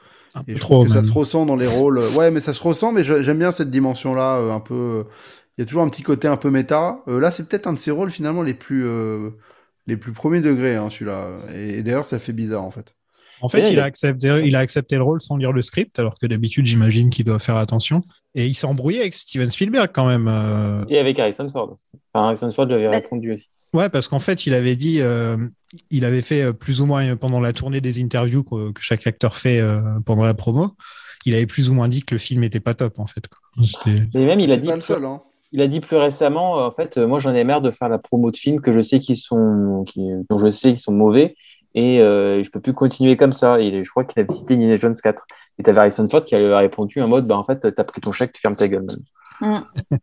[0.47, 1.99] Et je trop, trouve que ça se ressent dans les rôles.
[1.99, 4.73] Ouais, mais ça se ressent, mais j'aime bien cette dimension-là, euh, un peu.
[4.75, 5.03] euh,
[5.57, 7.03] Il y a toujours un petit côté un peu méta.
[7.07, 9.31] Euh, là, c'est peut-être un de ses rôles finalement les plus euh,
[9.87, 11.29] les plus premiers degrés, hein, celui-là.
[11.53, 12.95] Et, et d'ailleurs, ça fait bizarre en fait.
[13.45, 15.99] En fait, Et il a, accepté, il a accepté le rôle sans lire le script,
[15.99, 18.01] alors que d'habitude, j'imagine qu'il doit faire attention.
[18.33, 20.27] Et il s'est embrouillé avec Steven Spielberg quand même.
[20.27, 21.77] euh, Et avec Harrison Ford.
[22.13, 23.47] Enfin, Harrison Ford lui avait Mais- répondu aussi.
[23.73, 25.37] Ouais, parce qu'en fait, il avait dit, euh,
[25.91, 29.05] il avait fait euh, plus ou moins pendant la tournée des interviews que, que chaque
[29.05, 30.71] acteur fait euh, pendant la promo,
[31.25, 33.23] il avait plus ou moins dit que le film était pas top en fait.
[33.87, 34.67] Mais même, il a dit.
[34.67, 35.21] pas le seul, hein.
[35.51, 38.29] Il a dit plus récemment, en fait, moi j'en ai marre de faire la promo
[38.29, 41.35] de films que je sais qu'ils sont, qui, dont je sais qu'ils sont mauvais
[41.75, 43.59] et euh, je peux plus continuer comme ça.
[43.59, 45.23] Et je crois qu'il avait cité Indiana Jones 4.
[45.59, 48.11] Et t'avais Harrison Ford qui avait répondu en mode, bah en fait, t'as pris ton
[48.11, 48.87] chèque, ferme ta gueule.
[49.41, 49.57] Mm.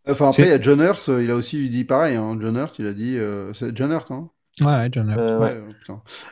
[0.09, 2.16] Enfin, après, il y a John Hurt, euh, il a aussi dit pareil.
[2.16, 2.39] Hein.
[2.41, 3.18] John Hurt, il a dit.
[3.18, 4.29] euh, c'est John Hurt, hein
[4.61, 5.18] Ouais, John Hurt.
[5.18, 5.62] Euh, Ouais, ouais.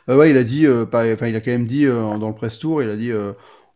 [0.09, 0.13] euh.
[0.21, 0.67] Euh, il a dit.
[0.67, 2.97] euh, pas- Enfin, il a quand même dit euh, dans le press tour, il a
[2.97, 3.11] dit.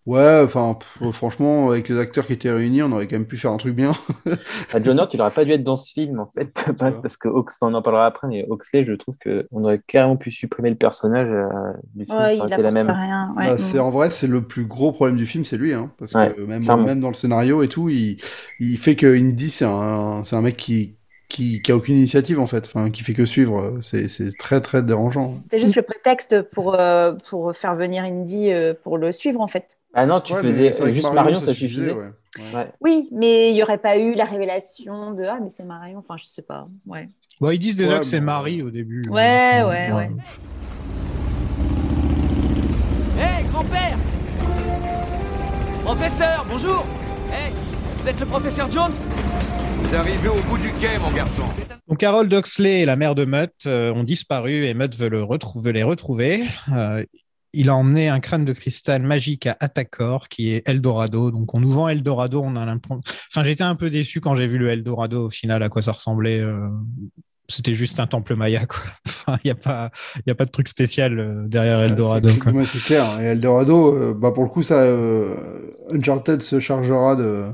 [0.06, 0.78] Ouais, enfin,
[1.12, 3.74] franchement, avec les acteurs qui étaient réunis, on aurait quand même pu faire un truc
[3.74, 3.92] bien.
[4.72, 7.16] Bah, John Hurt, il aurait pas dû être dans ce film, en fait, parce, parce
[7.16, 10.70] que Ox, on en parlera après, mais Oxley, je trouve qu'on aurait clairement pu supprimer
[10.70, 12.90] le personnage euh, du film, Ouais, ça il aurait été la même.
[12.90, 13.34] rien.
[13.36, 13.46] ouais.
[13.46, 16.14] Bah, c'est en vrai, c'est le plus gros problème du film, c'est lui, hein, parce
[16.14, 18.18] Ouais, que même, dans le scénario et tout, il,
[18.60, 20.96] il fait que Indy, c'est un, c'est un mec qui,
[21.28, 23.78] qui, qui a aucune initiative en fait, enfin, qui fait que suivre.
[23.82, 25.42] C'est, c'est très très dérangeant.
[25.50, 29.48] C'est juste le prétexte pour, euh, pour faire venir Indy euh, pour le suivre, en
[29.48, 29.78] fait.
[29.94, 31.92] Ah non, tu Ouais, faisais juste Marion, Marion, ça ça suffisait, suffisait.
[31.92, 32.10] ouais.
[32.52, 32.72] Ouais.
[32.80, 35.98] Oui, mais il n'y aurait pas eu la révélation de Ah, mais c'est Marion.
[36.00, 36.62] Enfin, je sais pas.
[36.86, 37.08] Ouais,
[37.40, 39.02] Bon, ils disent déjà Ouais, que c'est Marie au début.
[39.08, 39.92] ouais, ouais.
[39.92, 40.10] ouais.
[43.18, 43.96] Hé, grand-père
[45.84, 46.84] Professeur, bonjour
[47.30, 47.52] Hé,
[48.00, 48.92] vous êtes le professeur Jones?
[49.82, 51.42] Vous arrivez au bout du quai, mon garçon.
[51.88, 55.24] Donc Harold Oxley et la mère de Mutt euh, ont disparu et Mutt veut, le
[55.56, 56.42] veut les retrouver.
[56.72, 57.04] Euh,
[57.54, 61.30] il a emmené un crâne de cristal magique à Atakor, qui est Eldorado.
[61.30, 63.00] Donc on nous vend Eldorado, on a l'impression.
[63.30, 65.92] Enfin, j'étais un peu déçu quand j'ai vu le Eldorado au final, à quoi ça
[65.92, 66.38] ressemblait.
[66.40, 66.68] euh,
[67.48, 68.80] C'était juste un temple maya, quoi.
[69.26, 72.28] Enfin, il n'y a, pas- il y a pas de truc spécial euh, derrière Eldorado.
[72.30, 73.20] C'est, ouais, clair.
[73.20, 77.46] Et Eldorado, euh, bah, pour le coup, ça, euh, Uncharted se chargera de,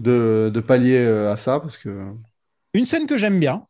[0.00, 2.04] de, de pallier à ça, parce que.
[2.74, 3.64] Une scène que j'aime bien,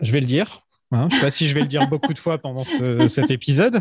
[0.00, 0.61] je vais le dire.
[0.94, 3.08] Hein, je ne sais pas si je vais le dire beaucoup de fois pendant ce-
[3.08, 3.80] cet épisode.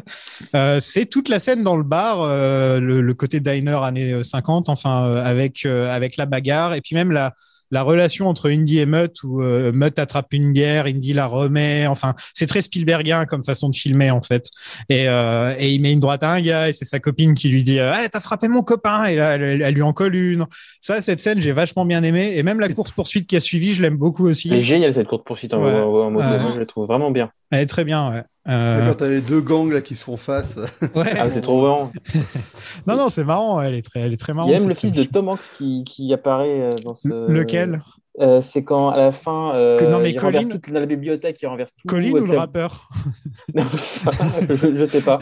[0.55, 5.05] Euh, c'est toute la scène dans le bar, euh, le, côté diner années 50, enfin
[5.05, 7.35] euh, avec euh, avec la bagarre et puis même la
[7.71, 11.87] la relation entre Indy et Mutt où euh, Mutt attrape une bière, Indy la remet.
[11.87, 14.47] Enfin, c'est très Spielbergien comme façon de filmer en fait.
[14.89, 17.49] Et, euh, et il met une droite à un gars et c'est sa copine qui
[17.49, 20.45] lui dit ah t'as frappé mon copain et là elle, elle lui en colle une.
[20.79, 23.73] Ça cette scène j'ai vachement bien aimé et même la course poursuite qui a suivi
[23.73, 24.49] je l'aime beaucoup aussi.
[24.51, 25.71] Elle est géniale cette courte poursuite en, Ouais.
[25.73, 27.31] en- je la trouve vraiment bien.
[27.51, 28.23] Elle est très bien, ouais.
[28.47, 30.57] Euh, Quand t'as les deux gangs là qui se font face.
[30.95, 31.13] ouais.
[31.19, 31.91] Ah, c'est trop bon.
[32.87, 33.61] Non, non, c'est marrant.
[33.61, 34.51] Elle est très, elle est très Il marrante.
[34.51, 35.03] y a même le fils de.
[35.03, 37.29] Tom Hanks qui, qui apparaît euh, dans ce.
[37.29, 37.81] Lequel?
[38.21, 40.79] Euh, c'est quand à la fin, euh, Que- non, mais il renverse Colin- tout dans
[40.79, 41.87] la bibliothèque, il renverse tout.
[41.87, 42.87] Colin ou le rappeur
[43.55, 44.11] Non, ça,
[44.47, 45.17] je, je sais pas.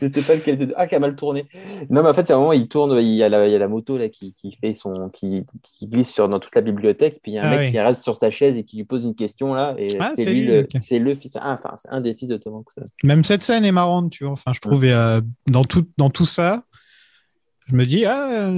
[0.00, 0.74] Je sais pas lequel des deux.
[0.76, 1.46] Ah, qui a mal tourné.
[1.90, 3.56] Non, mais en fait, c'est un moment, il tourne, il y a la, il y
[3.56, 6.60] a la moto là, qui, qui fait son, qui, qui glisse sur, dans toute la
[6.60, 7.70] bibliothèque, puis il y a un Ah mec oui.
[7.72, 10.30] qui reste sur sa chaise et qui lui pose une question là, et Ah, c'est
[10.32, 10.70] lui, lui, le, ok.
[10.76, 12.70] c'est le fils, ah, enfin, c'est un des fils de Tom Hanks.
[13.02, 14.34] Même cette scène est marrante, tu vois.
[14.34, 16.62] Enfin, je trouve euh, dans tout dans tout ça,
[17.66, 18.50] je me dis ah,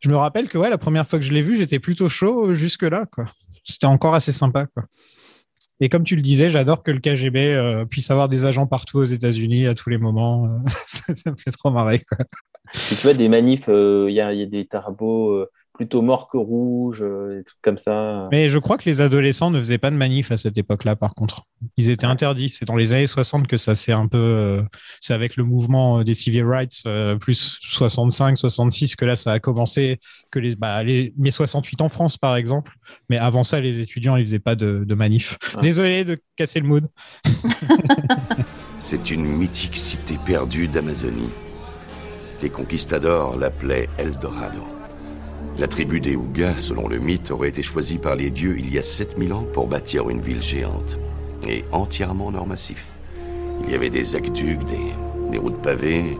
[0.00, 2.82] je me rappelle que la première fois que je l'ai vu, j'étais plutôt chaud jusque
[2.82, 3.26] là quoi.
[3.64, 4.84] C'était encore assez sympa quoi.
[5.80, 8.98] Et comme tu le disais, j'adore que le KGB euh, puisse avoir des agents partout
[8.98, 10.58] aux États-Unis à tous les moments.
[10.86, 12.18] ça, me fait trop marrer quoi.
[12.88, 17.02] Tu vois, des manifs, euh, il y, a, des tarabots euh, plutôt morts que rouges,
[17.02, 18.28] euh, des trucs comme ça.
[18.32, 21.14] Mais je crois que les adolescents ne faisaient pas de manif à cette époque-là, par
[21.14, 21.42] contre.
[21.76, 22.48] Ils étaient interdits.
[22.48, 24.18] C'est dans les années 60 que ça s'est un peu.
[24.18, 24.62] euh,
[25.00, 29.32] c'est avec le mouvement euh, des civil rights, euh, plus 65, 66, que là, ça
[29.32, 29.98] a commencé.
[30.30, 32.72] Que les, bah, les, mai 68 en France, par exemple.
[33.10, 35.36] Mais avant ça, les étudiants, ils faisaient pas de, de manif.
[35.60, 36.88] Désolé de casser le mood.
[38.78, 41.30] C'est une mythique cité perdue d'Amazonie.
[42.42, 44.75] Les conquistadors l'appelaient Eldorado.
[45.58, 48.78] La tribu des Ougas, selon le mythe, aurait été choisie par les dieux il y
[48.78, 50.98] a 7000 ans pour bâtir une ville géante
[51.48, 52.92] et entièrement en or massif.
[53.64, 54.60] Il y avait des aqueducs,
[55.30, 56.18] des, routes pavées,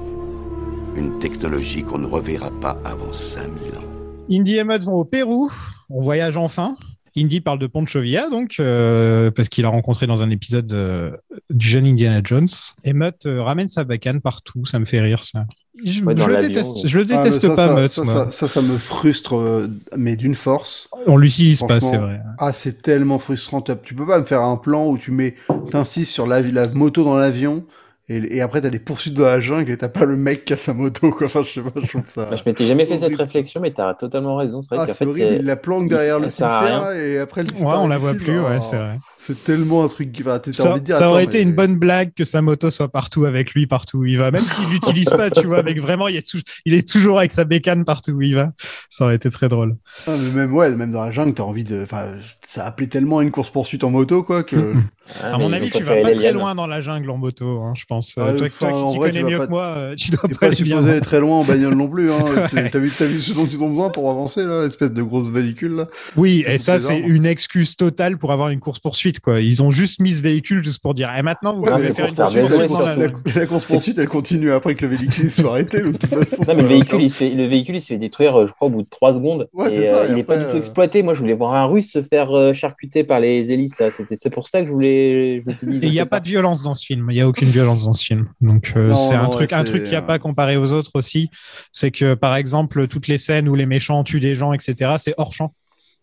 [0.97, 3.91] une technologie qu'on ne reverra pas avant 5000 ans.
[4.31, 5.53] Indy et Mutt vont au Pérou.
[5.91, 6.75] On voyage enfin.
[7.15, 11.15] Indy parle de Poncho Villa, donc, euh, parce qu'il a rencontré dans un épisode euh,
[11.51, 12.49] du jeune Indiana Jones.
[12.85, 14.65] Et euh, ramène sa bacane partout.
[14.65, 15.45] Ça me fait rire, ça.
[15.85, 17.89] Je, Ouais, dans je le déteste, je le Ah, ça, pas, ça, Mutt.
[17.89, 18.15] ça, moi.
[18.15, 20.89] ça, ça, ça me frustre, euh, mais d'une force.
[21.07, 22.21] On l'utilise pas, c'est vrai.
[22.39, 23.61] Ah, c'est tellement frustrant.
[23.61, 25.35] Tu tu peux pas me faire un plan où tu mets,
[25.71, 27.65] t'insistes sur la, la moto dans l'avion
[28.09, 30.53] et, et après t'as des poursuites dans la jungle et t'as pas le mec qui
[30.53, 31.11] a sa moto.
[31.11, 31.27] Quoi.
[31.27, 32.27] Enfin, je sais pas, je trouve ça.
[32.31, 34.63] Bah, je m'étais jamais fait cette réflexion, mais tu as totalement raison.
[34.63, 35.37] C'est vrai Ah, c'est horrible.
[35.41, 38.15] Il la planque il- derrière le cimetière et après elle Ouais, disparaît on la voit
[38.15, 38.99] plus, ouais, Oh, c'est vrai.
[39.19, 40.39] C'est tellement un truc qui va.
[40.39, 42.89] T'as Ça, envie de dire, ça aurait été une bonne blague que sa moto soit
[42.89, 46.07] partout avec lui, partout où il va, même s'il l'utilise pas, tu vois, avec vraiment,
[46.07, 48.53] il, est tou- il est toujours avec sa bécane partout où il va.
[48.89, 49.77] Ça aurait été très drôle.
[50.07, 51.83] Ah, mais même, ouais, même dans la jungle, t'as envie de.
[51.83, 54.75] Enfin, ça appelait tellement à une course-poursuite en moto, quoi, que.
[55.23, 57.73] Ah, à mon avis, tu vas pas très loin dans la jungle en moto, hein,
[57.77, 58.17] je pense.
[58.19, 60.49] Ah, toi, enfin, toi en qui t'y connais mieux que moi, euh, tu dois pas
[60.49, 62.11] pas supposé être très loin en bagnole non plus.
[62.11, 62.25] Hein.
[62.53, 65.03] T'as t'as vu, t'as vu ce dont ils ont besoin pour avancer, là, espèce de
[65.03, 65.89] grosse véhicule, là.
[66.17, 67.07] Oui, et ça, c'est arbres.
[67.09, 69.41] une excuse totale pour avoir une course-poursuite, quoi.
[69.41, 72.07] Ils ont juste mis ce véhicule juste pour dire, et maintenant, vous Ouais, pouvez faire
[72.09, 76.43] une course-poursuite la course-poursuite, elle continue après que le véhicule soit arrêté, de toute façon.
[76.43, 78.47] Non, mais ça le véhicule, il se fait, le véhicule, il se fait détruire, euh,
[78.47, 79.49] je crois, au bout de 3 secondes.
[79.71, 81.03] Et euh, et il n'est pas du tout exploité.
[81.03, 83.79] Moi, je voulais voir un russe se faire charcuter par les hélices.
[83.79, 83.91] là.
[83.91, 84.96] C'était- C'est pour ça que je voulais.
[84.97, 86.21] Et il n'y a pas ça.
[86.21, 87.09] de violence dans ce film.
[87.11, 88.29] Il n'y a aucune violence dans ce film.
[88.41, 90.57] Donc, euh, Non, c'est un non, truc, ouais, un truc qu'il n'y a pas comparé
[90.57, 91.31] aux autres aussi.
[91.73, 95.15] C'est que, par exemple, toutes les scènes où les méchants tuent des gens, etc., c'est
[95.17, 95.55] hors champ.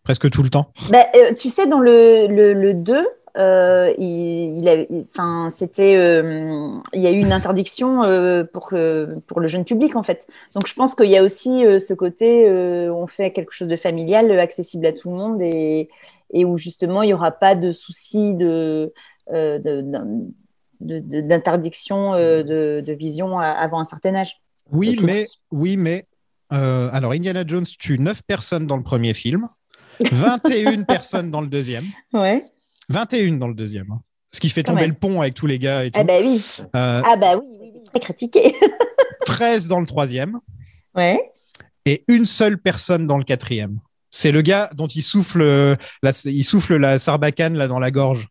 [0.02, 0.72] Presque tout le temps.
[0.90, 3.06] Bah, euh, tu sais, dans le, le, le 2,
[3.36, 8.44] euh, il, il a- il- enfin, c'était, euh, il y a eu une interdiction euh,
[8.44, 8.68] pour,
[9.26, 10.26] pour le jeune public, en fait.
[10.54, 12.48] Donc, je pense qu'il y a aussi ce côté,
[12.90, 15.88] on fait quelque chose de familial, accessible à tout le monde, et,
[16.32, 18.92] et où justement, il n'y aura pas de souci de,
[19.32, 20.06] de- d'un-
[20.80, 24.40] de- de- d'interdiction de, vision avant un certain âge.
[24.70, 26.06] Oui, mais, oui, mais,
[26.50, 29.48] alors, Indiana Jones tue 9 personnes dans le premier film,
[30.00, 32.44] 21 personnes dans le deuxième, Ouais.
[32.88, 33.90] 21 dans le deuxième.
[33.90, 34.00] hein.
[34.32, 34.90] Ce qui fait Quand tomber même.
[34.90, 36.00] le pont avec tous les gars et tout.
[36.00, 36.44] Ah bah oui.
[36.74, 38.54] Euh, Ah bah oui, oui, oui, très critiqué.
[39.26, 40.40] 13 dans le troisième
[40.96, 41.20] ouais.
[41.86, 43.78] et une seule personne dans le quatrième.
[44.10, 47.90] C'est le gars dont il souffle, euh, la, il souffle la sarbacane là dans la
[47.90, 48.28] gorge.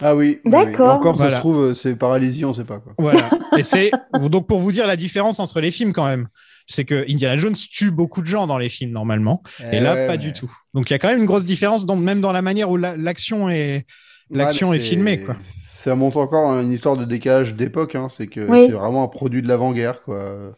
[0.00, 0.40] Ah oui.
[0.44, 0.88] D'accord.
[0.88, 0.94] oui.
[0.94, 2.94] Encore, ça se trouve, euh, c'est paralysie, on sait pas, quoi.
[2.96, 3.28] Voilà.
[3.58, 6.28] Et c'est donc pour vous dire la différence entre les films quand même.
[6.72, 9.42] C'est que Indiana Jones tue beaucoup de gens dans les films normalement,
[9.72, 10.50] et là ouais, pas mais- du tout.
[10.72, 12.96] Donc il y a quand même une grosse différence, même dans la manière où la-
[12.96, 13.86] l'action est
[14.30, 15.34] l'action Ouais, est mais filmée quoi.
[15.60, 18.06] Ça montre encore une histoire de décalage d'époque, hein.
[18.08, 18.66] c'est que Oui.
[18.66, 20.52] c'est vraiment un produit de l'avant-guerre, quoi.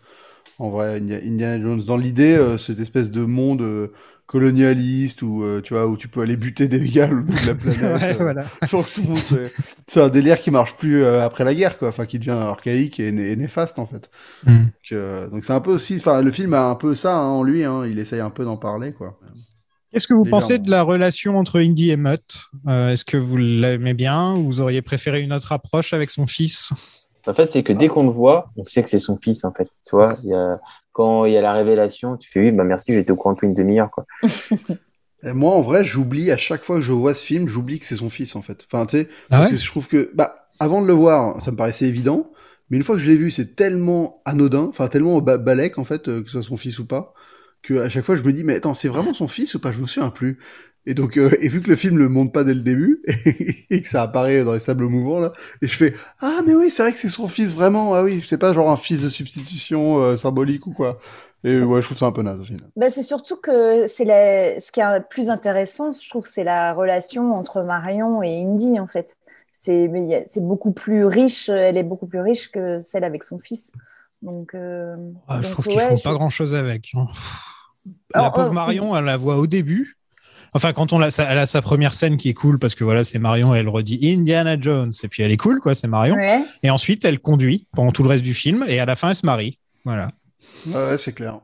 [0.58, 3.92] En vrai, Indi- Indiana Jones, dans l'idée, euh, cette espèce de monde euh,
[4.26, 7.46] colonialiste où euh, tu vois où tu peux aller buter des gars au bout de
[7.46, 8.00] la planète.
[8.02, 8.44] Ouais, euh, voilà.
[8.66, 9.52] sans que tout le monde fait-
[9.88, 11.88] C'est un délire qui marche plus euh, après la guerre, quoi.
[11.88, 14.10] Enfin, qui devient archaïque et, né- et néfaste, en fait.
[14.46, 14.56] Mm.
[14.56, 15.96] Donc, euh, donc c'est un peu aussi.
[15.96, 17.64] Enfin, le film a un peu ça hein, en lui.
[17.64, 17.84] Hein.
[17.86, 19.18] Il essaye un peu d'en parler, quoi.
[19.92, 20.40] Qu'est-ce que vous Légèrement.
[20.40, 22.22] pensez de la relation entre Indy et Mutt?
[22.66, 26.26] Euh, Est-ce que vous l'aimez bien ou vous auriez préféré une autre approche avec son
[26.26, 26.72] fils?
[27.26, 29.52] En fait, c'est que dès qu'on le voit, on sait que c'est son fils, en
[29.52, 29.68] fait.
[29.86, 30.58] Tu vois, il y a...
[30.92, 33.46] quand il y a la révélation, tu fais oui, bah merci, j'étais au courant depuis
[33.48, 34.06] une demi-heure, quoi.
[35.24, 37.86] Et moi, en vrai, j'oublie à chaque fois que je vois ce film, j'oublie que
[37.86, 38.64] c'est son fils, en fait.
[38.66, 41.40] Enfin, tu sais, Ah parce ouais que je trouve que, bah, avant de le voir,
[41.40, 42.32] ça me paraissait évident,
[42.70, 45.84] mais une fois que je l'ai vu, c'est tellement anodin, enfin, tellement ba balèque, en
[45.84, 47.14] fait, euh, que ce soit son fils ou pas,
[47.62, 49.70] que à chaque fois, je me dis, mais attends, c'est vraiment son fils ou pas?
[49.72, 50.38] Je me souviens plus.
[50.86, 53.02] Et donc, euh, et vu que le film ne monte pas dès le début,
[53.70, 55.32] et que ça apparaît dans les sables mouvants, là,
[55.62, 58.24] et je fais, ah, mais oui, c'est vrai que c'est son fils, vraiment, ah oui,
[58.26, 60.98] c'est pas genre un fils de substitution euh, symbolique ou quoi.
[61.44, 62.70] Et ouais, je trouve ça un peu naze au final.
[62.76, 64.58] Bah, c'est surtout que c'est la...
[64.58, 68.86] ce qui est plus intéressant, je trouve, c'est la relation entre Marion et Indy, en
[68.86, 69.16] fait.
[69.52, 69.88] C'est
[70.40, 73.72] beaucoup plus riche, elle est beaucoup plus riche que celle avec son fils.
[74.22, 74.96] Donc, euh,
[75.28, 76.92] Ah, je donc, trouve qu'ils ouais, font je- pas grand chose avec.
[76.94, 77.06] hein.
[78.14, 79.96] La Alors, pauvre Marion, elle la voit au début.
[80.54, 82.84] Enfin, quand on l'a, ça- elle a sa première scène qui est cool parce que
[82.84, 86.14] voilà, c'est Marion, elle redit Indiana Jones et puis elle est cool, quoi, c'est Marion.
[86.16, 86.40] Ouais.
[86.62, 89.16] Et ensuite, elle conduit pendant tout le reste du film et à la fin, elle
[89.16, 89.58] se marie.
[89.84, 90.08] Voilà.
[90.66, 91.40] Ouais, c'est clair.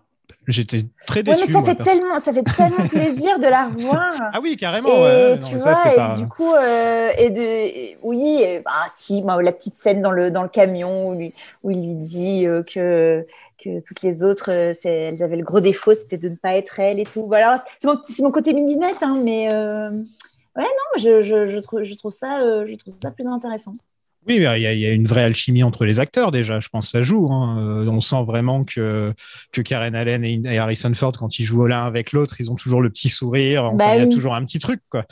[0.48, 1.40] J'étais très Ouais, déçu.
[1.40, 4.14] mais ça moi, fait tellement, ça fait tellement plaisir de la revoir.
[4.32, 4.88] Ah oui, carrément.
[4.88, 7.40] Et ouais, ouais, non, tu ça, vois, c'est et pas- du coup, euh, et de,
[7.42, 11.14] et- oui, et, bah, si, bah, la petite scène dans le dans le camion où,
[11.14, 11.34] lui-
[11.64, 13.26] où il lui dit euh, que
[13.62, 16.80] que toutes les autres, euh, elles avaient le gros défaut, c'était de ne pas être
[16.80, 17.26] elle et tout.
[17.26, 21.58] Voilà, c'est mon, c'est mon côté midinette, hein, mais euh, ouais, non, je, je, je
[21.58, 23.74] trouve je trouve ça euh, je trouve ça plus intéressant.
[24.28, 26.60] Oui, il y, a- il y a une vraie alchimie entre les acteurs déjà.
[26.60, 27.28] Je pense que ça joue.
[27.32, 27.58] hein.
[27.60, 29.12] Euh, On sent vraiment que
[29.52, 32.54] que Karen Allen et, et Harrison Ford, quand ils jouent l'un avec l'autre, ils ont
[32.56, 33.64] toujours le petit sourire.
[33.64, 34.14] Enfin, Bah il y a oui.
[34.14, 35.04] toujours un petit truc, quoi.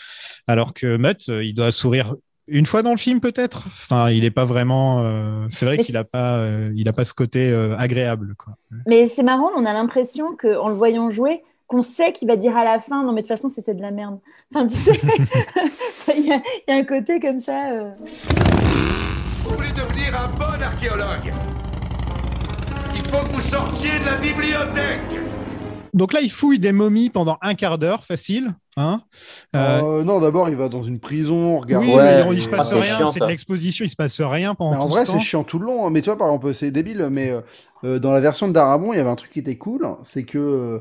[0.46, 2.14] Alors que Mutt, il doit sourire
[2.48, 3.62] une fois dans le film peut-être.
[3.66, 5.02] Enfin, il est pas vraiment.
[5.04, 8.52] euh, C'est vrai qu'il a pas, euh, il a pas ce côté euh, agréable, quoi.
[8.86, 12.36] Mais c'est marrant, on a l'impression que en le voyant jouer, qu'on sait qu'il va
[12.36, 14.20] dire à la fin, non mais de toute façon c'était de la merde.
[14.54, 14.92] Enfin, tu sais,
[16.16, 17.96] il y, a- il y a un côté comme ça.
[19.48, 21.32] Vous voulez devenir un bon archéologue,
[22.94, 25.00] il faut que vous sortiez de la bibliothèque.
[25.94, 28.54] Donc là, il fouille des momies pendant un quart d'heure, facile.
[28.76, 29.00] Hein
[29.54, 31.84] Euh, Euh, non, d'abord, il va dans une prison, regarde.
[31.84, 33.06] oui, Ouais, mais il se passe rien.
[33.06, 33.84] C'est de l'exposition.
[33.84, 35.86] Il se passe rien pendant Mais en tout vrai, ce c'est chiant tout le long.
[35.86, 35.90] hein.
[35.90, 37.34] Mais toi, par exemple, c'est débile, mais
[37.84, 40.24] euh, dans la version de Darabon, il y avait un truc qui était cool, c'est
[40.24, 40.78] que euh,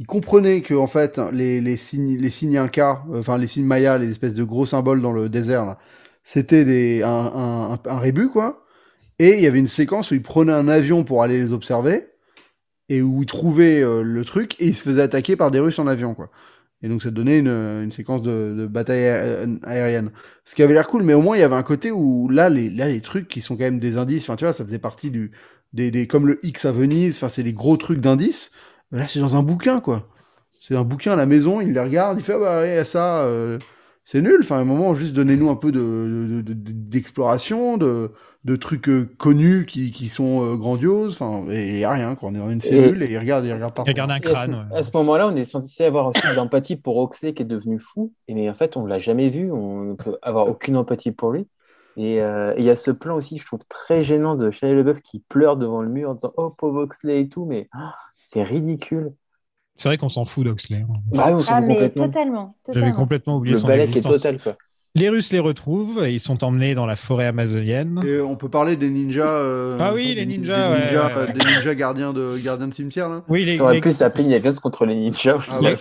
[0.00, 3.66] il comprenait que en fait, les, les signes, les signes Inca, euh, enfin les signes
[3.66, 5.78] Maya, les espèces de gros symboles dans le désert, là,
[6.26, 8.64] c'était un, un, un, rébut, quoi.
[9.20, 12.08] Et il y avait une séquence où il prenait un avion pour aller les observer
[12.88, 15.78] et où il trouvait euh, le truc et il se faisait attaquer par des Russes
[15.78, 16.30] en avion, quoi.
[16.82, 20.10] Et donc ça donnait une, une séquence de, de bataille aé- aérienne.
[20.44, 22.48] Ce qui avait l'air cool, mais au moins il y avait un côté où là
[22.50, 24.80] les, là, les trucs qui sont quand même des indices, enfin tu vois, ça faisait
[24.80, 25.30] partie du,
[25.74, 28.50] des, des, comme le X à Venise, enfin c'est les gros trucs d'indices.
[28.90, 30.08] Là c'est dans un bouquin, quoi.
[30.60, 33.58] C'est un bouquin à la maison, il les regarde, il fait, ah bah ça, euh,
[34.06, 34.38] c'est nul.
[34.40, 38.12] Enfin, à un moment, juste donnez-nous un peu de, de- de- de- d'exploration, de,
[38.44, 41.20] de trucs euh, connus qui, qui sont euh, grandioses.
[41.20, 42.30] Enfin, et il y a rien, quoi.
[42.30, 43.90] On est dans une cellule et il regarde, il regarde partout.
[43.90, 44.54] Regarde un Et à ce, crâne.
[44.70, 44.76] ouais.
[44.78, 47.78] à ce moment-là, on est censé avoir aussi de l'empathie pour Oxley qui est devenu
[47.78, 50.76] fou, et mais en fait, on ne l'a jamais vu, on ne peut avoir aucune
[50.78, 51.48] empathie pour lui.
[51.98, 54.72] Et euh, et il y a ce plan aussi, je trouve très gênant de Shia
[54.74, 57.94] LaBeouf qui pleure devant le mur en disant Oh pauvre Oxley et tout, mais ah,
[58.22, 59.12] c'est ridicule.
[59.76, 60.82] C'est vrai qu'on s'en fout d'Oxley.
[60.82, 60.92] hein.
[61.10, 61.94] Bah Ah fout mais totalement.
[61.94, 63.02] totalement, J'avais totalement.
[63.02, 64.16] complètement oublié Le son qui est existence.
[64.22, 64.56] total, quoi.
[64.96, 68.00] Les Russes les retrouvent et ils sont emmenés dans la forêt amazonienne.
[68.06, 69.26] Et on peut parler des ninjas.
[69.26, 71.32] euh, Ah oui, des les nin- ninjas, des ninjas, ouais, euh, ouais.
[71.34, 73.22] des ninjas gardiens de gardiens de cimetière là.
[73.28, 75.36] Oui, les, Ça aurait les- pu s'appeler contre les ninjas.
[75.50, 75.74] Ah ouais,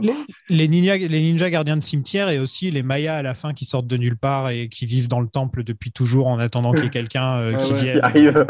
[0.00, 0.12] Les-
[0.48, 3.64] les- ninjas, les ninjas gardiens de cimetière et aussi les Mayas à la fin qui
[3.66, 6.84] sortent de nulle part et qui vivent dans le temple depuis toujours en attendant qu'il
[6.84, 7.78] y ait quelqu'un euh, Ah qui ouais.
[7.82, 8.46] vienne.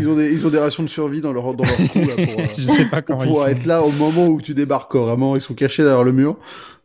[0.00, 2.14] Ils ont des ils ont des rations de survie dans leur dans leur trou là
[2.14, 2.40] pour.
[2.40, 3.52] euh, Je sais pas pour comment ils pouvoir font.
[3.52, 4.94] être là au moment où tu débarques.
[4.94, 6.36] Vraiment, ils sont cachés derrière le mur.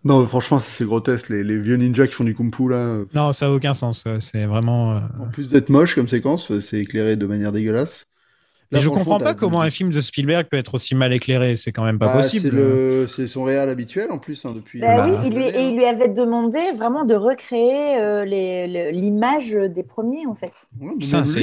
[0.05, 3.03] Non, franchement, c'est grotesque, les, les vieux ninjas qui font du kung fu, là.
[3.13, 4.05] Non, ça a aucun sens.
[4.19, 4.95] C'est vraiment.
[4.97, 8.07] euh, En plus d'être moche comme séquence, c'est éclairé de manière dégueulasse.
[8.75, 11.55] Mais Là, je comprends pas comment un film de Spielberg peut être aussi mal éclairé.
[11.55, 12.61] C'est quand même pas Bah, possible.
[13.07, 14.79] C'est son réal habituel, en plus, hein, depuis...
[14.81, 18.91] Bah Bah, oui, il lui, et il lui avait demandé vraiment de recréer euh, les-
[18.91, 20.51] l'image des premiers, en fait.
[20.79, 20.91] Ouais,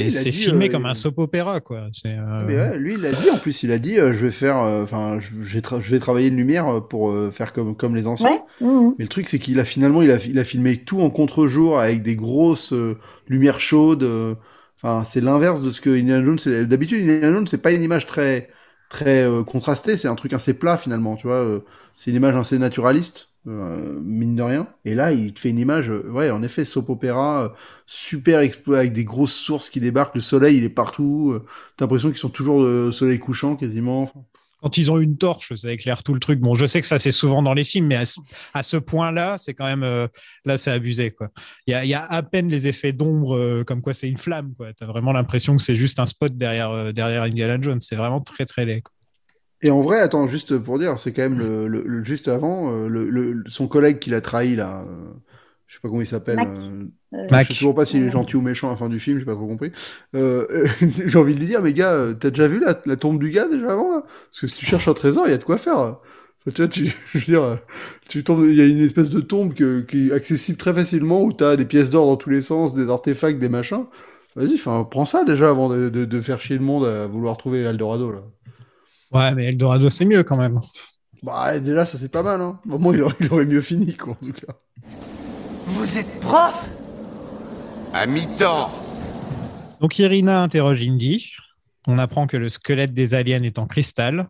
[0.09, 1.87] c'est filmé euh, comme il- un soap opéra, quoi.
[2.05, 4.31] Euh, Mais ouais, lui, il a dit, en plus, il a dit, euh, je vais
[4.31, 7.75] faire, enfin, je, je vais tra- je vais travailler une lumière pour euh, faire comme,
[7.75, 8.29] comme les anciens.
[8.29, 8.41] Ouais.
[8.67, 8.93] mhm.
[8.97, 11.79] Mais le truc, c'est qu'il a finalement, il a, il a filmé tout en contre-jour
[11.79, 12.97] avec des grosses euh,
[13.27, 14.03] lumières chaudes.
[15.05, 16.65] C'est l'inverse de ce que Indiana Jones.
[16.65, 18.49] D'habitude, Indiana Jones, c'est pas une image très,
[18.89, 19.95] très euh, contrastée.
[19.97, 21.37] C'est un truc assez plat finalement, tu vois.
[21.37, 21.59] euh,
[21.95, 24.67] c'est une image assez naturaliste, euh, mine de rien.
[24.83, 27.49] Et là, il te fait une image, euh, ouais, en effet, soap opéra, euh,
[27.85, 30.15] super avec des grosses sources qui débarquent.
[30.15, 31.37] Le soleil, il est partout.
[31.77, 34.11] T'as l'impression qu'ils sont toujours au soleil couchant quasiment.
[34.63, 36.39] Quand ils ont une torche, ça éclaire tout le truc.
[36.39, 37.97] Bon, je sais que ça c'est souvent dans les films, mais
[38.53, 40.07] à ce, point-là, c'est quand même euh,
[40.45, 41.27] là, c'est abusé quoi.
[41.67, 44.71] Il y a, à peine les effets d'ombre, euh, comme quoi c'est une flamme quoi.
[44.71, 47.81] T'as vraiment l'impression que c'est juste un spot derrière euh, derrière Indiana Jones.
[47.81, 48.83] C'est vraiment très très laid.
[49.63, 52.87] Et en vrai, attends, juste pour dire, c'est quand même le, juste avant,
[53.45, 54.85] son collègue qui l'a trahi là,
[55.73, 56.39] je sais pas comment il s'appelle.
[56.39, 56.49] Mac.
[56.49, 57.33] euh, Euh.
[57.37, 59.25] Je sais toujours pas s'il est gentil ou méchant à la fin du film, j'ai
[59.25, 59.71] pas trop compris.
[60.15, 60.67] Euh, euh,
[61.07, 63.31] j'ai envie de lui dire, mais gars, euh, t'as déjà vu la, la tombe du
[63.31, 64.03] gars déjà avant là?
[64.29, 65.97] Parce que si tu cherches un trésor, il y a de quoi faire.
[66.45, 67.59] Tu vois, tu, je veux dire,
[68.09, 71.23] tu tombes, il y a une espèce de tombe que, qui est accessible très facilement
[71.23, 73.85] où tu as des pièces d'or dans tous les sens, des artefacts, des machins.
[74.35, 77.37] Vas-y, enfin, prends ça déjà avant de, de- de faire chier le monde à vouloir
[77.37, 78.21] trouver Eldorado là.
[79.11, 80.59] Ouais, mais Eldorado, c'est mieux quand même.
[81.23, 82.59] Bah, déjà, ça c'est pas mal, hein.
[82.69, 84.53] Au moins, il aurait, il aurait mieux fini, quoi, en tout cas.
[85.65, 86.67] Vous êtes prof?
[87.93, 88.71] À mi-temps
[89.81, 91.31] Donc Irina interroge Indy.
[91.87, 94.27] On apprend que le squelette des aliens est en cristal.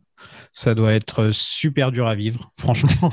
[0.51, 3.11] Ça doit être super dur à vivre, franchement.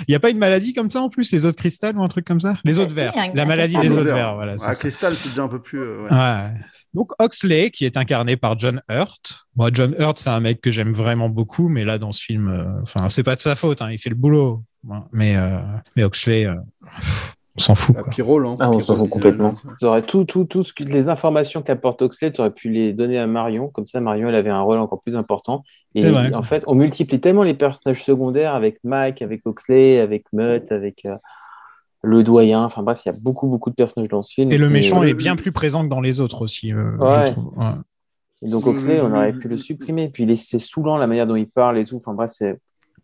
[0.00, 2.08] Il n'y a pas une maladie comme ça en plus, les autres cristals ou un
[2.08, 2.54] truc comme ça?
[2.64, 3.12] Les autres verts.
[3.34, 4.14] La maladie des autres vert.
[4.14, 4.52] verts, voilà.
[4.54, 4.74] Ah, ça.
[4.74, 5.80] Cristal, c'est déjà un peu plus.
[5.80, 6.10] euh, ouais.
[6.10, 6.50] Ouais.
[6.94, 9.46] Donc Oxley, qui est incarné par John Hurt.
[9.56, 12.48] Moi, John Hurt, c'est un mec que j'aime vraiment beaucoup, mais là, dans ce film,
[12.48, 14.62] euh, enfin, c'est pas de sa faute, hein, il fait le boulot.
[14.88, 15.58] Ouais, Mais, euh,
[15.96, 16.54] mais Oxley, euh,
[17.56, 17.94] on s'en fout.
[17.96, 18.12] Quoi.
[18.18, 18.54] Hein.
[18.60, 19.54] Ah, on s'en fout complètement.
[19.82, 23.18] aurais tout, tout, tout ce que, les informations qu'apporte Oxley, tu aurais pu les donner
[23.18, 23.68] à Marion.
[23.68, 25.62] Comme ça, Marion, elle avait un rôle encore plus important.
[25.94, 26.32] Et C'est vrai.
[26.34, 31.04] en fait, on multiplie tellement les personnages secondaires avec Mike, avec Oxley, avec Mutt, avec
[31.04, 31.16] euh,
[32.02, 32.64] le doyen.
[32.64, 34.50] Enfin bref, il y a beaucoup, beaucoup de personnages dans ce film.
[34.50, 37.26] Et le méchant est bien plus présent que dans les autres aussi, euh, Ouais.
[37.26, 37.56] je trouve.
[37.58, 37.66] Ouais.
[38.44, 40.08] et donc Le- Oxley, le- on aurait pu le supprimer.
[40.08, 41.96] Puis c'est saoulant la manière dont il parle et tout.
[41.96, 42.58] Enfin bref, c'est.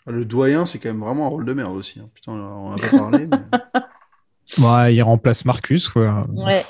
[0.09, 2.01] Le doyen, c'est quand même vraiment un rôle de merde aussi.
[2.01, 2.09] hein.
[2.15, 3.27] Putain, on en a pas parlé.
[3.27, 3.39] mais-
[4.65, 6.27] Ouais, il remplace Marcus, quoi.
[6.45, 6.65] Ouais.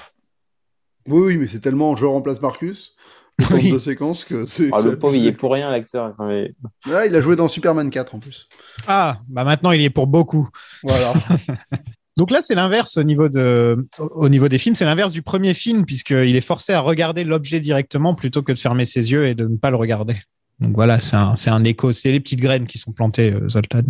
[1.06, 2.96] Oui, oui, mais c'est tellement je remplace Marcus,
[3.38, 3.70] le temps Oui.
[3.70, 4.68] de séquence que c'est.
[4.72, 6.14] Ah, le pauvre, il est pour rien, l'acteur.
[6.18, 6.52] Mais-
[6.88, 8.48] Ouais, il a joué dans Superman 4 en plus.
[8.88, 10.48] Ah, bah maintenant il est pour beaucoup.
[10.82, 11.12] Voilà.
[12.16, 15.22] Donc là, c'est l'inverse au niveau de, au au niveau des films, c'est l'inverse du
[15.22, 19.28] premier film puisqu'il est forcé à regarder l'objet directement plutôt que de fermer ses yeux
[19.28, 20.16] et de ne pas le regarder.
[20.60, 23.48] Donc voilà, c'est un, c'est un écho, c'est les petites graines qui sont plantées, euh,
[23.48, 23.82] Zoltan.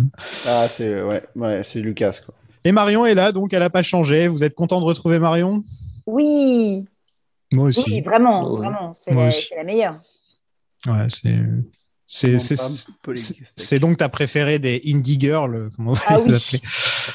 [0.45, 2.35] ah, c'est ouais, ouais, c'est Lucas quoi.
[2.63, 4.27] Et Marion est là, donc elle n'a pas changé.
[4.27, 5.63] Vous êtes content de retrouver Marion?
[6.05, 6.85] Oui,
[7.53, 7.83] Moi aussi.
[7.89, 8.59] oui, vraiment, Ouais.
[8.59, 9.13] vraiment, c'est
[9.55, 9.99] la, meilleure.
[10.87, 11.37] Ouais, c'est,
[13.55, 16.35] c'est, donc ta préférée des indie girls, comment on va Ah les oui.
[16.35, 16.61] appeler.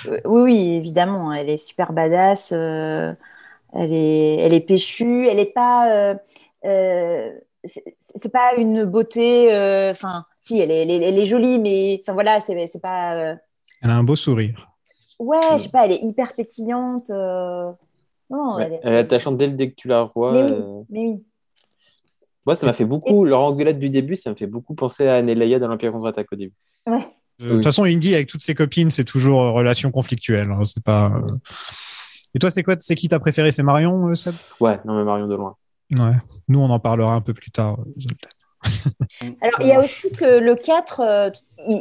[0.06, 2.50] Euh, Oui, oui, évidemment, elle est super badass.
[2.52, 3.12] euh,
[3.72, 5.26] elle est, elle est péchue.
[5.28, 5.90] Elle est pas.
[5.92, 6.14] euh,
[6.64, 7.30] euh,
[7.64, 9.52] c'est pas une beauté.
[9.52, 12.80] euh, Enfin, si, elle est, elle est, elle est jolie, mais enfin voilà, c'est c'est
[12.80, 13.14] pas.
[13.14, 13.34] euh,
[13.82, 14.68] Elle a un beau sourire.
[15.18, 17.10] Ouais, je sais pas, elle est hyper pétillante.
[17.10, 17.70] euh,
[18.30, 18.80] Non, Ouais, elle est.
[18.82, 20.32] Elle est attachante dès, le- dès que tu la revois.
[20.32, 21.24] Mais oui, euh, mais oui.
[22.46, 23.24] Moi, ça m'a fait beaucoup.
[23.24, 26.36] Leur engueulade du début, ça me fait beaucoup penser à Anelaya dans l'Empire contre-attaque au
[26.36, 26.52] début.
[26.86, 26.98] Ouais.
[27.40, 30.50] Euh, De toute façon, Indy avec toutes ses copines, c'est toujours euh, relation conflictuelle.
[30.50, 31.06] hein, c'est pas.
[31.14, 31.30] euh.
[32.34, 34.34] Et toi, c'est quoi C'est qui t'as préféré C'est Marion, euh, Seb?
[34.60, 35.56] Ouais, non, mais Marion de loin.
[35.98, 36.16] Ouais.
[36.48, 37.78] Nous, on en parlera un peu plus tard.
[37.98, 38.28] Zoltan.
[39.40, 41.30] Alors, il y a aussi que le 4, euh,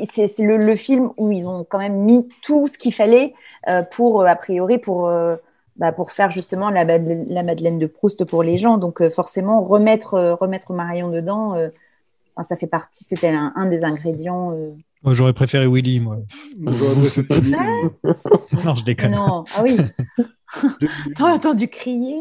[0.03, 3.33] c'est le, film où ils ont quand même mis tout ce qu'il fallait
[3.69, 5.09] euh, pour, euh, a priori, pour,
[5.77, 8.77] bah, pour faire justement la, Madeleine- de Proust pour les gens.
[8.77, 11.55] Donc, forcément, remettre, remettre Marion dedans,
[12.41, 14.53] ça fait partie, c'était un des ingrédients.
[15.03, 16.17] Moi, j'aurais préféré Willy, moi.
[16.57, 17.51] Moi, J'aurais préféré Tommy.
[18.63, 19.11] non, je déconne.
[19.11, 19.75] Non, ah oui,
[21.15, 22.15] t'as entendu crier?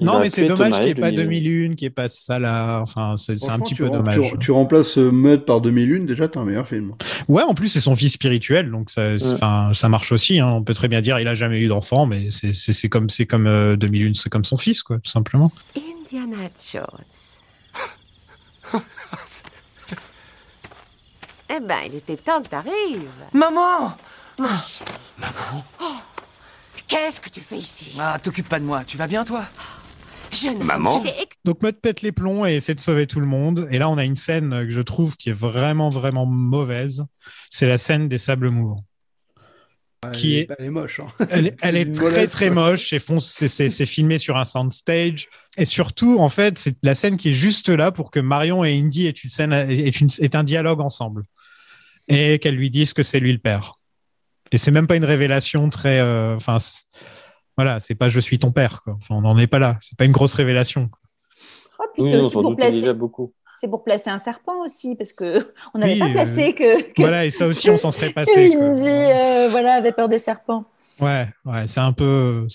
[0.00, 1.24] Non, mais c'est dommage qu'il n'y ait pas 2001.
[1.40, 2.80] 2001, qu'il n'y ait pas Salah.
[2.82, 4.20] Enfin, c'est c'est un petit peu rem- dommage.
[4.32, 6.92] Tu, tu remplaces euh, Mud par 2001, déjà, t'as un meilleur film.
[7.28, 10.40] Ouais, en plus, c'est son fils spirituel, donc ça, ça marche aussi.
[10.40, 10.48] hein.
[10.48, 13.46] On peut très bien dire il a jamais eu d'enfant, mais c'est- comme, c'est comme
[13.46, 15.52] euh, 2001, c'est comme son fils, quoi, tout simplement.
[16.04, 16.36] Indiana
[16.72, 16.84] Jones.
[21.56, 23.08] eh ben, il était temps que t'arrives.
[23.32, 23.96] Maman
[24.38, 25.64] Maman
[26.88, 27.96] Qu'est-ce que tu fais ici?
[27.98, 28.84] Ah, t'occupe pas de moi.
[28.84, 29.44] Tu vas bien, toi?
[30.32, 30.50] Je.
[30.62, 31.10] Maman je
[31.44, 33.68] Donc Mud pète les plombs et essaie de sauver tout le monde.
[33.70, 37.04] Et là, on a une scène que je trouve qui est vraiment, vraiment mauvaise.
[37.50, 38.84] C'est la scène des sables mouvants.
[40.12, 41.00] Qui elle, est- elle est moche.
[41.00, 41.26] hein.
[41.28, 45.28] Elle, est- elle très très moche c'est filmé sur un soundstage
[45.58, 48.72] et surtout en fait c'est la scène qui est juste là pour que Marion et
[48.78, 51.24] Indy aient une scène aient, une- aient un dialogue ensemble
[52.10, 53.74] et qu'elle lui dise que c'est lui le père
[54.52, 56.84] et c'est même pas une révélation très euh, enfin c'est-
[57.56, 58.98] voilà c'est pas je suis ton père quoi.
[59.10, 61.86] On n'en est pas là c'est pas une grosse révélation quoi.
[61.94, 63.32] Puis Oui, c'est aussi pour placer, déjà beaucoup.
[63.58, 66.82] c'est pour placer un serpent aussi, parce que on n'avait Oui, pas euh, placé que,
[66.92, 68.52] que, voilà et ça aussi on s'en serait passé.
[68.54, 70.64] Indy, euh, voilà, avait peur des serpents.
[71.00, 72.46] ouais ouais c'est un peu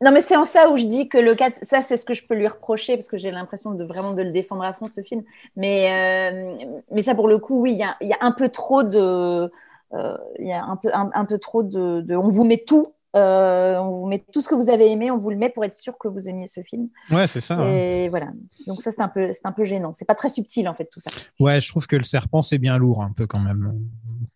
[0.00, 2.14] Non, mais c'est en ça où je dis que le 4, ça, c'est ce que
[2.14, 4.88] je peux lui reprocher parce que j'ai l'impression de vraiment de le défendre à fond,
[4.88, 5.22] ce film.
[5.56, 7.78] Mais, euh, mais ça, pour le coup, oui, il
[8.08, 9.50] y a, un peu trop de.
[9.94, 12.84] euh, Il y a un peu, un, peu trop de- On vous met tout.
[13.14, 15.64] Euh, on vous met tout ce que vous avez aimé, on vous le met pour
[15.64, 16.88] être sûr que vous aimiez ce film.
[17.10, 18.04] ouais c'est ça ouais.
[18.04, 18.26] Et voilà.
[18.66, 19.92] Donc, ça, c'est un, peu- c'est un peu gênant.
[19.92, 21.10] C'est pas très subtil, en fait, tout ça.
[21.40, 23.74] ouais je trouve que le serpent c'est bien lourd un peu quand même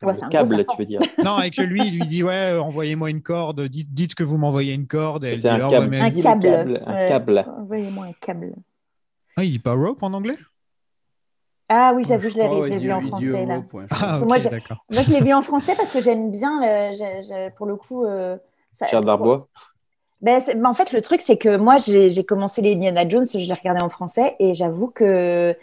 [0.03, 1.01] Ouais, un Câble, tu veux dire.
[1.25, 4.23] Non, et que lui, il lui dit ouais, euh, envoyez-moi une corde, dites, dites que
[4.23, 5.25] vous m'envoyez une corde.
[5.25, 5.75] Et elle dit C'est un ah, câble.
[5.85, 6.41] ouais, mais- Un câble.
[6.43, 7.09] câble, un ouais.
[7.09, 7.47] câble.
[7.59, 8.55] Envoyez-moi un câble.
[9.37, 10.37] Ah, il dit pas rope en anglais?
[11.69, 13.63] Ah oui, j'avoue, je l'ai crois, je l'ai vu en français là.
[13.91, 14.85] Ah, moi, ok, je, d'accord.
[14.91, 18.05] moi, je l'ai vu en français parce que j'aime bien, le- j'ai- pour le coup.
[18.05, 18.37] euh,
[18.87, 19.49] Pierre Darbois.
[20.21, 23.39] Ben, ben, en fait, le truc, c'est que moi, j'ai commencé les Indiana Jones, je
[23.39, 25.57] l'ai regardé en français et j'avoue que,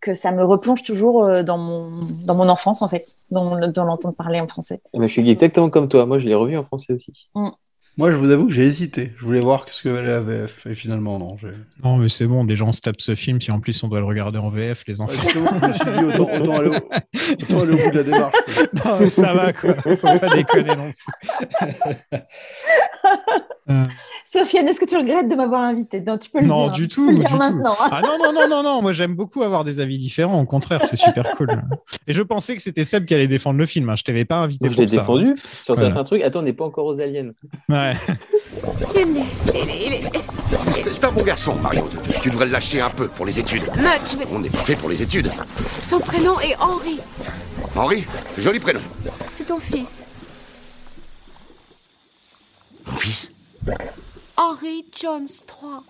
[0.00, 1.90] que ça me replonge toujours euh, dans mon,
[2.24, 4.82] dans mon enfance, en fait, dans, le- dans l'entendre parler en français.
[4.92, 6.04] Ben, je suis exactement comme toi.
[6.04, 7.30] Moi, je l'ai revu en français aussi.
[7.98, 9.12] Moi, je vous avoue que j'ai hésité.
[9.18, 10.66] Je voulais voir ce que valait la VF.
[10.66, 11.36] Et finalement, non.
[11.84, 14.00] Non, mais c'est bon, déjà on se tape ce film, si en plus on doit
[14.00, 15.20] le regarder en VF, les Ouais, enfants.
[15.22, 18.02] justement, je me suis dit, autant, autant aller, au, autant aller au bout de la
[18.04, 18.34] démarche.
[18.54, 18.62] quoi.
[18.92, 19.74] Non, mais ça va, quoi.
[19.74, 22.18] Faut pas déconner non plus.
[23.70, 23.84] Euh,
[24.24, 26.72] Sofiane, est-ce que tu regrettes de m'avoir invité Non, tu peux le non, dire.
[26.72, 26.86] du hein.
[26.88, 27.06] Tu tout.
[27.06, 27.36] peux le du dire tout.
[27.38, 27.76] maintenant.
[27.80, 27.88] hein.
[27.92, 28.82] Ah non, non, non, non, non.
[28.82, 30.40] Moi, j'aime beaucoup avoir des avis différents.
[30.40, 31.62] Au contraire, c'est super cool.
[32.08, 33.88] Et je pensais que c'était Seb qui allait défendre le film.
[33.88, 33.94] hein.
[33.96, 34.96] Je t'avais pas invité Moi, je pour l'ai ça.
[35.00, 35.90] défendu sur Voilà.
[35.90, 36.22] certains trucs.
[36.22, 37.30] Attends, on n'est pas encore aux aliens.
[37.68, 37.81] Ouais.
[40.72, 41.88] C'est un bon garçon, Mario.
[42.20, 43.62] Tu devrais le lâcher un peu pour les études.
[43.74, 44.24] Je vais...
[44.30, 45.30] On n'est pas fait pour les études.
[45.80, 46.98] Son prénom est Henri.
[47.74, 48.04] Henri,
[48.38, 48.80] joli prénom.
[49.30, 50.06] C'est ton fils.
[52.86, 53.32] Mon fils?
[54.36, 55.80] Henri Jones III.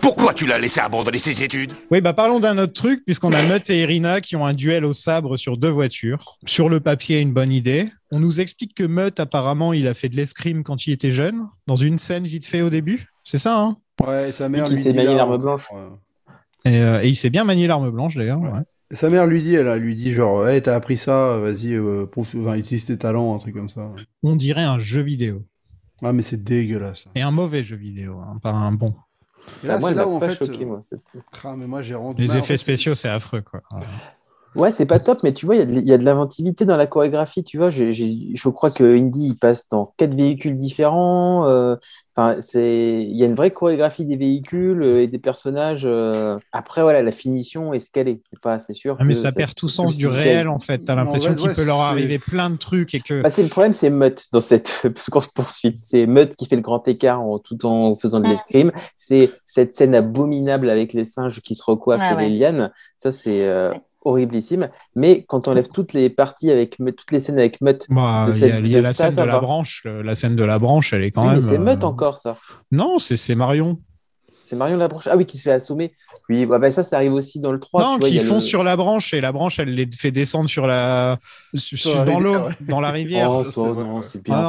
[0.00, 1.72] Pourquoi tu l'as laissé abandonner ses études?
[1.90, 4.84] Oui, bah parlons d'un autre truc, puisqu'on a Mutt et Irina qui ont un duel
[4.84, 6.38] au sabre sur deux voitures.
[6.46, 7.90] Sur le papier, une bonne idée.
[8.12, 11.46] On nous explique que Mutt, apparemment, il a fait de l'escrime quand il était jeune,
[11.66, 13.08] dans une scène vite fait au début.
[13.24, 13.76] C'est ça, hein?
[14.06, 15.66] Ouais, sa mère lui s'est dit l'arme blanche.
[16.64, 18.40] et, euh, et il s'est bien manié l'arme blanche, d'ailleurs.
[18.40, 18.60] ouais.
[18.92, 22.06] Sa mère lui dit, elle, elle lui dit genre, hey, t'as appris ça, vas-y, euh,
[22.16, 23.90] enfin, utilise tes talents, un truc comme ça.
[24.22, 25.42] On dirait un jeu vidéo.
[26.02, 27.06] Ah, mais c'est dégueulasse.
[27.16, 28.94] Et un mauvais jeu vidéo, hein, pas un bon.
[29.64, 30.34] Et là, Ah, moi, c'est là où en fait.
[30.36, 30.84] choqué, euh, moi.
[31.42, 32.20] ah, mais moi, j'ai rendu.
[32.22, 32.36] Les mal.
[32.36, 33.62] En effets fait, spéciaux, c'est affreux, quoi.
[34.56, 36.04] Ouais, c'est pas top, mais tu vois, il y a de- il y, a de
[36.04, 37.44] l'inventivité dans la chorégraphie.
[37.44, 41.46] Tu vois, je crois que Indy, il passe dans quatre véhicules différents.
[41.48, 41.76] euh,
[42.18, 45.82] Enfin, c'est, il y a une vraie chorégraphie des véhicules euh, et des personnages.
[45.84, 46.38] euh.
[46.50, 48.20] Après, voilà, la finition est ce qu'elle est.
[48.22, 48.96] C'est pas, c'est sûr.
[48.98, 50.78] Ah, mais ça perd tout sens du réel, en fait.
[50.78, 53.20] T'as l'impression qu'il ouais, peut leur arriver plein de trucs et que.
[53.20, 55.76] Bah, c'est le problème, c'est Mutt dans cette course poursuite.
[55.76, 58.72] C'est Mutt qui fait le grand écart en, tout en faisant de l'escrime.
[58.94, 62.28] C'est cette scène abominable avec les singes qui se recoiffent Ouais, et ouais.
[62.30, 62.72] les lianes.
[62.96, 63.74] Ça, c'est euh.
[64.06, 64.70] Horriblissime.
[64.94, 68.38] Mais quand on enlève toutes les parties avec toutes les scènes avec Mutt, Bah, il
[68.38, 69.82] y a, y la ça, scène ça de la branche.
[69.84, 71.40] La scène de la branche, elle est quand Oui, mais même.
[71.50, 72.36] c'est Mutt euh, encore ça.
[72.70, 73.80] Non, c'est c'est Marion.
[74.46, 75.06] C'est Marion Labranche.
[75.08, 75.94] Ah oui, qui se fait assommer.
[76.28, 77.84] Oui, bah, bah, ça, ça arrive aussi dans le 3.
[77.84, 79.86] non, tu vois, il qui fonce le- sur la branche et la branche, elle les
[79.92, 81.18] fait descendre sur la,
[81.54, 83.30] sur- Sur la dans l'eau, dans la rivière.
[83.56, 84.36] Oh, non, c'est bien.
[84.36, 84.42] Ah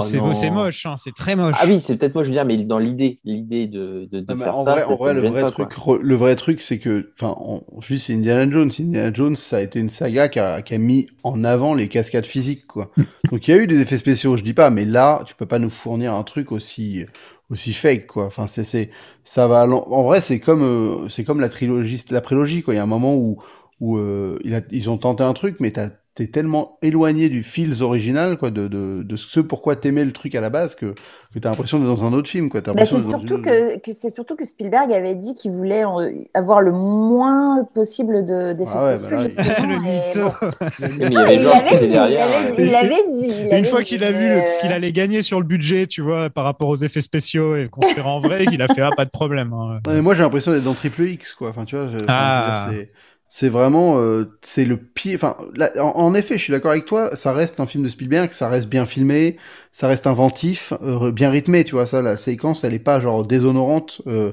[0.00, 0.32] c'est non, marrant.
[0.32, 1.56] euh, c'est moche, hein, c'est très moche.
[1.56, 4.26] Ah oui, c'est peut-être moi, je veux dire, mais dans l'idée, l'idée de, de, de
[4.28, 5.98] Non, mais faire en ça, vrai, ça, en ça vrai, le vrai pas, truc, re-
[6.00, 8.70] le vrai truc, c'est que, enfin, on- je dis, c'est Indiana Jones.
[8.78, 11.88] Indiana Jones, ça a été une saga qui a, qui a mis en avant les
[11.88, 12.92] cascades physiques, quoi.
[13.32, 15.46] Donc il y a eu des effets spéciaux, je dis pas, mais là, tu peux
[15.46, 17.06] pas nous fournir un truc aussi,
[17.50, 18.26] aussi fake, quoi.
[18.26, 18.90] Enfin, c'est, c'est,
[19.24, 19.66] ça va.
[19.66, 22.74] En vrai, c'est comme, euh, c'est comme la trilogie, la prélogie, quoi.
[22.74, 23.42] Il y a un moment où,
[23.80, 24.38] où euh,
[24.70, 28.66] ils ont tenté un truc, mais t'as t'es tellement éloigné du feels original, quoi, de,
[28.68, 30.94] de, de ce pourquoi t'aimais le truc à la base, que,
[31.32, 32.60] que t'as l'impression d'être dans un autre film, quoi.
[32.60, 36.10] Bah, c'est surtout une- que, que c'est surtout que Spielberg avait dit qu'il voulait euh,
[36.34, 40.32] avoir le moins possible de d'effets Ah ouais, spéciaux bah justement.
[41.00, 42.26] il y avait dit, derrière.
[42.58, 45.38] il avait- euh, Une fois qu'il a vu mais, ce qu'il euh, allait gagner sur
[45.40, 48.66] le budget, tu vois, par rapport aux effets spéciaux et construire en vrai, qu'il a
[48.68, 49.52] fait ah, pas de problème.
[49.52, 49.78] hein.
[49.86, 51.50] Non, mais moi j'ai l'impression d'être dans Triple X quoi.
[51.50, 52.66] Enfin tu vois, je- Ah.
[52.66, 52.92] je veux dire, c'est
[53.30, 55.16] c'est vraiment euh, c'est le pire.
[55.16, 57.16] Enfin là, en, en effet, je suis d'accord avec toi.
[57.16, 59.38] Ça reste un film de Spielberg, ça reste bien filmé,
[59.72, 61.64] ça reste inventif, euh, bien rythmé.
[61.64, 64.02] Tu vois ça, la séquence elle est pas genre déshonorante.
[64.08, 64.32] euh,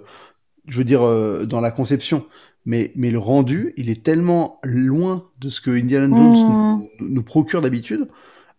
[0.67, 2.25] je veux dire euh, dans la conception.
[2.65, 6.47] Mais, mais le rendu, il est tellement loin de ce que Indiana Jones Mm.
[6.47, 8.07] nous, nous procure d'habitude.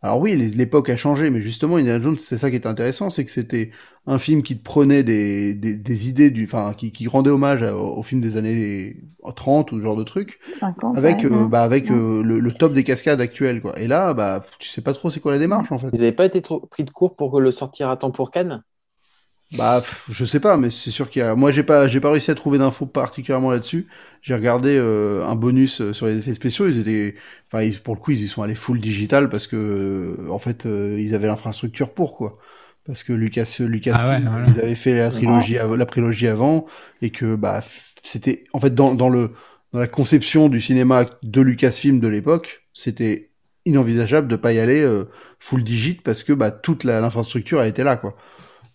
[0.01, 3.25] Alors oui, l'époque a changé, mais justement, Indiana Jones, c'est ça qui est intéressant, c'est
[3.25, 3.73] que c'était
[4.07, 7.63] un film qui te prenait des, des, des idées, du, enfin, qui, qui rendait hommage
[7.65, 8.97] à- au, film des années
[9.37, 12.53] 30 ou ce genre de truc, 50, avec, ouais, euh, bah, avec euh, le, le
[12.53, 13.79] top des cascades actuelles, quoi.
[13.81, 15.93] Et là, bah, tu sais pas trop c'est quoi la démarche, en fait.
[15.93, 18.63] Ils n'avaient pas été trop- pris de court pour le sortir à temps pour Cannes?
[19.51, 21.35] Bah, je sais pas, mais c'est sûr qu'il y a.
[21.35, 23.87] Moi, j'ai pas, j'ai pas réussi à trouver d'infos particulièrement là-dessus.
[24.21, 26.69] J'ai regardé euh, un bonus euh, sur les effets spéciaux.
[26.69, 27.15] Ils étaient,
[27.47, 30.39] enfin, ils- pour le coup, ils y sont allés full digital parce que, euh, en
[30.39, 32.37] fait, euh, ils avaient l'infrastructure pour quoi.
[32.85, 34.47] Parce que Lucas, Lucas, Ah ouais, voilà.
[34.49, 36.67] ils avaient fait la trilogie, av- la prélogie avant,
[37.01, 37.63] et que bah,
[38.03, 39.33] c'était, en fait, dans, dans le,
[39.73, 43.31] dans la conception du cinéma de Lucasfilm de l'époque, c'était
[43.65, 45.05] inenvisageable de pas y aller euh,
[45.39, 48.17] full digit parce que bah toute l'infrastructure a été là quoi.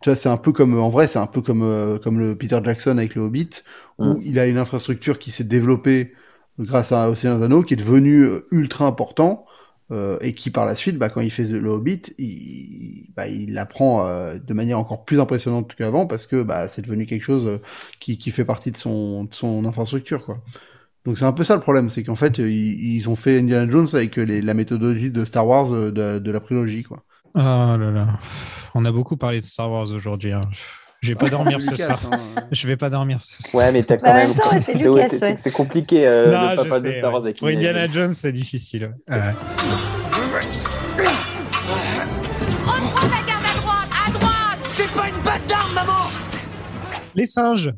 [0.04, 2.38] Tu vois, c'est un peu comme en vrai, c'est un peu comme euh, comme le
[2.38, 3.50] Peter Jackson avec le Hobbit
[3.98, 4.22] où Mm.
[4.24, 6.14] il a une infrastructure qui s'est développée
[6.60, 9.46] grâce à Océan Anneaux qui est devenu euh, ultra important
[9.92, 13.54] euh, et qui par la suite, bah, quand il fait le Hobbit, il, bah, il
[13.54, 17.62] l'apprend euh, de manière encore plus impressionnante qu'avant parce que bah, c'est devenu quelque chose
[18.00, 20.26] qui, qui fait partie de son, de son infrastructure.
[20.26, 20.44] Quoi.
[21.06, 23.70] Donc c'est un peu ça le problème, c'est qu'en fait ils, ils ont fait Indiana
[23.72, 26.84] Jones avec les, la méthodologie de Star Wars de, de la prélogie.
[26.84, 27.04] Quoi.
[27.36, 28.08] Oh là là.
[28.76, 30.32] On a beaucoup parlé de Star Wars aujourd'hui.
[30.34, 30.42] hein.
[31.02, 32.14] Je vais pas dormir ce Lucas, soir.
[32.14, 32.44] hein.
[32.52, 33.66] Je vais pas dormir ce soir.
[33.66, 34.34] Ouais, mais t'as quand Bah, même.
[34.62, 35.52] c'est ouais.
[35.52, 37.28] Compliqué euh, Non, de pas je parler de Star Wars ouais.
[37.28, 37.94] avec Pour Indiana Jones.
[38.06, 38.94] Jones, c'est difficile.
[39.10, 39.34] ouais.
[42.66, 46.04] Reprends ta garde à droite À droite C'est pas une d'armes, maman
[47.16, 47.72] Les singes.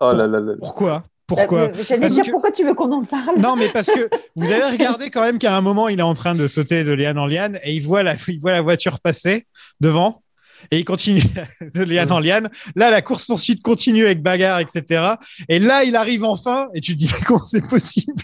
[0.00, 0.40] Oh là là là.
[0.40, 0.54] là.
[0.60, 1.04] Pourquoi?
[1.26, 3.38] Pourquoi Euh, J'allais Parce dire que- pourquoi tu veux qu'on en parle?
[3.38, 6.14] Non, mais parce que vous avez regardé quand même qu'à un moment, il est en
[6.14, 9.00] train de sauter de liane en liane et il voit la, il voit la voiture
[9.00, 9.46] passer
[9.80, 10.22] devant
[10.70, 11.22] et il continue
[11.74, 12.50] de liane en liane.
[12.76, 15.14] Là, la course-poursuite continue avec bagarre, etc.
[15.48, 18.22] Et là, il arrive enfin et tu te dis, mais comment c'est possible?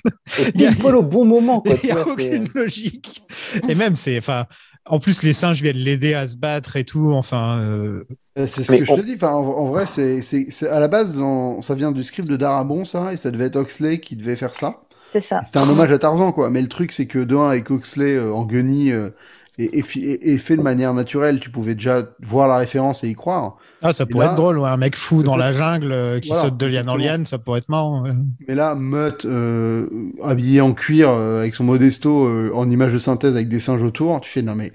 [0.54, 1.74] Il a- poil au bon moment, quoi.
[1.82, 3.22] Il n'y a aucune logique.
[3.68, 4.44] Et même, c'est, enfin,
[4.86, 7.12] en plus, les singes viennent l'aider à se battre et tout.
[7.12, 8.06] Enfin, Euh,
[8.36, 9.14] C'est ce Mais que je te dis.
[9.16, 11.20] Enfin, en, en vrai, c'est, c'est, c'est- à la base,
[11.62, 14.54] ça vient du script de Darabon, ça, et ça devait être Oxley qui devait faire
[14.54, 14.82] ça.
[15.12, 15.42] C'est ça.
[15.42, 16.50] C'était un hommage à Tarzan, quoi.
[16.50, 19.10] Mais le truc, c'est que de un, avec Oxley euh, en guenille euh,
[19.58, 23.04] et, et, fi- et- et fait de manière naturelle, tu pouvais déjà voir la référence
[23.04, 23.58] et y croire.
[23.82, 25.92] ah, ça Et pourrait là, être drôle, ouais, un mec fou dans fait- la jungle
[25.92, 28.02] euh, qui Voilà, saute de liane en liane, ça pourrait être marrant.
[28.02, 28.12] ouais.
[28.48, 32.98] Mais là, Mutt, euh, habillé en cuir, euh, avec son modesto, euh, en image de
[32.98, 34.72] synthèse avec des singes autour, tu fais, non mais,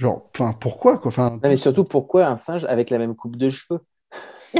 [0.00, 1.08] genre, enfin, pourquoi, quoi?
[1.08, 3.80] Enfin, Non, mais surtout, pourquoi un singe avec la même coupe de cheveux?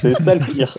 [0.00, 0.76] C'est ça le pire.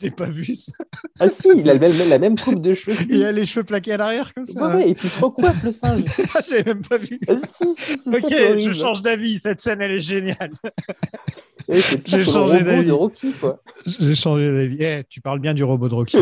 [0.00, 0.72] J'ai pas vu ça.
[1.18, 2.96] Ah si, il a le même- la même coupe de cheveux.
[3.08, 4.68] Il a les cheveux plaqués à l'arrière comme ça.
[4.68, 6.02] Ouais, ouais, et puis il se recoiffe le singe.
[6.34, 7.18] Ah, J'avais même pas vu.
[7.26, 9.38] Ah, si, si, si, ça, Ok, je change d'avis.
[9.38, 10.50] Cette scène, elle est géniale.
[11.68, 12.84] J'ai changé robot d'avis.
[12.86, 13.60] de Rocky, quoi.
[13.86, 14.76] J'ai changé d'avis.
[14.80, 16.18] Eh, tu parles bien du robot de Rocky.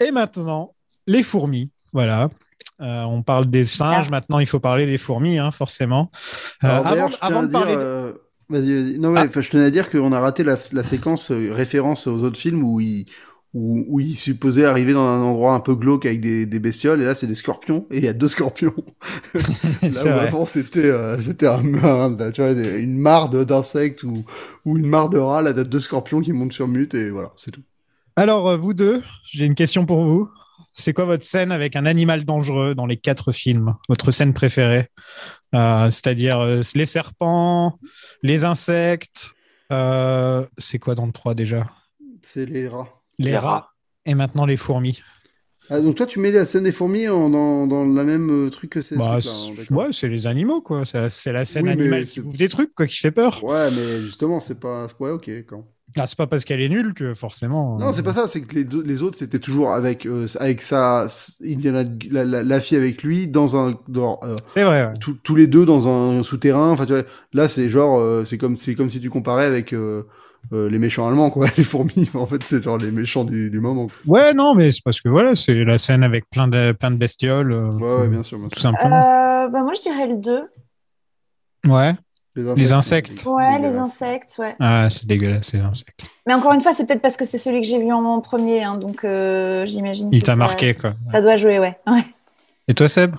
[0.00, 0.74] Et maintenant,
[1.06, 1.70] les fourmis.
[1.92, 2.28] Voilà.
[2.80, 4.10] Euh, on parle des singes.
[4.10, 6.10] Maintenant, il faut parler des fourmis, hein, forcément.
[6.64, 7.74] Euh, Alors, avant, de dire, parler.
[7.78, 8.12] euh,
[8.48, 8.98] Vas-y, vas-y.
[8.98, 9.26] Non, mais Ah.
[9.28, 12.38] enfin, je tenais à dire qu'on a raté la, la séquence euh, référence aux autres
[12.38, 13.06] films où il,
[13.54, 17.00] où, où il supposait arriver dans un endroit un peu glauque avec des, des bestioles,
[17.00, 18.74] et là, c'est des scorpions, et il y a deux scorpions.
[19.82, 20.10] là où vrai.
[20.26, 24.24] avant, c'était euh, c'était un, un- tu vois, une mare d'insectes ou,
[24.64, 27.32] ou une mare de rats, là, t'as deux scorpions qui montent sur mute, et voilà,
[27.36, 27.62] c'est tout.
[28.16, 30.28] Alors, vous deux, j'ai une question pour vous.
[30.76, 34.88] C'est quoi votre scène avec un animal dangereux dans les quatre films Votre scène préférée?
[35.54, 37.78] Euh, C'est-à-dire euh, les serpents,
[38.22, 39.32] les insectes.
[39.72, 41.66] euh, c'est quoi dans le 3 déjà?
[42.22, 42.88] C'est les rats.
[43.18, 43.48] Les, Les rats.
[43.50, 43.70] rats.
[44.06, 45.00] Et maintenant les fourmis.
[45.70, 48.50] Ah, donc toi, tu mets la scène des fourmis en- dans, dans la même euh,
[48.50, 49.78] truc que ces Bah, trucs-là, hein, c'est- d'accord.
[49.78, 50.84] ouais, c'est les animaux, quoi.
[50.84, 53.10] C'est c'est la scène Oui, mais animale qui c'est- ouvre des trucs, quoi, qui fait
[53.10, 53.42] peur.
[53.42, 54.88] Ouais, mais justement, c'est pas...
[55.00, 55.66] Ouais, ok, quand...
[55.96, 57.78] Ah, c'est pas parce qu'elle est nulle que forcément.
[57.78, 60.26] Non, euh, c'est pas ça, c'est que les, deux- les autres, c'était toujours avec, euh,
[60.40, 61.06] avec sa,
[61.44, 64.92] Indiana, la, la, la fille avec lui, dans un, dans, euh, C'est vrai, ouais.
[64.98, 67.02] tous- tous les deux dans un souterrain, enfin, tu vois,
[67.32, 70.02] là, c'est genre, euh, c'est comme, c'est comme si tu comparais avec, euh,
[70.52, 73.60] euh, les méchants allemands, quoi, les fourmis, en fait, c'est genre les méchants du, du
[73.60, 73.86] moment.
[74.04, 76.96] Ouais, non, mais c'est parce que voilà, c'est la scène avec plein de, plein de
[76.96, 77.52] bestioles.
[77.52, 78.70] euh, Ouais, bien sûr, bien Tout sûr.
[78.70, 78.96] simplement.
[78.96, 80.42] Euh, bah, moi, je dirais le 2.
[81.66, 81.94] Ouais.
[82.36, 83.24] Les insectes.
[83.26, 84.56] Ouais, les insectes, ouais.
[84.58, 86.04] Ah, c'est dégueulasse, ces insectes.
[86.26, 88.64] Mais encore une fois, c'est peut-être parce que c'est celui que j'ai vu en premier,
[88.64, 90.08] hein, donc euh, j'imagine.
[90.10, 90.94] Il que t'a marqué, quoi.
[91.12, 91.76] Ça doit jouer, ouais.
[91.86, 92.04] ouais.
[92.66, 93.14] Et toi, Seb?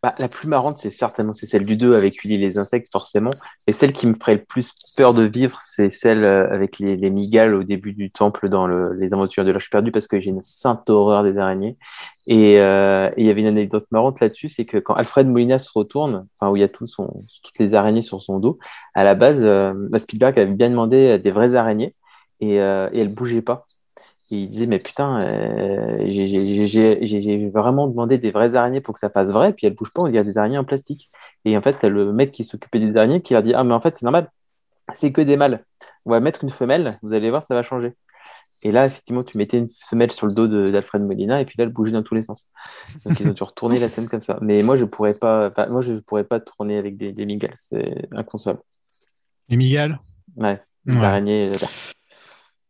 [0.00, 2.88] Bah, la plus marrante, c'est certainement c'est celle du 2 avec Uli et les insectes,
[2.92, 3.32] forcément.
[3.66, 6.96] Et celle qui me ferait le plus peur de vivre, c'est celle euh, avec les,
[6.96, 10.20] les migales au début du temple dans le, les aventures de l'âge perdu, parce que
[10.20, 11.76] j'ai une sainte horreur des araignées.
[12.28, 15.58] Et euh, et il y avait une anecdote marrante là-dessus, c'est que quand Alfred Molina
[15.58, 18.58] se retourne, enfin, où il y a tout son, toutes les araignées sur son dos,
[18.94, 21.96] à la base, euh, bah, Spielberg avait bien demandé des vraies araignées,
[22.40, 23.66] et, euh, et elles bougeaient pas.
[24.30, 29.30] Il disait, mais putain, euh, j'ai- vraiment demandé des vraies araignées pour que ça fasse
[29.30, 31.10] vrai, puis elles bougent pas, on dirait des araignées en plastique.
[31.46, 33.72] Et en fait, t'as le mec qui s'occupait des araignées qui leur dit, ah, mais
[33.72, 34.30] en fait, c'est normal,
[34.94, 35.64] c'est que des mâles.
[36.04, 37.94] On va mettre une femelle, vous allez voir, ça va changer.
[38.62, 41.64] Et là, effectivement, tu mettais une femelle sur le dos d'Alfred Molina, et puis là,
[41.64, 42.50] elle bougeait dans tous les sens.
[43.06, 44.36] Donc, ils ont dû retourner la scène comme ça.
[44.42, 48.08] Mais moi, je pourrais pas, moi, je pourrais pas tourner avec des, des migales, c'est
[48.12, 48.60] inconcevable.
[49.48, 49.98] Les migales?
[50.36, 51.04] Ouais, des Ouais.
[51.04, 51.52] araignées.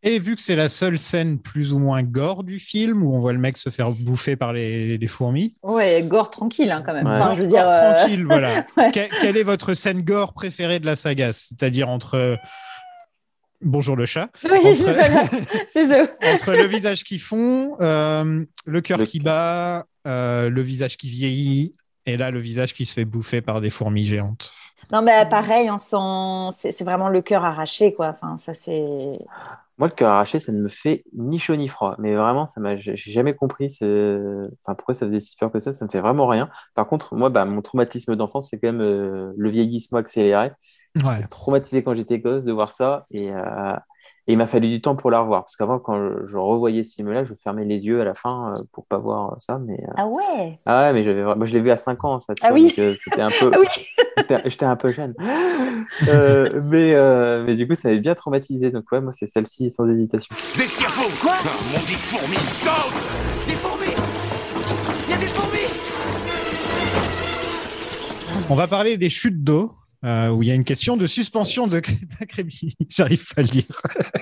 [0.04, 3.18] Et vu que c'est la seule scène plus ou moins gore du film, où on
[3.18, 5.56] voit le mec se faire bouffer par les, les fourmis.
[5.62, 7.04] Ouais, gore tranquille, hein, quand même.
[7.06, 7.12] Ouais.
[7.12, 8.64] Enfin, Gore- je veux dire, gore euh, tranquille, voilà.
[8.76, 8.90] Ouais.
[8.92, 11.32] Que- quelle est votre scène gore préférée de la saga?
[11.32, 12.36] C'est-à-dire entre...
[13.60, 14.28] Bonjour le chat.
[14.44, 20.62] Oui, Entre- entre le visage qui fond, euh, le cœur Le qui bat, euh, le
[20.62, 21.72] visage qui vieillit,
[22.06, 24.52] et là le visage qui se fait bouffer par des fourmis géantes.
[24.92, 25.76] Non, mais pareil, hein,
[26.52, 28.10] c'est c'est vraiment le cœur arraché, quoi.
[28.16, 29.18] Enfin, ça, c'est.
[29.78, 31.94] Moi, le cœur arraché, ça ne me fait ni chaud ni froid.
[31.98, 35.60] Mais vraiment, ça m'a, j'ai jamais compris ce- enfin, pourquoi ça faisait si peur que
[35.60, 35.72] ça.
[35.72, 36.50] Ça me fait vraiment rien.
[36.74, 40.50] Par contre, moi, bah, mon traumatisme d'enfance, c'est quand même euh, le vieillissement accéléré.
[41.04, 41.22] Ouais.
[41.22, 43.06] J'étais traumatisé quand j'étais gosse de voir ça.
[43.12, 43.74] Et, euh,
[44.28, 45.42] et il m'a fallu du temps pour la revoir.
[45.44, 48.52] Parce qu'avant, quand je, je revoyais ce film-là, je fermais les yeux à la fin
[48.56, 49.58] euh, pour pas voir ça.
[49.58, 50.60] Mais, euh, Ah ouais?
[50.66, 52.34] Ah ouais, mais moi, je l'ai vu à 5 ans, ça.
[52.34, 52.66] tu Ah vois, oui.
[52.68, 53.50] donc, euh, c'était un peu.
[53.54, 53.66] Ah oui
[54.44, 55.14] J'étais un peu jeune.
[56.08, 58.70] Euh, mais, euh, mais du coup, ça m'avait bien traumatisé.
[58.70, 60.28] Donc, ouais, moi, c'est celle-ci sans hésitation.
[60.56, 61.34] Des cerveaux Quoi?
[61.72, 62.92] Mon dit fourmi Saute
[63.46, 63.94] Des fourmis
[65.06, 65.58] Il y a des fourmis
[68.50, 69.70] On va parler des chutes d'eau,
[70.04, 71.80] euh, où il y a une question de suspension de
[72.20, 72.86] d'incrédulité.
[72.88, 73.64] J'arrive pas à le dire.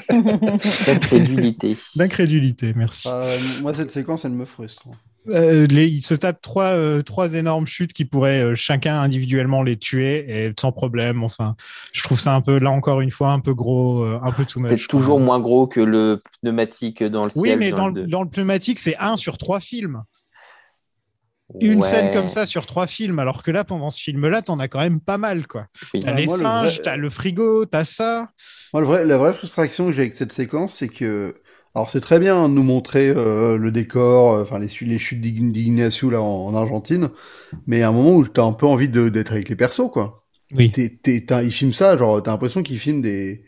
[0.86, 1.76] D'incrédulité.
[1.94, 3.08] D'incrédulité, merci.
[3.10, 4.84] Euh, moi, cette séquence, elle me frustre.
[5.28, 9.64] Euh, les- il se tape trois, euh, trois énormes chutes qui pourraient euh, chacun individuellement
[9.64, 11.24] les tuer et sans problème.
[11.24, 11.56] Enfin,
[11.92, 14.44] je trouve ça un peu, là encore une fois, un peu gros, euh, un peu
[14.44, 14.80] too much.
[14.82, 17.58] C'est toujours moins gros que le pneumatique dans le Oui, ciel.
[17.58, 20.04] mais dans le le, dans le pneumatique, c'est un sur trois films.
[21.60, 21.86] Une Ouais.
[21.88, 24.80] scène comme ça sur trois films, alors que là, pendant ce film-là, t'en as quand
[24.80, 25.66] même pas mal, quoi.
[25.94, 26.00] Oui.
[26.00, 28.30] T'as Ah, les moi, le singes, vrai- t'as le frigo, t'as ça.
[28.72, 31.36] Moi, le vrai, la vraie frustration que j'ai avec cette séquence, c'est que.
[31.74, 35.20] Alors, c'est très bien de nous montrer euh, le décor, euh, enfin, les, les chutes
[35.20, 37.10] d'Ign- d'Ignacio là en, en Argentine,
[37.66, 40.24] mais à un moment où t'as un peu envie d'être avec les persos, quoi.
[40.52, 40.70] Oui.
[40.72, 43.44] T'es- t'as- ils filment ça, genre, t'as l'impression qu'ils filment des.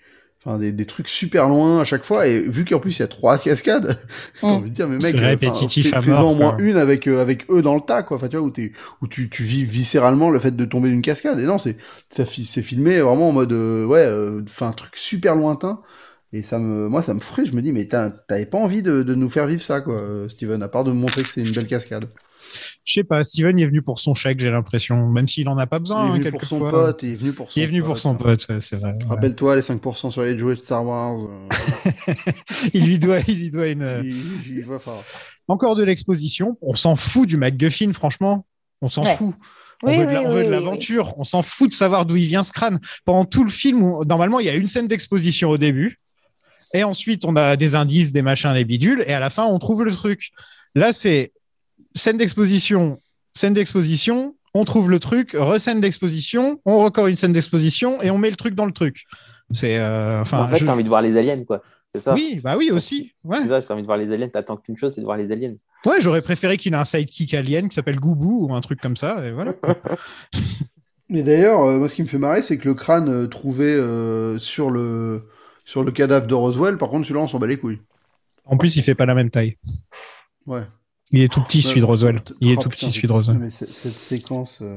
[0.48, 3.02] Enfin, des, des trucs super loin à chaque fois, et vu qu'en plus il y
[3.02, 3.98] a trois cascades,
[4.40, 4.50] t'as Mm.
[4.50, 6.76] envie de dire, mais mec, C'est euh, répétitif fais- à fais-en mort, au moins une
[6.78, 8.16] avec, euh, avec eux dans le tas, quoi.
[8.16, 8.72] Enfin, tu vois, où, t'es-
[9.02, 11.38] où tu, tu vis viscéralement le fait de tomber d'une cascade.
[11.38, 11.76] Et non, c'est
[12.10, 15.80] c'est filmé vraiment en mode, euh, ouais, euh, enfin, un truc super lointain.
[16.32, 17.50] Et ça me, moi, ça me frustre.
[17.52, 19.94] Je me dis, mais t'as- t'avais pas envie de, de nous faire vivre ça, quoi,
[19.94, 22.08] euh, Steven, à part de montrer que c'est une belle cascade.
[22.84, 25.58] Je sais pas, Steven il est venu pour son chèque, j'ai l'impression, même s'il en
[25.58, 26.06] a pas Il besoin.
[26.06, 27.88] est hein, venu pour son pote, il est venu pour son Il est venu pote.
[27.88, 28.92] pour son pote, ouais, c'est vrai.
[28.92, 29.04] ouais.
[29.08, 31.18] Rappelle-toi les 5% sur les jouets de Star Wars.
[31.18, 32.12] euh,
[32.74, 33.82] il lui doit, il lui doit une.
[33.82, 34.66] euh, il, il.
[35.48, 36.58] Encore de l'exposition.
[36.60, 38.46] On s'en fout du MacGuffin, franchement.
[38.82, 39.16] On s'en Ouais.
[39.16, 39.34] fout.
[39.82, 41.14] On Oui, veut de, oui, la- on veut oui, de oui, l'aventure.
[41.18, 42.80] On s'en fout de savoir d'où il vient ce crâne.
[43.04, 45.98] Pendant tout le film, où- normalement, il y a une scène d'exposition au début.
[46.74, 49.02] Et ensuite, on a des indices, des machins, des bidules.
[49.06, 50.30] Et à la fin, on trouve le truc.
[50.74, 51.32] Là, c'est
[51.94, 52.98] scène d'exposition,
[53.35, 54.35] scène d'exposition.
[54.55, 56.60] On trouve le truc, re-scène d'exposition.
[56.65, 59.05] On record une scène d'exposition et on met le truc dans le truc.
[59.51, 59.78] C'est.
[59.78, 61.62] euh, enfin, en fait, je- t'as envie de voir les aliens, quoi.
[61.94, 62.12] C'est ça.
[62.15, 63.12] Oui, bah oui, aussi.
[63.24, 63.39] Ouais.
[63.43, 64.28] C'est ça, t'as envie de voir les aliens.
[64.28, 65.55] T'attends qu'une chose, c'est de voir les aliens.
[65.86, 68.97] Ouais, j'aurais préféré qu'il ait un sidekick alien qui s'appelle Goubou ou un truc comme
[68.97, 69.24] ça.
[69.27, 69.55] Et voilà.
[71.09, 73.65] Mais d'ailleurs, euh, moi, ce qui me fait marrer, c'est que le crâne euh, trouvé
[73.66, 75.28] euh, sur le
[75.65, 77.81] sur le cadavre de Roswell, par contre, celui-là, on s'en bat les couilles.
[78.44, 79.56] En plus, il fait pas la même taille.
[80.47, 80.62] Ouais.
[81.12, 82.20] Il est tout petit, celui de Roswell.
[82.40, 83.39] Il est tout petit, celui de Roswell.
[83.39, 84.59] Mais cette séquence.
[84.60, 84.76] euh,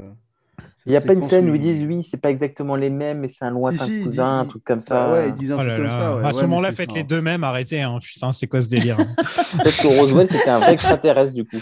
[0.86, 3.20] Il n'y a pas une scène où ils disent oui, c'est pas exactement les mêmes,
[3.20, 5.12] mais c'est un lointain si, cousin, un truc comme ça.
[5.12, 6.16] Ouais, ils disent un Oh truc comme ça.
[6.16, 6.24] ouais.
[6.24, 7.82] à ce Ouais, moment-là, faites les deux mêmes, arrêtez.
[7.82, 7.98] Hein.
[8.02, 9.06] Putain, c'est quoi ce délire hein.
[9.62, 11.58] Peut-être que Roswell, c'était un vrai extraterrestre, du coup.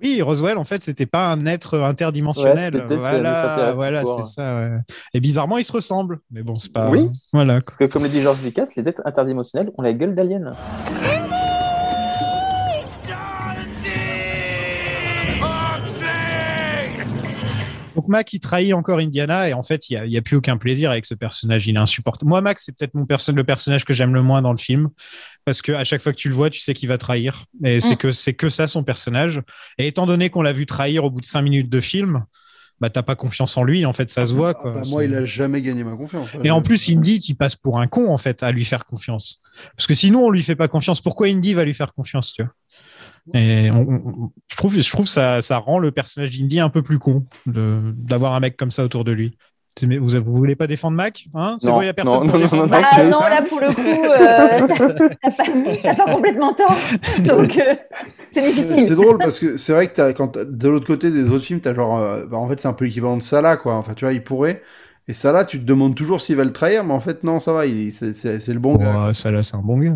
[0.00, 2.76] Oui, Roswell, en fait, c'était pas un être interdimensionnel.
[2.88, 4.24] Ouais, voilà, voilà, c'est court.
[4.24, 4.54] ça.
[4.60, 4.70] ouais.
[5.12, 6.20] Et bizarrement, ils se ressemblent.
[6.30, 6.88] Mais bon, c'est pas.
[6.88, 7.08] Oui.
[7.32, 7.54] Voilà.
[7.60, 7.64] quoi.
[7.66, 10.54] Parce que, comme le dit Georges Lucas, les êtres interdimensionnels ont la gueule d'aliens.
[17.98, 20.92] Donc Mac, il trahit encore Indiana et en fait, il n'y a, plus aucun plaisir
[20.92, 21.66] avec ce personnage.
[21.66, 22.28] Il est insupportable.
[22.28, 24.88] Moi, Mac, c'est peut-être mon perso- le personnage que j'aime le moins dans le film
[25.44, 27.80] parce que à chaque fois que tu le vois, tu sais qu'il va trahir et
[27.80, 27.96] c'est Mm.
[27.96, 29.42] que c'est que ça son personnage.
[29.78, 32.24] Et étant donné qu'on l'a vu trahir au bout de cinq minutes de film,
[32.80, 33.84] bah t'as pas confiance en lui.
[33.84, 34.54] En fait, ça se voit.
[34.62, 36.28] ah bah, moi, il a jamais gagné ma confiance.
[36.44, 39.40] Et en plus, Indy qui passe pour un con en fait à lui faire confiance.
[39.76, 41.00] Parce que sinon, on lui fait pas confiance.
[41.00, 42.52] Pourquoi Indy va lui faire confiance, tu vois?
[43.34, 46.82] Et on- on- je trouve, je trouve ça, ça rend le personnage d'Indy un peu
[46.82, 49.36] plus con d'avoir un mec comme ça autour de lui.
[49.78, 51.56] C'est- mais Vous, vous voulez pas défendre Mac hein?
[51.60, 53.20] C'est Non, bon, il y a personne non, pour non, défendre non, Mac Ah non,
[53.20, 53.80] là pour le coup,
[54.10, 55.06] euh,
[55.82, 56.76] t'as pas, complètement tort.
[57.24, 57.74] Donc euh,
[58.32, 58.94] c'est C'est difficile.
[58.96, 61.98] drôle parce que c'est vrai que quand de l'autre côté des autres films, t'as genre,
[61.98, 63.74] euh, bah, en fait, c'est un peu l'équivalent de Salah, quoi.
[63.74, 64.62] Enfin, tu vois, il pourrait.
[65.06, 67.52] Et Salah, tu te demandes toujours s'il va le trahir, mais en fait, non, ça
[67.52, 69.06] va, il, c'est, c'est, c'est le bon gars.
[69.08, 69.94] Oh, ça là, c'est un bon gars.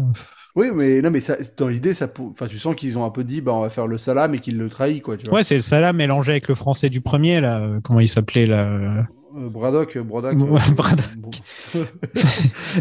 [0.54, 3.24] Oui, mais non, mais ça, dans l'idée, ça, enfin, tu sens qu'ils ont un peu
[3.24, 5.16] dit, bah, on va faire le Salah, mais qu'il le trahit, quoi.
[5.16, 5.36] Tu vois.
[5.38, 7.58] Ouais, c'est le salam mélangé avec le français du premier là.
[7.60, 9.02] euh, Comment il s'appelait là euh,
[9.34, 10.34] Euh, Braddock, euh, Braddock.
[10.50, 11.06] Ouais, Braddock.
[11.16, 11.30] bon.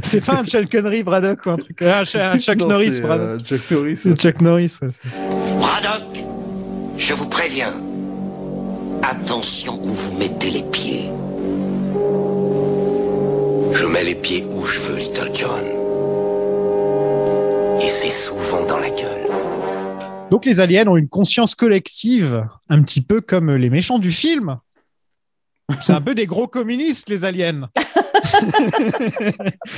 [0.03, 1.81] C'est pas un Chuck Connery Braddock ou un truc.
[1.81, 3.39] Un, un Chuck Non, Norris Braddock.
[3.51, 3.95] euh, Chuck Norris.
[3.97, 4.77] C'est Chuck Norris.
[4.81, 4.89] ouais,
[5.59, 6.23] Braddock,
[6.97, 7.71] je vous préviens.
[9.01, 11.09] Attention où vous mettez les pieds.
[13.73, 15.63] Je mets les pieds où je veux, Little John.
[17.83, 19.27] Et c'est souvent dans la gueule.
[20.29, 24.57] Donc les aliens ont une conscience collective, un petit peu comme les méchants du film.
[25.81, 27.69] C'est un peu des gros communistes, les aliens.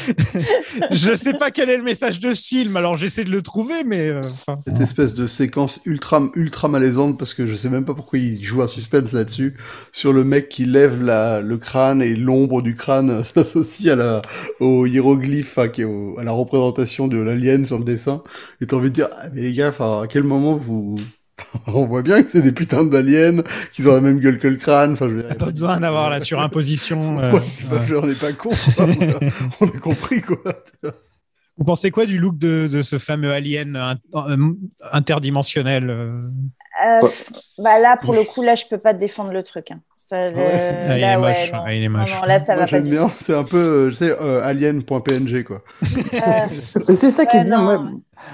[0.91, 3.83] je sais pas quel est le message de ce film, alors j'essaie de le trouver,
[3.83, 4.07] mais.
[4.09, 4.21] euh,
[4.67, 8.43] Cette espèce de séquence ultra, ultra malaisante, parce que je sais même pas pourquoi il
[8.43, 9.55] joue un suspense là-dessus,
[9.91, 14.21] sur le mec qui lève la, le crâne et l'ombre du crâne s'associe à la,
[14.59, 18.23] au hiéroglyphe, est au- à la représentation de l'alien sur le dessin.
[18.61, 20.97] Et t'as envie de dire, ah, mais les gars, à quel moment vous,
[21.67, 23.41] on voit bien que c'est des putains d'aliens,
[23.73, 26.09] qu'ils ont la même gueule que le crâne, enfin, je veux dire, pas besoin d'avoir
[26.09, 27.17] la surimposition.
[27.19, 27.39] euh, Ouais,
[27.71, 27.85] ouais.
[27.85, 28.85] genre, on n'est pas con, quoi.
[28.85, 29.19] on, a,
[29.61, 30.37] on a compris, quoi.
[31.57, 34.37] Vous pensez quoi du look de, de ce fameux alien euh,
[34.91, 36.29] interdimensionnel euh?
[36.85, 37.07] Euh,
[37.59, 39.71] bah là, pour le coup, là, je peux pas défendre le truc.
[39.71, 39.79] hein.
[40.13, 41.63] Le- Ah, il là, ouais, non.
[41.65, 42.11] ah, il est moche.
[42.21, 45.43] non, là, ça Moi, va j'aime bien, c'est un peu, euh, tu sais, euh, alien.png,
[45.43, 45.63] quoi.
[46.95, 47.61] C'est ça qui est Ouais, bien.
[47.61, 47.89] Moi,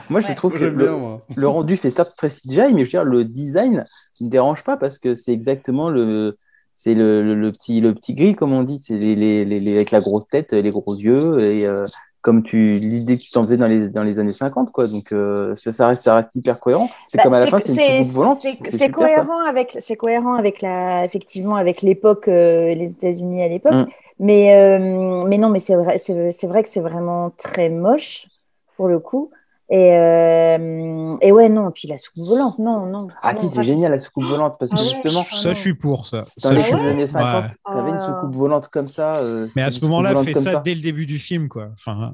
[0.10, 1.26] moi, je trouve que le, bien, moi.
[1.36, 3.86] le rendu fait ça très CGI, mais je veux dire, le design
[4.20, 6.38] ne me dérange pas parce que c'est exactement le.
[6.76, 9.60] C'est le, le, le petit, le petit gris, comme on dit, c'est les, les, les,
[9.60, 11.86] les- avec la grosse tête, les gros yeux, et euh,
[12.22, 14.88] comme tu l'idée que tu t'en faisais dans les, dans les années 50, quoi.
[14.88, 16.90] Donc, euh, ça, ça, reste, ça reste hyper cohérent.
[17.08, 18.40] C'est Bah, comme à la fin, c'est une volante.
[18.42, 18.90] c'est- ça.
[18.90, 23.74] cohérent avec, c'est cohérent avec la, effectivement, avec l'époque, euh, les États-Unis à l'époque.
[23.74, 23.88] Mm.
[24.20, 28.28] Mais, euh, mais non, mais c'est vrai, c'est c'est vrai que c'est vraiment très moche
[28.76, 29.30] pour le coup.
[29.72, 33.08] Et, euh, et ouais, non, puis la soucoupe volante, non, non.
[33.22, 35.60] Ah non, si, c'est génial la soucoupe volante parce que Ah ouais, justement, Ça, je
[35.60, 36.22] suis pour ça.
[36.42, 36.96] dans Ça, les je suis films des pour.
[36.98, 37.50] années 50, Ouais.
[37.72, 38.06] t'avais une Ah.
[38.06, 39.18] soucoupe volante comme ça.
[39.18, 41.68] euh, Mais à ce moment-là, fais ça, dès le début du film, quoi.
[41.74, 42.14] Enfin,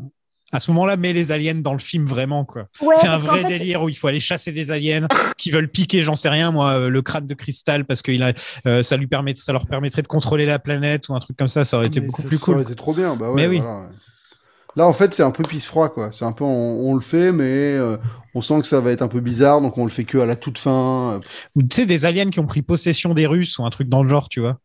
[0.52, 2.66] à ce moment-là, mets les aliens dans le film vraiment, quoi.
[2.82, 5.08] Ouais, Fais un vrai fait- délire où il faut aller chasser des aliens
[5.38, 8.22] qui veulent piquer, j'en sais rien, moi, euh, le crâne de cristal parce que il
[8.22, 8.34] a,
[8.68, 11.48] euh, ça lui permet, ça leur permettrait de contrôler la planète ou un truc comme
[11.48, 11.64] ça.
[11.64, 12.56] Ça aurait été Mais beaucoup ça- plus ça cool.
[12.56, 13.36] aurait été trop bien, bah ouais.
[13.36, 13.60] Mais oui.
[13.60, 13.86] voilà, ouais.
[14.76, 16.12] Là, en fait, c'est un peu pisse-froid, quoi.
[16.12, 17.46] C'est un peu, on, on le fait, mais
[17.76, 17.98] euh,
[18.34, 20.26] on sent que ça va être un peu bizarre, donc on le fait que à
[20.26, 21.14] la toute fin.
[21.14, 21.20] euh,
[21.56, 24.04] Ou tu sais, des aliens qui ont pris possession des Russes ou un truc dans
[24.04, 24.58] le genre, tu vois.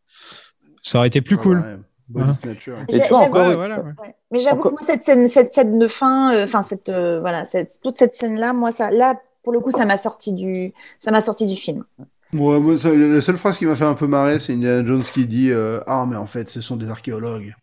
[0.83, 1.57] Ça aurait été plus Ah cool.
[1.59, 1.77] ouais,
[2.09, 2.33] body Hein.
[2.33, 2.73] snatcher.
[2.89, 3.91] Et J'ai- tu vois, j'avoue- encore, Ouais, voilà, ouais.
[4.01, 4.15] Ouais.
[4.31, 7.19] Mais j'avoue Encore- que moi, cette scène, cette scène de fin, euh, enfin, cette, euh,
[7.21, 10.73] voilà, cette, toute cette scène-là, moi, ça, là, pour le coup, ça m'a sorti du,
[10.99, 11.85] ça m'a sorti du film.
[12.33, 15.03] Ouais, moi, ça- la seule phrase qui m'a fait un peu marrer, c'est Indiana Jones
[15.03, 17.53] qui dit euh, Ah, mais en fait, ce sont des archéologues.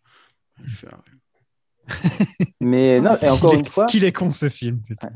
[0.63, 0.97] Je fais, ah,
[2.61, 4.79] Mais non, et encore une fois, Qu'il est con ce film.
[4.87, 5.09] putain.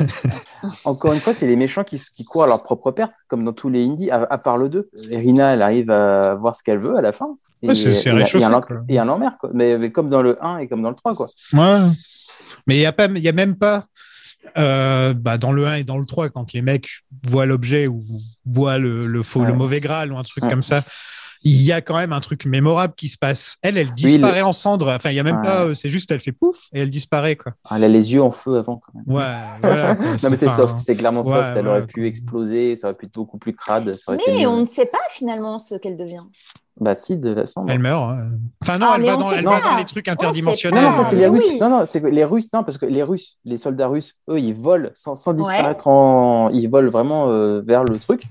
[0.84, 3.52] encore une fois, c'est les méchants qui, qui courent à leur propre perte, comme dans
[3.52, 4.88] tous les indies, à, à part le 2.
[5.10, 7.36] Rina, elle arrive à voir ce qu'elle veut à la fin.
[7.62, 8.78] Et, Ouais, c'est- réchauffé, un, en- quoi.
[8.88, 9.50] et un en mer, quoi.
[9.54, 11.26] Mais, mais comme dans le 1 et comme dans le 3, quoi.
[11.54, 11.78] Ouais.
[12.66, 13.84] Mais il n'y a, pas- il y a même pas,
[14.58, 16.88] euh, bah, dans le 1 et dans le 3, quand les mecs
[17.26, 18.04] voient l'objet ou
[18.44, 19.46] voient le, le, faux, Ouais.
[19.48, 20.50] le mauvais Graal ou un truc Ouais.
[20.50, 20.84] comme ça,
[21.48, 23.56] il y a quand même un truc mémorable qui se passe.
[23.62, 24.88] Elle, elle disparaît en cendres.
[24.96, 25.44] Enfin, il y a même Ouais.
[25.46, 27.52] pas, euh, c'est juste, elle fait pouf et elle disparaît, quoi.
[27.70, 29.04] Elle a les yeux en feu avant, quand même.
[29.16, 29.22] Ouais,
[29.62, 29.94] voilà.
[29.96, 30.04] quoi.
[30.06, 31.48] non, mais c'est soft, c'est clairement Ouais, soft.
[31.56, 33.94] Elle ouais, aurait pu exploser, ça aurait pu être beaucoup plus crade.
[33.94, 36.22] Ça aurait été Mais on ne sait pas finalement ce qu'elle devient.
[36.80, 37.70] Bah, si, de la cendre.
[37.70, 38.02] Elle meurt.
[38.10, 38.28] hein.
[38.60, 39.60] Enfin, non, Ah, elle va dans, sait elle pas.
[39.60, 40.82] va dans les trucs interdimensionnels.
[40.84, 41.44] Non, non, ça c'est Ah, les Russes.
[41.48, 41.58] oui.
[41.58, 42.48] Non, non, c'est les Russes.
[42.52, 46.50] Non, parce que les Russes, les soldats russes, eux, ils volent sans, sans disparaître en.
[46.50, 48.24] Ils volent vraiment euh, vers le truc.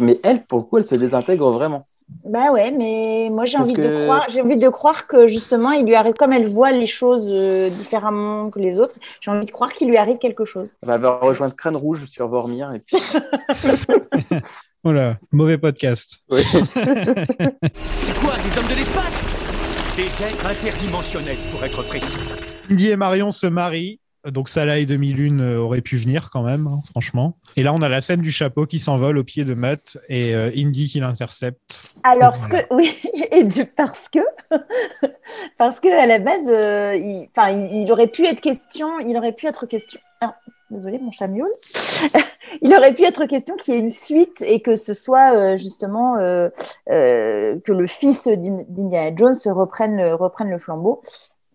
[0.00, 1.86] Mais elle, pour le coup, elle se désintègre vraiment.
[2.24, 5.70] Bah ouais, mais moi j'ai envie que- de croire, j'ai envie de croire que justement
[5.70, 9.46] il lui arrive, comme elle voit les choses euh, différemment que les autres, j'ai envie
[9.46, 10.68] de croire qu'il lui arrive quelque chose.
[10.86, 12.72] Elle va rejoindre Crâne Rouge sur Vormir.
[12.72, 12.96] Et puis...
[14.84, 16.18] Voilà, mauvais podcast.
[16.30, 16.42] Oui.
[16.52, 19.22] C'est quoi, des hommes de l'espace?
[19.96, 22.16] Des êtres interdimensionnels, pour être précis.
[22.70, 23.98] Indy et Marion se marient.
[24.30, 27.36] Donc Salah et Demi-Lune euh, auraient pu venir quand même, hein, franchement.
[27.56, 30.34] Et là, on a la scène du chapeau qui s'envole au pied de Matt et
[30.34, 31.92] euh, Indy qui l'intercepte.
[32.02, 32.96] Alors, ce que, oui,
[33.32, 34.20] et de, parce que,
[35.58, 39.16] parce que à la base, euh, il, enfin, il, il aurait pu être question, il
[39.16, 40.00] aurait pu être question.
[40.20, 40.34] Ah,
[40.70, 41.46] désolé, mon chat miaule.
[42.62, 45.56] il aurait pu être question qu'il y ait une suite et que ce soit euh,
[45.56, 46.16] justement
[46.86, 51.02] que le fils d'In- d'Indiana Jones reprenne le flambeau.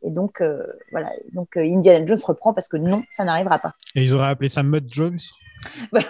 [0.03, 0.61] Et donc, euh,
[0.91, 1.09] voilà.
[1.33, 3.73] Donc, euh, Indiana Jones reprend parce que non, ça n'arrivera pas.
[3.95, 5.17] Et ils auraient appelé ça Mutt Jones?
[5.91, 6.07] Voilà,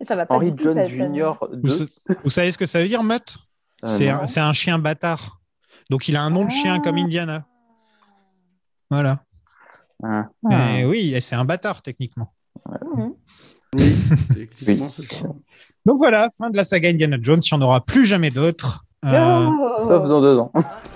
[0.00, 1.36] ça va pas Henry du tout, Jones ça-.
[1.50, 1.70] Vous, 2.
[1.70, 1.84] sa-
[2.22, 3.36] vous savez ce que ça veut dire, Mutt
[3.84, 5.40] Euh, C'est un, chien bâtard.
[5.90, 7.44] Donc il a un nom de chien comme Indiana.
[8.90, 9.24] Voilà.
[10.04, 10.28] Ah.
[10.84, 12.32] Oui, et c'est un bâtard techniquement.
[13.74, 13.96] Oui,
[14.32, 15.26] techniquement, c'est ça.
[15.84, 17.40] Donc voilà, fin de la saga Indiana Jones.
[17.42, 18.84] Il n'y en aura plus jamais d'autres.
[19.04, 19.86] Euh, Oh.
[19.88, 20.52] Sauf dans deux ans.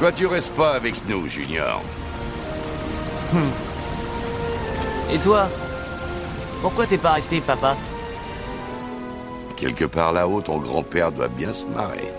[0.00, 1.82] Pourquoi tu restes pas avec nous, Junior
[5.12, 5.46] Et toi?
[6.62, 7.76] Pourquoi t'es pas resté, papa?
[9.58, 12.10] Quelque part là-haut, ton grand-père doit bien se marrer.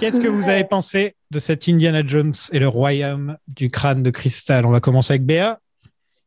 [0.00, 4.08] Qu'est-ce que vous avez pensé de cet Indiana Jones et le royaume du crâne de
[4.08, 4.64] cristal?
[4.64, 5.58] On va commencer avec Béa.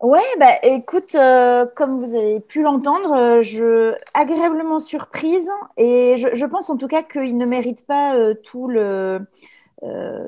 [0.01, 6.27] Ouais, bah écoute, euh, comme vous avez pu l'entendre, euh, je agréablement surprise et je,
[6.31, 9.19] je pense en tout cas qu'il ne mérite pas euh, tout le euh,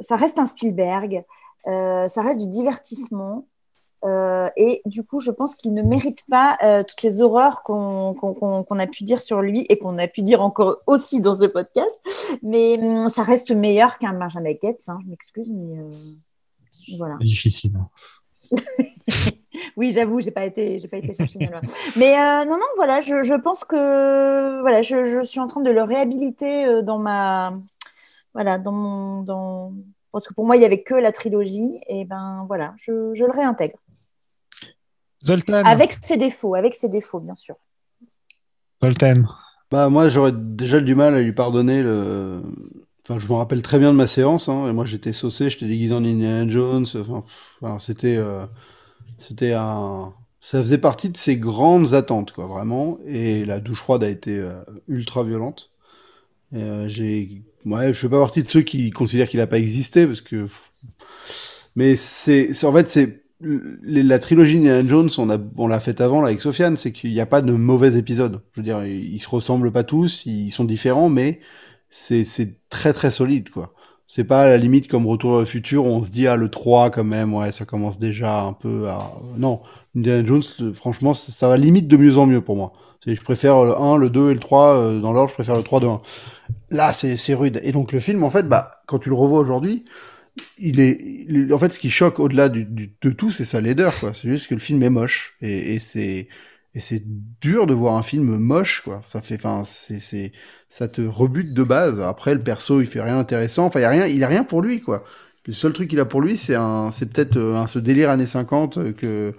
[0.02, 1.24] ça reste un Spielberg,
[1.68, 3.48] euh, ça reste du divertissement.
[4.06, 8.14] Euh, et du coup, je pense qu'il ne mérite pas euh, toutes les horreurs qu'on
[8.80, 12.00] a pu dire sur lui et qu'on a pu dire encore aussi dans ce podcast.
[12.44, 14.84] Mais hum, ça reste meilleur qu'un Benjamin Gates.
[14.88, 16.14] Hein, je m'excuse, mais euh,
[16.98, 17.16] voilà.
[17.20, 17.74] C'est difficile.
[17.76, 17.90] hein.
[19.76, 21.62] Oui, j'avoue, j'ai pas été, j'ai pas été chercher loin.
[21.96, 25.62] Mais euh, non, non, voilà, je, je pense que voilà, je, je suis en train
[25.62, 27.54] de le réhabiliter euh, dans ma,
[28.38, 29.74] voilà, dans mon, dans,
[30.12, 33.26] parce que pour moi, il y avait que la trilogie, et ben voilà, je, je
[33.26, 33.80] le réintègre
[35.26, 35.66] Zoltan.
[35.66, 37.56] avec ses défauts, avec ses défauts, bien sûr.
[38.84, 39.24] Zoltan.
[39.72, 42.44] Bah moi j'aurais déjà du mal à lui pardonner le.
[43.04, 44.50] Enfin je me rappelle très bien de ma séance.
[44.50, 46.86] Hein, et moi j'étais saucé, j'étais déguisé en Indiana Jones.
[47.60, 48.46] Enfin, c'était euh,
[49.18, 50.14] c'était un.
[50.42, 53.00] Ça faisait partie de ses grandes attentes quoi vraiment.
[53.08, 55.72] Et la douche froide a été euh, ultra violente.
[56.54, 59.60] Et, euh, j'ai ouais je fais pas partie de ceux qui considèrent qu'il a pas
[59.60, 60.48] existé parce que.
[61.76, 66.22] Mais c'est en fait c'est la trilogie Indiana Jones, on a, on l'a faite avant
[66.22, 68.42] là avec Sofiane, c'est qu'il n'y a pas de mauvais épisodes.
[68.54, 71.40] Je veux dire, ils, se ressemblent pas tous, ils sont différents, mais
[71.90, 73.74] c'est, c'est très très solide quoi.
[74.08, 76.38] C'est pas à la limite comme Retour vers le futur où on se dit ah
[76.38, 79.62] le 3 quand même, ouais, ça commence déjà un peu à non,
[79.96, 82.74] Indiana Jones franchement, ça, va limite de mieux en mieux pour moi.
[83.06, 85.64] Je préfère le 1, le 2 et le 3 euh, dans l'ordre, je préfère le
[85.64, 86.02] 3 de 1.
[86.70, 87.62] Là, c'est rude.
[87.64, 89.86] Et donc le film en fait, bah quand tu le revois aujourd'hui,
[90.60, 94.00] il est, en fait, ce qui choque au-delà du, du- de tout, c'est sa laideur,
[94.00, 94.14] quoi.
[94.14, 96.28] C'est juste que le film est moche et, et c'est
[96.76, 97.04] et c'est
[97.42, 99.02] dur de voir un film moche, quoi.
[99.10, 100.32] Ça fait, enfin, c'est, c'est,
[100.70, 102.02] ça te rebute de base.
[102.02, 103.66] Après, le perso, il fait rien d'intéressant.
[103.68, 105.04] Enfin, il y a rien, il a rien pour lui, quoi.
[105.48, 108.26] Le seul truc qu'il a pour lui, c'est un, c'est peut-être euh, ce délire années
[108.28, 109.36] 50 euh, que,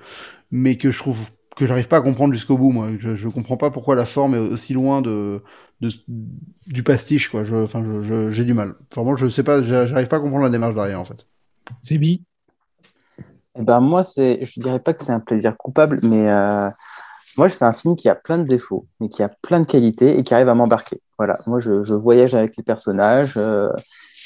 [0.50, 2.88] mais que je trouve que j'arrive pas à comprendre jusqu'au bout, moi.
[2.98, 5.42] Je, je comprends pas pourquoi la forme est aussi loin de,
[5.80, 5.90] de
[6.66, 7.44] du pastiche, quoi.
[7.44, 8.74] Je, enfin, je- je- j'ai du mal.
[8.94, 11.26] Vraiment, je sais pas, j'a- j'arrive pas à comprendre la démarche derrière, en fait.
[11.82, 12.24] C'est bi.
[13.58, 16.68] Eh ben moi, c'est, je dirais pas que c'est un plaisir coupable, mais euh,
[17.36, 20.18] moi, c'est un film qui a plein de défauts, mais qui a plein de qualités
[20.18, 21.00] et qui arrive à m'embarquer.
[21.18, 23.70] Voilà, moi, je, je voyage avec les personnages, euh,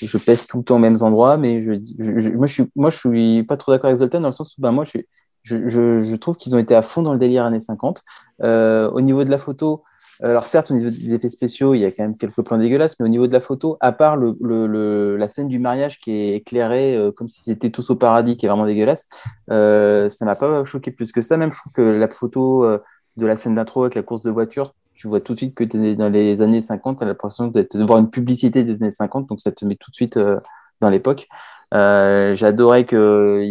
[0.03, 2.65] je pèse tout le temps aux mêmes endroits, mais je, je- je- moi, je suis,
[2.77, 4.91] moi, je suis pas trop d'accord avec Zoltan dans le sens où, ben, moi, je,
[4.91, 5.09] suis-
[5.45, 8.03] je, je, je trouve qu'ils ont été à fond dans le délire années 50.
[8.43, 9.85] Euh, au niveau de la photo,
[10.23, 12.99] alors certes, au niveau des effets spéciaux, il y a quand même quelques plans dégueulasses,
[13.01, 16.97] mais au niveau de la photo, à part la scène du mariage qui est éclairée
[16.97, 19.09] euh, comme si c'était tous au paradis, qui est vraiment dégueulasse,
[19.51, 21.36] euh, ça m'a pas choqué plus que ça.
[21.36, 22.78] Même je trouve que la photo euh,
[23.16, 25.65] de la scène d'intro avec la course de voiture, tu vois tout de suite que
[25.65, 28.90] tu es dans les années 50, tu as l'impression de voir une publicité des années
[28.93, 30.39] 50, donc ça te met tout de suite euh,
[30.81, 31.27] dans l'époque.
[31.74, 33.43] Euh, J'adorais que,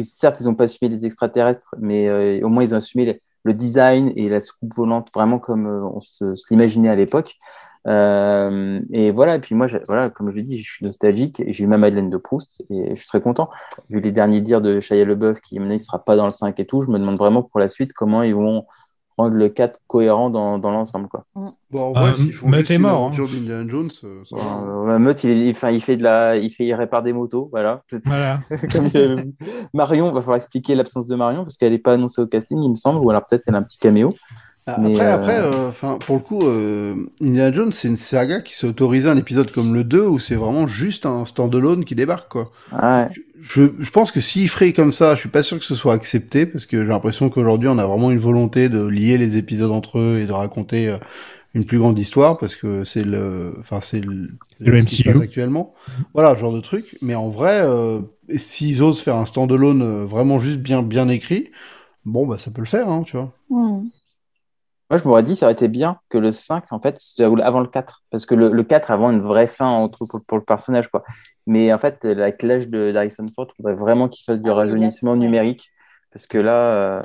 [0.00, 3.22] certes, ils n'ont pas assumé les extraterrestres, mais euh, au moins ils ont assumé les-
[3.44, 7.36] le design et la soucoupe volante vraiment comme euh, on se, se l'imaginait à l'époque.
[7.86, 11.52] Euh, et voilà, et puis moi, voilà, comme je l'ai dit, je suis nostalgique et
[11.52, 13.48] j'ai eu ma Madeleine de Proust et je suis très content.
[13.88, 16.58] Vu les derniers dires de Shia LeBeouf qui maintenant il sera pas dans le 5
[16.60, 18.66] et tout, je me demande vraiment pour la suite comment ils vont
[19.20, 21.08] rendre le 4 cohérent dans, dans l'ensemble.
[21.08, 21.24] Quoi.
[21.70, 24.22] Bon, en Ah, vrai, s'ils font Meute juste est une mort, aventure d'Indiana Jones, euh,
[24.24, 24.96] ça va.
[24.96, 27.82] Euh, il, il, enfin, il fait de la, il fait, il répare des motos, voilà.
[28.04, 28.40] Voilà.
[28.72, 29.16] Comme, euh,
[29.74, 32.70] Marion, va falloir expliquer l'absence de Marion parce qu'elle n'est pas annoncée au casting, il
[32.70, 34.12] me semble, ou alors peut-être elle a un petit caméo.
[34.66, 37.96] Ah, Mais, Après, euh, après, euh, enfin, pour le coup, euh, Indiana Jones, c'est une
[37.96, 41.84] saga qui s'est autorisée un épisode comme le 2 où c'est vraiment juste un standalone
[41.84, 42.50] qui débarque, quoi.
[42.72, 43.08] Ouais.
[43.40, 45.94] Je, je pense que s'il ferait comme ça, je suis pas sûr que ce soit
[45.94, 49.70] accepté parce que j'ai l'impression qu'aujourd'hui on a vraiment une volonté de lier les épisodes
[49.70, 50.98] entre eux et de raconter euh,
[51.54, 54.30] une plus grande histoire parce que c'est le, enfin c'est le,
[54.64, 55.04] Le ce qui se MCU.
[55.04, 55.74] passe actuellement.
[56.14, 56.98] Voilà, genre de truc.
[57.02, 58.00] Mais en vrai, euh,
[58.38, 61.50] s'ils osent faire un standalone euh, vraiment juste bien bien écrit,
[62.06, 63.32] bon bah ça peut le faire, hein, tu vois.
[64.90, 67.42] Moi, je m'aurais dit, ça aurait été bien que le 5, en fait, se déroule
[67.42, 68.02] avant le 4.
[68.10, 70.88] Parce que le, le 4 a vraiment une vraie fin entre, pour, pour le personnage,
[70.88, 71.04] quoi.
[71.50, 74.54] Mais en fait, avec l'âge de- d'Harrison Ford, il faudrait vraiment qu'il fasse du Ah,
[74.54, 75.70] rajeunissement numérique.
[76.12, 77.02] Parce que là, euh,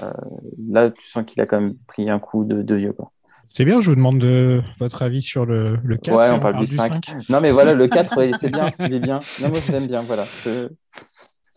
[0.72, 3.11] là, tu sens qu'il a quand même pris un coup de, de vieux, quoi.
[3.49, 6.15] C'est bien, je vous demande de votre avis sur le, le 4.
[6.17, 7.05] ouais, on parle du 5.
[7.05, 7.30] 5.
[7.30, 9.19] Non, mais voilà, le 4, ouais, c'est bien, il est bien.
[9.41, 10.27] Non, moi, je l'aime bien, voilà.
[10.43, 10.69] Je-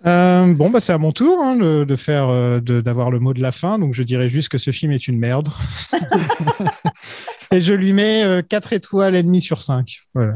[0.06, 3.18] Euh, bon, bah, c'est à mon tour hein, de, de faire, euh, de- d'avoir le
[3.18, 3.78] mot de la fin.
[3.78, 5.48] Donc, je dirais juste que ce film est une merde.
[7.52, 10.02] et je lui mets euh, 4 étoiles et demie sur 5.
[10.14, 10.34] Voilà.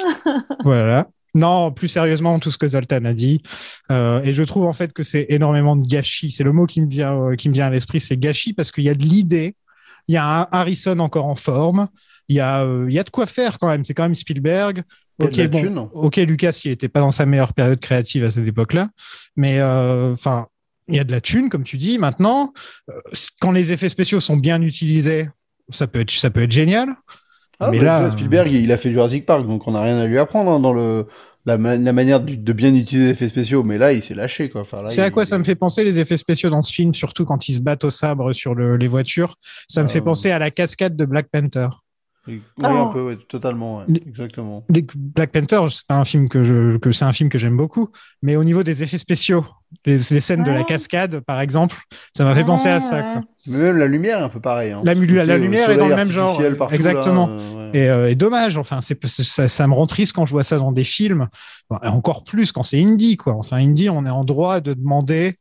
[0.64, 1.08] voilà.
[1.36, 3.42] Non, plus sérieusement, tout ce que Zoltan a dit.
[3.90, 6.30] Euh, et je trouve en fait que c'est énormément de gâchis.
[6.30, 8.72] C'est le mot qui me vient, euh, qui me vient à l'esprit, c'est gâchis parce
[8.72, 9.54] qu'il y a de l'idée.
[10.08, 11.88] Il y a un Harrison encore en forme.
[12.28, 13.84] Il y a, euh, il y a de quoi faire quand même.
[13.84, 14.82] C'est quand même Spielberg.
[15.18, 15.78] Il y a Ok, de la bon, thune.
[15.92, 18.90] ok, Lucas, il était pas dans sa meilleure période créative à cette époque-là,
[19.34, 20.46] mais enfin,
[20.88, 21.98] il y a de la thune, comme tu dis.
[21.98, 22.52] Maintenant,
[23.40, 25.28] quand les effets spéciaux sont bien utilisés,
[25.70, 26.94] ça peut être, ça peut être génial.
[27.60, 30.06] Ah, mais bah, là, Spielberg, il a fait Jurassic Park, donc on n'a rien à
[30.06, 31.06] lui apprendre hein, dans le
[31.46, 34.50] la, ma- la manière de bien utiliser les effets spéciaux, mais là, il s'est lâché,
[34.50, 34.62] quoi.
[34.62, 36.92] Enfin, C'est à il- quoi ça me fait penser les effets spéciaux dans ce film,
[36.92, 39.36] surtout quand ils se battent au sabre sur le- les voitures.
[39.68, 41.68] Ça me Ah, fait penser à la cascade de Black Panther.
[42.28, 42.66] Oui, Oh.
[42.66, 44.64] un peu, ouais, totalement, ouais, exactement.
[44.68, 47.88] Black Panther, c'est un film que je, que c'est un film que j'aime beaucoup,
[48.22, 49.44] mais au niveau des effets spéciaux,
[49.84, 51.76] les, les scènes de la cascade, par exemple,
[52.16, 53.02] ça m'a fait penser à ça.
[53.02, 53.22] Quoi.
[53.46, 54.72] Mais même la lumière est un peu pareil.
[54.72, 54.82] Hein.
[54.84, 54.94] La, euh,
[55.38, 56.40] lumière est dans le même genre.
[56.40, 57.28] là, Exactement.
[57.30, 57.78] euh, ouais.
[57.78, 60.58] Et, euh, et dommage, enfin, c'est ça, ça me rend triste quand je vois ça
[60.58, 61.28] dans des films.
[61.70, 63.34] Encore plus quand c'est indie, quoi.
[63.34, 65.36] Enfin, indie, on est en droit de demander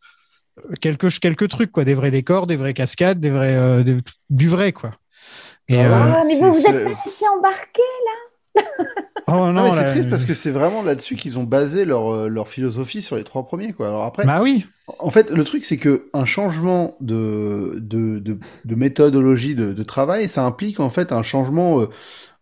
[0.82, 3.98] quelques quelques trucs, quoi, des vrais décors, des vraies cascades, des vrais, euh, des-
[4.30, 4.91] du vrai, quoi.
[5.68, 7.82] Et, euh, Ah, mais vous vous êtes pas laissé embarquer
[9.28, 12.28] oh Non, c'est là, triste parce que c'est vraiment là-dessus qu'ils ont basé leur, euh,
[12.30, 13.74] leur philosophie sur les trois premiers.
[13.74, 13.88] Quoi.
[13.88, 14.66] Alors après, bah oui,
[15.00, 19.84] en fait, le truc, c'est que un changement de, de, de, de méthodologie de, de
[19.84, 21.82] travail, ça implique en fait un changement.
[21.82, 21.90] euh,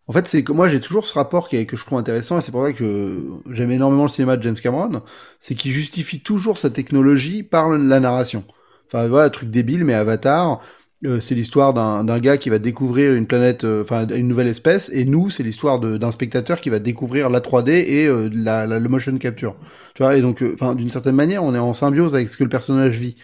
[0.09, 2.37] En fait, c'est que moi, j'ai toujours ce rapport qui est- que je trouve intéressant,
[2.39, 5.01] et c'est pour ça que j'aime énormément le cinéma de James Cameron,
[5.39, 8.43] c'est qu'il justifie toujours sa technologie par le- la narration.
[8.87, 10.59] Enfin, voilà, truc débile, mais Avatar,
[11.05, 14.47] euh, c'est l'histoire d'un d'un gars qui va découvrir une planète, euh, enfin une nouvelle
[14.47, 18.29] espèce, et nous, c'est l'histoire de- d'un spectateur qui va découvrir la 3D et euh,
[18.33, 19.55] la, la- le motion capture.
[19.95, 22.37] Tu vois, et donc, euh, enfin, d'une certaine manière, on est en symbiose avec ce
[22.37, 23.15] que le personnage vit.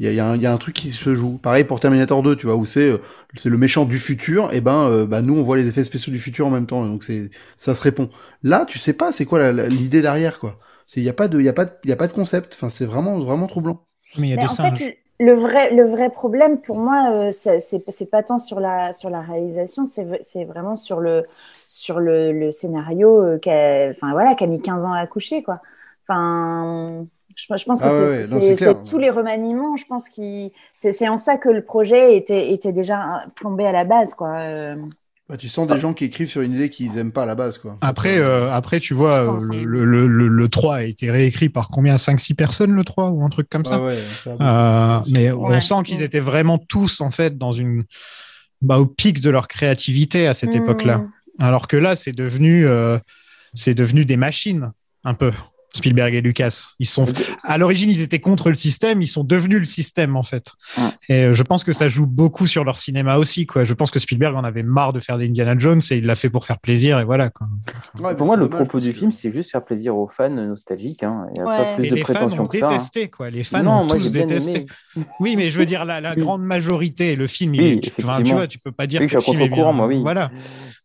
[0.00, 1.38] Il y a, y a y a un truc qui se joue.
[1.38, 2.98] Pareil pour Terminator 2, tu vois, où c'est euh,
[3.34, 6.12] c'est le méchant du futur, et ben, euh, bah, nous, on voit les effets spéciaux
[6.12, 8.10] du futur en même temps, et donc c'est ça se répond.
[8.42, 10.58] Là, tu sais pas, c'est quoi l'idée derrière, quoi.
[10.96, 12.12] Il y a pas de, il y a pas, de- il y a pas de
[12.12, 12.54] concept.
[12.56, 13.86] Enfin, c'est vraiment, vraiment troublant.
[14.16, 14.78] mais il y a Mais des en singes.
[14.78, 19.10] fait, le vrai, le vrai problème pour moi, euh, c'est pas tant sur la, sur
[19.10, 21.24] la réalisation, c'est vraiment sur le,
[21.66, 24.98] sur le, le scénario euh, qui a, enfin, voilà, qui a mis 15 ans à
[25.00, 25.42] accoucher.
[25.42, 25.60] Quoi.
[26.08, 28.04] Enfin, je, je pense que Ah c'est
[28.66, 32.52] ouais, tous les remaniements, je pense que c'est c'est en ça que le projet était,
[32.52, 34.14] était déjà plombé à la base.
[34.14, 34.30] Quoi.
[35.28, 37.34] Bah, tu sens des gens qui écrivent sur une idée qu'ils aiment pas à la
[37.34, 37.78] base, quoi.
[37.80, 41.68] Après, euh, après, tu vois, Attends, le, le, le, le 3 a été réécrit par
[41.68, 41.96] combien?
[41.96, 43.76] 5-6 personnes, le 3, ou un truc comme ça?
[43.76, 45.60] Ah ouais, ça a Euh, mais on Ouais.
[45.60, 47.84] sent qu'ils étaient vraiment tous, en fait, dans une.
[48.60, 50.58] Bah, au pic de leur créativité à cette Hmm.
[50.58, 51.06] époque-là.
[51.38, 52.98] Alors que là, c'est devenu, euh,
[53.54, 54.72] c'est devenu des machines,
[55.04, 55.32] un peu.
[55.74, 56.74] Spielberg et Lucas.
[56.78, 57.04] Ils sont,
[57.42, 60.52] à l'origine, ils étaient contre le système, ils sont devenus le système, en fait.
[61.08, 63.64] Et euh, je pense que ça joue beaucoup sur leur cinéma aussi, quoi.
[63.64, 66.14] Je pense que Spielberg en avait marre de faire des Indiana Jones et il l'a
[66.14, 67.48] fait pour faire plaisir, et voilà, quoi.
[68.00, 71.02] Ouais, Pour moi, le propos du que- film, c'est juste faire plaisir aux fans nostalgiques.
[71.02, 71.26] Hein.
[71.30, 71.64] Il n'y a Ouais.
[71.64, 72.66] pas plus Et de les fans ont que ça.
[72.66, 72.70] hein.
[72.70, 73.30] détesté, quoi.
[73.30, 74.56] Les fans Non, ont moi, tous détesté.
[74.96, 75.04] aimé.
[75.20, 77.90] Oui, mais je veux dire, la, la grande majorité, le film, il Oui, est, tu,
[78.02, 79.40] enfin, tu vois, tu peux pas dire Oui, que je le suis bien.
[79.40, 80.00] contre-courant, moi, oui.
[80.02, 80.30] Voilà.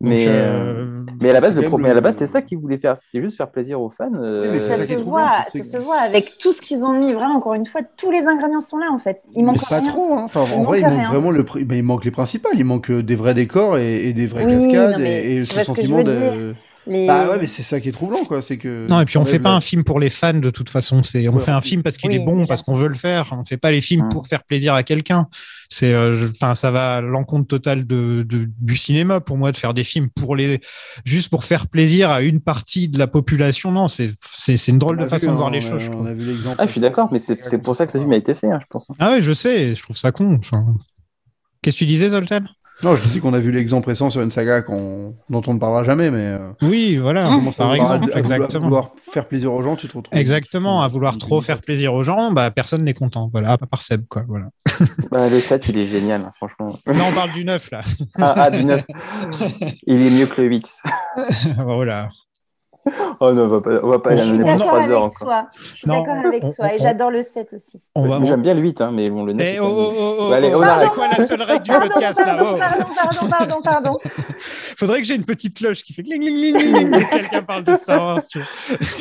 [0.02, 2.26] Mais, Donc, euh, Mais à la base, c'est le premier, même à la base, le-
[2.26, 2.96] c'est ça qu'ils voulaient faire.
[2.98, 4.10] C'était juste faire plaisir aux fans.
[4.16, 7.14] euh, mais ça, ça se voit, ça se voit avec tout ce qu'ils ont mis,
[7.14, 9.22] vraiment, encore une fois, tous les ingrédients sont là, en fait.
[9.36, 9.90] Il manque pas rien.
[9.90, 10.24] trop, hein.
[10.26, 11.10] Enfin, Il en vrai, il manque rien.
[11.10, 12.54] vraiment le, il manque les principales.
[12.56, 15.62] Il manque euh, des vrais décors et, et des vraies Oui, cascades mais et, ce
[15.64, 16.56] sentiment de.
[16.90, 18.42] Les- Bah ouais, mais c'est ça qui est troublant, quoi.
[18.42, 18.88] C'est que.
[18.90, 21.04] Non, et puis on fait pas un film pour les fans de toute façon.
[21.04, 21.40] C'est on Ouais.
[21.42, 23.30] fait un film parce qu'il Oui, est bon, parce qu'on veut le faire.
[23.32, 24.10] On fait pas les films Mm.
[24.10, 25.28] pour faire plaisir à quelqu'un.
[25.70, 29.58] C'est, euh, enfin, ça va à l'encontre totale de, de- du cinéma pour moi de
[29.58, 30.62] faire des films pour les
[31.06, 33.72] juste pour faire plaisir à une partie de la population.
[33.72, 35.82] Non, c'est c'est c'est une drôle de façon vu, de voir hein, les a- choses.
[35.84, 36.56] je On a vu l'exemple.
[36.58, 38.50] Ah, je suis d'accord, mais c'est c'est pour ça que ce film a été fait,
[38.50, 38.88] hein, je pense.
[38.98, 39.76] Ah ouais, je sais.
[39.76, 40.38] Je trouve ça con.
[40.40, 40.66] Enfin,
[41.62, 42.40] Qu'est-ce que tu disais, Zoltan?
[42.82, 45.84] Non, je disais qu'on a vu l'exemple récent sur une saga dont on ne parlera
[45.84, 46.26] jamais, mais.
[46.28, 47.24] euh, Oui, voilà.
[47.24, 48.64] Par vouloir- exemple, à exactement.
[48.66, 50.18] vouloir faire plaisir aux gens, tu te retrouves.
[50.18, 53.30] Exactement, à vouloir trop faire plaisir aux gens, bah personne n'est content.
[53.32, 54.24] Voilà, à part Seb, quoi.
[54.28, 54.48] Voilà.
[55.12, 56.74] Bah, le 7, il est génial, hein, franchement.
[56.88, 57.82] Non, on parle du 9 là.
[58.18, 58.86] Ah, ah, du 9.
[59.88, 60.70] Il est mieux que le 8.
[61.58, 62.10] voilà.
[63.20, 64.84] Oh non, on va pas, on va pas aller Je en suis d'accord 3 heures
[64.84, 65.28] avec encore.
[65.28, 65.48] toi.
[65.62, 66.74] Je suis d'accord avec on- toi.
[66.74, 67.84] Et j'adore le 7 aussi.
[67.94, 68.20] On va.
[68.20, 69.46] Moi, J'aime bien le 8, hein, mais bon, le 9.
[69.48, 70.90] Eh, oh, oh, oh, oh, Bah, allez, on c'est arrête.
[70.92, 73.98] quoi la seule règle du Pardon, podcast là pardon, oh pardon, pardon, pardon, pardon.
[74.78, 77.42] Faudrait que j'ai une petite cloche qui fait cling cling cling cling dès que quelqu'un
[77.44, 78.22] parle de Star Wars.
[78.30, 78.48] tu vois.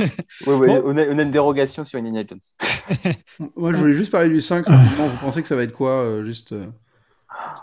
[0.46, 0.82] Ouais, ouais, Bon.
[0.86, 3.12] on, a, on a une dérogation sur Indiana Jones.
[3.56, 5.06] Moi, je voulais juste parler du 5 rapidement.
[5.06, 6.52] Vous pensez que ça va être quoi euh, Juste.
[6.52, 6.66] euh,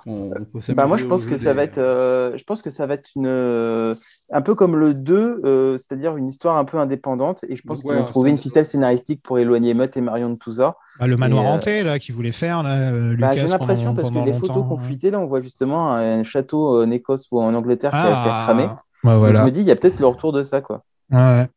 [0.05, 2.61] on- on peut Bah, moi, je pense que ça des- va être, euh, je pense
[2.61, 3.93] que ça va être une, euh,
[4.31, 7.43] un peu comme le 2, euh, c'est-à-dire une histoire un peu indépendante.
[7.49, 10.29] Et je pense Ouais, qu'ils vont trouver une ficelle scénaristique pour éloigner Mutt et Marion
[10.29, 10.75] de tout ça.
[10.99, 14.11] Bah, le manoir Et, hanté là qu'il voulait faire là, euh, Bah, j'ai l'impression parce
[14.11, 17.53] que les photos qu'on fuitait là, on voit justement un château en Écosse ou en
[17.53, 18.63] Angleterre qui a été Ah, cramé.
[19.03, 19.39] bah, Donc, voilà.
[19.41, 20.83] je me dis, il y a peut-être le retour de ça, quoi.
[21.11, 21.47] Ouais.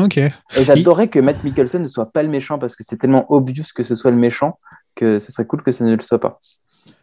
[0.00, 0.16] Ok.
[0.18, 0.30] Et
[0.64, 3.82] j'adorerais que Matt Mikkelsen ne soit pas le méchant parce que c'est tellement obvious que
[3.82, 4.56] ce soit le méchant
[4.94, 6.38] que ce serait cool que ça ne le soit pas.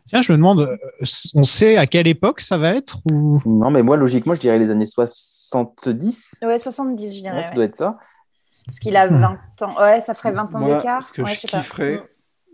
[0.07, 0.77] Tiens, je me demande, euh,
[1.33, 3.41] on sait à quelle époque ça va être ou?
[3.45, 6.35] Non, mais moi, logiquement, je dirais les années 70.
[6.43, 7.43] Ouais, 70, je Ouais, dirais.
[7.43, 7.55] ça ouais.
[7.55, 7.97] doit être ça.
[8.65, 9.75] Parce qu'il a 20 ans.
[9.79, 11.03] Ouais, ça ferait 20 ans Moi, d'écart.
[11.03, 11.59] ce que Ouais, je sais pas.
[11.59, 12.01] kifferais,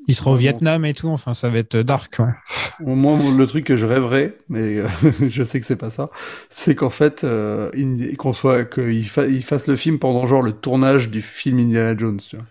[0.08, 1.08] Il sera au Vietnam et tout.
[1.10, 2.18] Enfin, ça va être dark.
[2.20, 2.34] Ouais.
[2.96, 4.88] Moi, mon- le truc que je rêverais, mais euh,
[5.30, 6.10] je sais que c'est pas ça,
[6.50, 7.70] c'est qu'en fait, euh,
[8.18, 11.96] qu'on soit, qu'il fa- il fasse le film pendant genre le tournage du film Indiana
[11.98, 12.46] Jones, tu vois.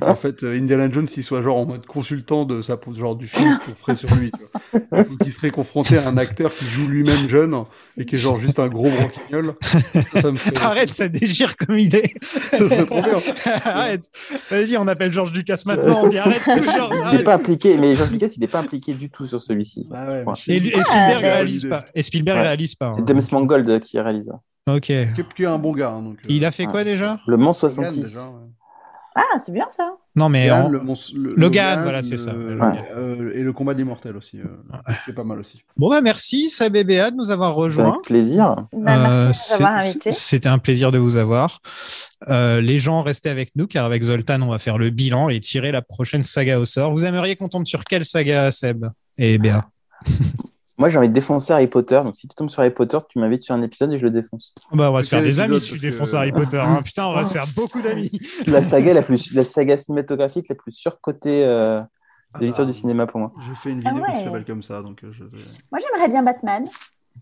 [0.00, 3.26] En fait, euh, Indiana Jones, il soit genre en mode consultant de sa, genre du
[3.26, 4.40] film qu'on ferait sur lui, tu
[4.90, 5.02] vois.
[5.04, 7.64] Donc, il serait confronté à un acteur qui joue lui-même jeune
[7.96, 9.54] et qui est genre juste un gros branquignol.
[9.62, 12.14] Ça, ça me ferait- Arrête, ça déchire comme idée.
[12.50, 13.18] Ça serait trop bien.
[13.64, 14.08] arrête.
[14.50, 16.02] Vas-y, on appelle Georges Lucas maintenant.
[16.04, 16.92] On dit arrête toujours.
[17.12, 19.86] Il n'est pas impliqué, mais George Lucas, il n'est pas impliqué du tout sur celui-ci.
[19.90, 20.24] Ouais.
[20.48, 21.84] Et, Spielberg réalise pas.
[21.94, 22.42] Et Spielberg Ouais.
[22.42, 22.92] réalise pas.
[22.92, 23.04] C'est hein.
[23.06, 24.30] James Mangold qui réalise.
[24.68, 24.80] Ok.
[24.82, 24.92] Qui
[25.42, 25.90] est- un bon gars.
[25.90, 27.20] hein, donc, euh, Il a fait quoi déjà?
[27.26, 28.00] Le Mans Logan, 66.
[28.00, 28.34] déjà, ouais.
[29.16, 29.94] Ah, c'est bien ça.
[30.16, 32.34] Non, mais Logan, le mons- le- Logan, voilà, c'est ça.
[32.34, 32.82] Ouais.
[32.96, 34.40] euh, et le combat de l'immortel aussi.
[34.40, 34.44] euh,
[35.06, 35.62] C'est pas mal aussi.
[35.76, 37.90] Bon, bah merci, Sab et Béa, de nous avoir rejoints.
[37.92, 38.56] Avec plaisir.
[38.72, 40.12] Bah, merci de nous c'est- avoir invités.
[40.12, 41.60] C'était un plaisir de vous avoir.
[42.28, 45.38] Euh, les gens, restez avec nous, car avec Zoltan, on va faire le bilan et
[45.38, 46.92] tirer la prochaine saga au sort.
[46.92, 48.86] Vous aimeriez qu'on tombe sur quelle saga, Seb
[49.16, 49.62] et Béa?
[50.76, 52.00] Moi, j'ai envie de défoncer Harry Potter.
[52.04, 54.10] Donc, si tu tombes sur Harry Potter, tu m'invites sur un épisode et je le
[54.10, 54.52] défonce.
[54.72, 56.58] bah, On va se faire des amis si tu que- défonces Harry Potter.
[56.58, 56.82] hein.
[56.82, 58.10] Putain, on va se faire beaucoup d'amis.
[58.46, 61.80] La saga la plus, la saga cinématographique la plus surcotée euh,
[62.32, 63.32] Ah de l'histoire bah, du cinéma pour moi.
[63.46, 64.24] J'ai fait une Ah vidéo qui ouais.
[64.24, 65.22] s'appelle comme ça, donc euh, je.
[65.24, 66.64] Moi, j'aimerais bien Batman.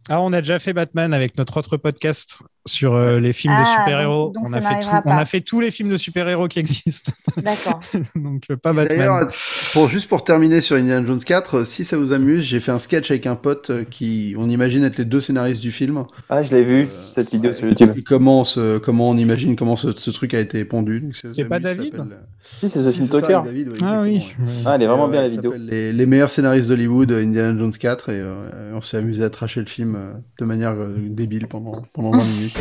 [0.08, 3.60] Ah, on a déjà fait Batman avec notre autre podcast sur euh, les films de
[3.64, 4.32] Ah, super-héros.
[4.32, 6.58] donc- donc On, a fait tout- on a fait tous les films de super-héros qui
[6.58, 7.12] existent.
[7.42, 7.80] D'accord.
[8.14, 9.34] Donc, euh, pas D'ailleurs, Batman.
[9.72, 12.70] pour, juste pour terminer sur Indiana Jones 4, euh, si ça vous amuse, j'ai fait
[12.72, 16.04] un sketch avec un pote qui, on imagine être les deux scénaristes du film.
[16.28, 17.90] Ah, je l'ai vu, cette vidéo sur YouTube.
[18.06, 21.10] Comment, ce- comment on imagine comment ce, ce truc a été pondu.
[21.12, 22.02] C'est pas David
[22.42, 23.34] Si, c'est The Si, Film c'est ça, Talker.
[23.34, 24.34] avec David, oui, Ah oui.
[24.66, 25.54] Ah, elle est vraiment bien ouais, la vidéo.
[25.58, 29.60] Les, les meilleurs scénaristes d'Hollywood, Indiana Jones 4, et euh, on s'est amusé à tracher
[29.60, 32.51] le film euh, de manière euh, débile pendant, pendant 20 minutes.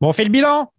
[0.00, 0.70] Bon, on fait le bilan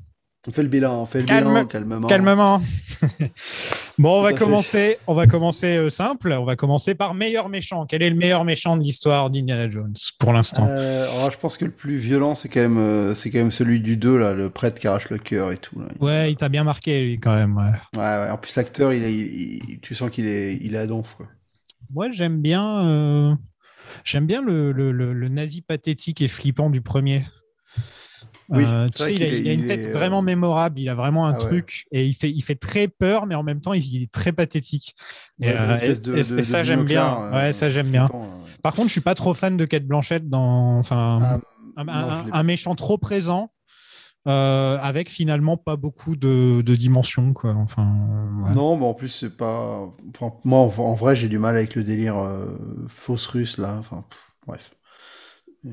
[0.47, 2.07] On fait le bilan, on fait le Calme- bilan, calmement.
[2.07, 2.61] Calmement.
[3.97, 4.35] bon, on va fait.
[4.38, 4.97] commencer.
[5.07, 6.31] On va commencer euh, simple.
[6.31, 7.85] On va commencer par meilleur méchant.
[7.85, 10.65] Quel est le meilleur méchant de l'histoire d'Indiana Jones pour l'instant?
[10.69, 13.81] Euh, je pense que le plus violent, c'est quand même, euh, c'est quand même celui
[13.81, 15.80] du 2, là, le prêtre qui arrache le cœur et tout.
[15.80, 15.88] Là.
[15.99, 17.57] Ouais, il t'a bien marqué lui quand même.
[17.57, 17.64] ouais.
[17.99, 18.30] Ouais, ouais.
[18.31, 21.15] En plus, l'acteur, il est, il- il- tu sens qu'il est, il est à donf,
[21.15, 21.27] quoi.
[21.93, 23.38] Moi, j'aime bien.
[24.03, 27.25] J'aime bien le, le- le- le nazi pathétique et flippant du premier.
[28.51, 30.79] Oui, Euh, tu sais, il a, il une il tête est, euh, vraiment mémorable.
[30.79, 31.45] Il a vraiment un Ah ouais.
[31.49, 34.31] truc et il fait, il fait très peur, mais en même temps, il est très
[34.31, 34.95] pathétique.
[35.39, 37.31] Et, euh, l'espèce et- de- et- de- et ça, j'aime bien.
[37.31, 38.09] ouais, ça, j'aime bien.
[38.63, 41.37] Par contre, je suis pas trop fan de Kate Blanchett dans, enfin, Ah,
[41.77, 43.51] un, non, un- je l'ai un méchant trop présent,
[44.30, 47.56] euh, avec finalement pas beaucoup de, de dimensions, quoi.
[47.56, 47.84] Enfin,
[48.43, 48.53] ouais.
[48.53, 49.89] Non, mais en plus, c'est pas.
[50.15, 52.56] Enfin, moi, en, vrai, j'ai du mal avec le délire euh,
[52.88, 53.77] fausse russe, là.
[53.80, 54.76] Enfin, pff, bref.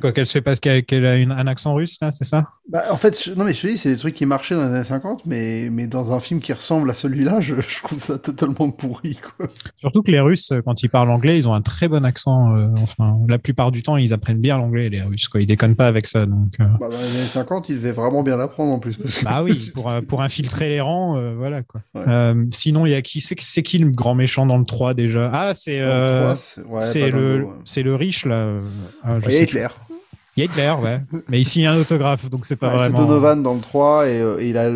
[0.01, 2.56] Quoi qu'elle se fait pas qu'elle qu'elle a une, un accent russe, là, c'est ça?
[2.68, 4.62] Bah, en fait, je- non, mais je te dis, c'est des trucs qui marchaient dans
[4.62, 7.98] les années 50, mais, mais dans un film qui ressemble à celui-là, je, je trouve
[8.01, 9.47] ça totalement pourri, quoi.
[9.76, 12.56] Surtout que les Russes, quand ils parlent anglais, ils ont un très bon accent.
[12.56, 15.28] euh, enfin, la plupart du temps, ils apprennent bien l'anglais, les Russes.
[15.28, 15.43] Quoi.
[15.43, 16.26] Ils déconnent pas avec ça.
[16.26, 18.97] Donc, euh, Bah, dans les années 50, il devait vraiment bien l'apprendre en plus.
[18.97, 19.24] Parce que...
[19.24, 21.82] bah oui, pour, euh, pour infiltrer les rangs, euh, voilà quoi.
[21.94, 22.34] Ouais.
[22.51, 25.30] Sinon, il y a qui C'est qui le grand méchant dans le 3 déjà?
[25.32, 26.62] Ah, c'est Dans le 3, c'est-
[27.05, 27.82] ouais, le, le ouais.
[27.84, 28.48] le riche là.
[29.05, 29.68] ah, je sais Hitler.
[29.86, 29.95] plus.
[30.37, 31.01] Il y a Hitler, ouais.
[31.29, 33.07] Mais ici, il y a un autographe, donc c'est pas Ouais, c'est vraiment.
[33.09, 34.71] Donovan dans le 3 et, euh, et il a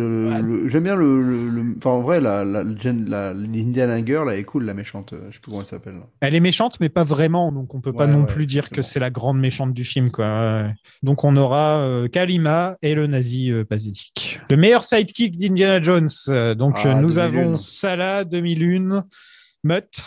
[0.69, 4.43] j'aime bien le, le- le- enfin en vrai la la, la, l'Indiana Girl elle est
[4.43, 6.07] cool la méchante euh, je sais plus comment elle s'appelle là.
[6.21, 8.81] Elle est méchante, mais pas vraiment, donc on peut pas Ouais, non plus dire que
[8.81, 10.63] c'est la grande méchante du film, quoi.
[11.03, 14.39] Donc on aura euh, Kalima et le nazi euh, pathétique.
[14.49, 16.07] Le meilleur sidekick d'Indiana Jones.
[16.57, 17.17] donc Ah, nous 2001.
[17.23, 19.05] avons Salah 2001,
[19.63, 20.01] Mutt.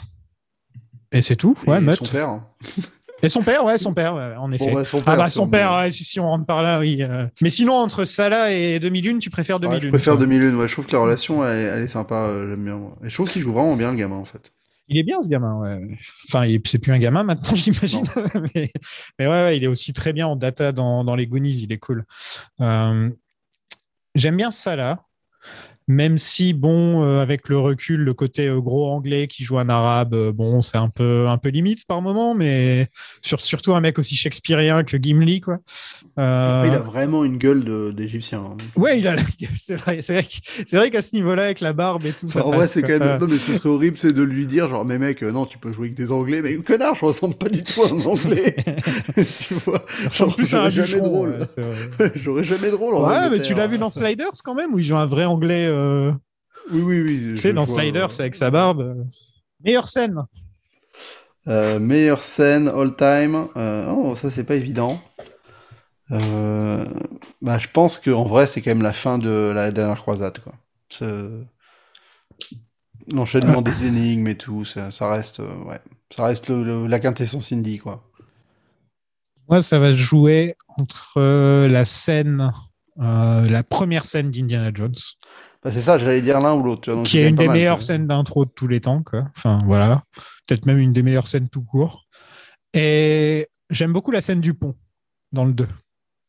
[1.12, 1.96] Et c'est tout, ouais, Mutt.
[2.04, 2.44] son père hein.
[3.24, 4.72] Et son père, ouais, son père, ouais, en effet.
[4.72, 6.78] bah, son ah père, bah c'est son père, ouais, si, si on rentre par là,
[6.80, 6.98] oui.
[7.02, 7.26] euh.
[7.40, 10.68] Mais sinon, entre Salah et 2001, tu préfères 2001 Ouais, je préfère toi 2001 ouais
[10.68, 12.96] je trouve que la relation elle, est- elle est sympa euh, j'aime bien moi.
[13.04, 14.52] et je trouve qu'il joue vraiment bien le gamin en fait
[14.88, 15.98] Il est bien ce gamin, ouais.
[16.28, 18.04] Enfin, c'est plus un gamin maintenant, j'imagine.
[18.54, 18.70] mais,
[19.18, 21.72] mais ouais, ouais, il est aussi très bien en data dans, dans les Goonies, il
[21.72, 22.04] est cool.
[22.60, 23.10] Euh,
[24.14, 25.03] J'aime bien là.
[25.86, 29.68] Même si, bon, euh, avec le recul, le côté euh, gros anglais qui joue un
[29.68, 32.88] arabe, euh, bon, c'est un peu, un peu limite par moment, mais
[33.20, 35.58] sur- surtout un mec aussi shakespearien que Gimli, quoi.
[36.16, 38.56] Après, il a vraiment une gueule d'égyptien hein.
[38.76, 40.00] Ouais, il a la gueule, c'est vrai.
[40.00, 40.22] C'est
[40.72, 43.18] vrai, qu'à ce niveau-là, avec la barbe et tout, ça en vrai, c'est quand même.
[43.20, 45.72] Non, mais ce serait horrible, c'est de lui dire, genre, mais mec, non, tu peux
[45.72, 48.56] jouer avec des Anglais, mais connard, je ressemble pas du tout à un Anglais.
[49.40, 49.84] tu vois.
[50.10, 51.30] Genre, plus j'aurais jamais drôle.
[51.30, 52.10] ouais, c'est vrai.
[52.16, 52.94] J'aurais jamais drôle.
[52.94, 55.66] Ouais, mais tu l'as vu dans Sliders quand même, où il joue un vrai anglais.
[55.74, 56.12] Euh,
[56.70, 57.34] Oui, oui, oui.
[57.34, 59.06] Tu sais, dans vois, c'est avec sa barbe.
[59.64, 60.22] Meilleure scène.
[61.46, 63.48] Euh, meilleure scène all time.
[63.56, 65.00] Euh, oh, ça, c'est pas évident.
[66.10, 66.84] Euh,
[67.42, 70.38] bah, je pense que en vrai, c'est quand même la fin de la dernière croisade,
[70.40, 70.52] quoi.
[73.12, 75.80] L'enchaînement des énigmes et tout, ça, ça reste, euh, ouais,
[76.10, 78.02] ça reste le- le- la quintessence indie, quoi.
[79.48, 82.50] Moi, ça va se jouer entre la scène,
[83.00, 84.94] euh, la première scène d'Indiana Jones,
[85.64, 87.02] Bah, c'est ça, j'allais dire l'un ou l'autre.
[87.04, 87.86] qui est une des mal, meilleures quoi.
[87.86, 89.02] scènes d'intro de tous les temps.
[89.02, 89.24] Quoi.
[89.36, 90.02] Enfin, voilà.
[90.46, 92.04] Peut-être même une des meilleures scènes tout court.
[92.74, 94.74] Et j'aime beaucoup la scène du pont
[95.32, 95.66] dans le 2.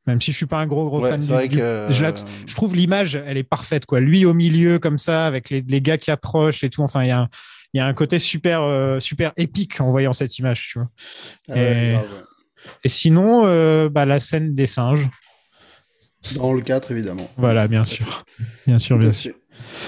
[0.07, 2.55] Même si je suis pas un gros gros Ouais, fan du, vrai du- que- je,
[2.55, 3.85] trouve l'image, elle est parfaite.
[3.87, 3.99] Quoi.
[3.99, 6.83] Lui au milieu, comme ça, avec les, les gars qui approchent et tout.
[6.83, 7.29] Enfin, il y a un,
[7.73, 10.69] il y a un côté super, euh, super épique en voyant cette image.
[10.71, 10.87] Tu vois.
[11.49, 11.99] Ah ouais.
[12.83, 15.09] et sinon, euh, bah, la scène des singes.
[16.33, 17.29] Dans le 4, évidemment.
[17.37, 18.25] Voilà, bien sûr.
[18.65, 19.33] Bien sûr, bien sûr.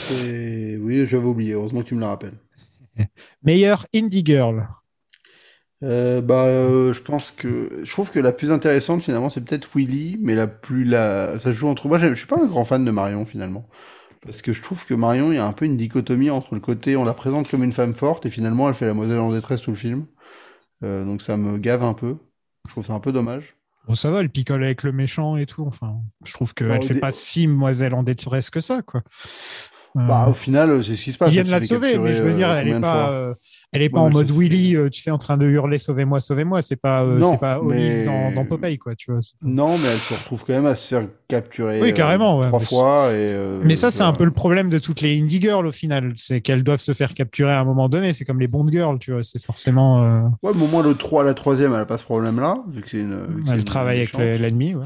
[0.09, 2.37] Oui, j'avais oublié, heureusement que tu me le rappelles.
[3.43, 4.67] Meilleure indie girl.
[5.83, 9.69] Euh, bah, euh, je pense que je trouve que la plus intéressante finalement c'est peut-être
[9.75, 11.99] Willy, mais la plus la ça se joue entre moi.
[11.99, 13.67] Je suis pas un grand fan de Marion finalement,
[14.21, 16.61] parce que je trouve que Marion il y a un peu une dichotomie entre le
[16.61, 19.31] côté on la présente comme une femme forte et finalement elle fait la demoiselle en
[19.33, 20.07] détresse tout le film,
[20.85, 22.17] Euh, donc ça me gave un peu.
[22.67, 23.56] Je trouve ça un peu dommage.
[23.87, 25.65] Bon, ça va, elle picole avec le méchant et tout.
[25.65, 29.01] Enfin, je trouve qu'elle ne fait dé- pas si demoiselle en détresse que ça, quoi.
[29.97, 31.29] Euh, Bah, au final, c'est ce qui se passe.
[31.31, 33.33] ils viennent la sauver, mais je veux dire, euh, elle combien est de pas, euh,
[33.73, 36.61] elle est pas en mode Willy, euh, tu sais, en train de hurler sauvez-moi, sauvez-moi.
[36.61, 39.19] C'est pas, euh, Non, c'est pas Olive dans, dans Popeye, quoi, tu vois.
[39.41, 41.81] Non, mais elle se retrouve quand même à se faire capturer.
[41.81, 43.15] Oui, euh, carrément, trois mais fois et.
[43.15, 46.13] euh, Mais ça, c'est un peu le problème de toutes les indie girls au final,
[46.17, 48.13] c'est qu'elles doivent se faire capturer à un moment donné.
[48.13, 49.23] C'est comme les Bond girls, tu vois.
[49.23, 50.03] C'est forcément.
[50.03, 52.81] euh, Ouais, mais au moins le 3, la troisième, elle a pas ce problème-là, vu
[52.81, 53.43] que c'est une.
[53.51, 54.85] Elle travaille avec l'ennemi, ouais.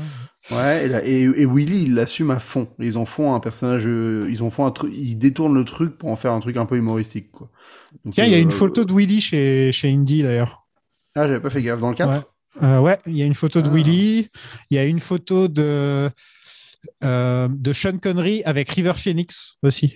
[0.52, 2.68] Ouais, et, et, et Willy, il l'assume à fond.
[2.80, 5.98] Ils en font un personnage, euh, ils en font un truc, ils détournent le truc
[5.98, 7.50] pour en faire un truc un peu humoristique, quoi.
[8.06, 10.68] Donc, Tiens, il y a euh, une photo de Willy chez, chez Indie d'ailleurs.
[11.16, 11.80] Ah, j'avais pas fait gaffe.
[11.80, 12.22] Dans le 4 Ouais.
[12.64, 13.74] Euh, ouais, il y a une photo de Ah.
[13.74, 14.28] Willy,
[14.70, 16.10] il y a une photo de,
[17.04, 19.96] euh, de Sean Connery avec River Phoenix aussi.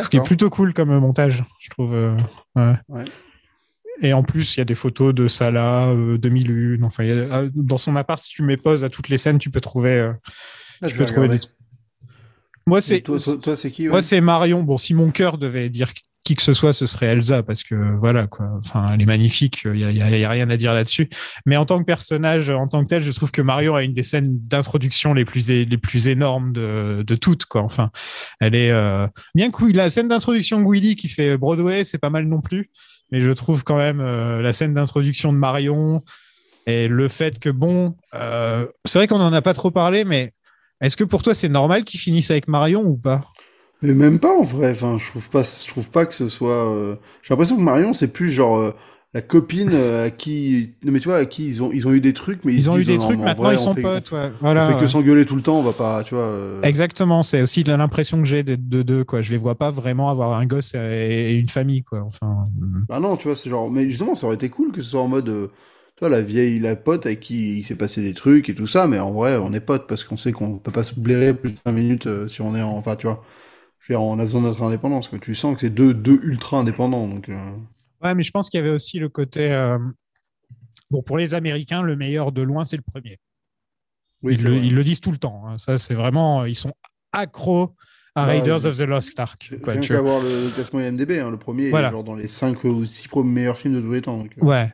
[0.00, 1.94] Ce qui est plutôt cool comme montage, je trouve.
[1.94, 2.16] euh,
[2.56, 2.72] ouais.
[2.88, 3.04] Ouais.
[4.02, 6.82] Et en plus, il y a des photos de Salah, euh, 2001.
[6.82, 9.18] Enfin, il y a- euh, dans son appart, si tu mets pause à toutes les
[9.18, 9.92] scènes, tu peux trouver.
[9.98, 10.12] euh,
[10.82, 11.40] Ah, tu je peux trouver des.
[12.66, 13.00] Moi, c'est.
[13.02, 14.62] toi, toi, toi, c'est qui ouais Moi, c'est Marion.
[14.62, 15.92] Bon, si mon cœur devait dire
[16.24, 18.48] qui que ce soit, ce serait Elsa, parce que voilà, quoi.
[18.58, 21.10] Enfin, elle est magnifique, il n'y a, y a- y a rien à dire là-dessus.
[21.44, 23.92] Mais en tant que personnage, en tant que tel, je trouve que Marion a une
[23.92, 27.60] des scènes d'introduction les plus, les plus énormes de, de toutes, quoi.
[27.62, 27.90] Enfin,
[28.40, 28.70] elle est.
[28.70, 32.40] euh, Bien que la scène d'introduction de Willy qui fait Broadway, c'est pas mal non
[32.40, 32.70] plus.
[33.14, 36.02] Mais je trouve quand même euh, la scène d'introduction de Marion
[36.66, 40.32] et le fait que, bon, euh, c'est vrai qu'on n'en a pas trop parlé, mais
[40.80, 43.22] est-ce que pour toi, c'est normal qu'ils finissent avec Marion ou pas?
[43.82, 44.72] Mais même pas en vrai.
[44.72, 46.74] Enfin, je trouve pas, je trouve pas que ce soit.
[46.74, 48.74] euh, J'ai l'impression que Marion, c'est plus genre
[49.14, 50.74] la copine euh, à qui.
[50.84, 52.68] Non, mais tu vois, à qui ils ont, ils ont eu des trucs, mais ils,
[52.68, 54.10] ont eu des non, trucs, maintenant vrai, ils on sont fait- potes.
[54.12, 54.30] ouais.
[54.40, 56.24] Voilà, on fait que s'engueuler tout le temps, on va pas, tu vois.
[56.24, 59.04] euh, Exactement, c'est aussi l'impression que j'ai de de deux.
[59.04, 59.20] Quoi.
[59.20, 61.82] Je les vois pas vraiment avoir un gosse et et une famille.
[61.84, 62.02] Quoi.
[62.02, 62.42] Enfin,
[62.88, 63.70] Bah non, tu vois, c'est genre.
[63.70, 65.28] Mais justement, ça aurait été cool que ce soit en mode.
[65.28, 65.46] euh,
[65.96, 68.66] Tu vois, la vieille, la pote avec qui il s'est passé des trucs et tout
[68.66, 71.34] ça, mais en vrai, on est potes parce qu'on sait qu'on peut pas se blairer
[71.34, 72.72] plus de 5 minutes euh, si on est en.
[72.76, 73.22] Enfin, tu vois.
[73.80, 75.18] Je veux dire, on a besoin de notre indépendance, quoi.
[75.20, 77.28] Tu sens que c'est deux, deux ultra indépendants, donc.
[78.04, 79.52] Ouais, mais je pense qu'il y avait aussi le côté.
[79.52, 79.78] euh,
[80.90, 83.18] Bon, pour les Américains, le meilleur de loin, c'est le premier.
[84.22, 84.66] Oui, ils, le, vrai.
[84.66, 85.44] ils le disent tout le temps.
[85.46, 85.58] hein.
[85.58, 86.44] Ça, c'est vraiment.
[86.44, 86.72] Ils sont
[87.12, 87.74] accros
[88.14, 89.52] à Bah, Raiders of the Lost Ark.
[89.62, 90.02] quoi, Rien tu vois.
[90.02, 91.88] qu'à voir le classement IMDb, hein, le premier, Voilà.
[91.88, 94.18] il est genre dans les 5 ou 6 meilleurs films de tous les temps.
[94.18, 94.44] donc, euh.
[94.44, 94.72] Ouais.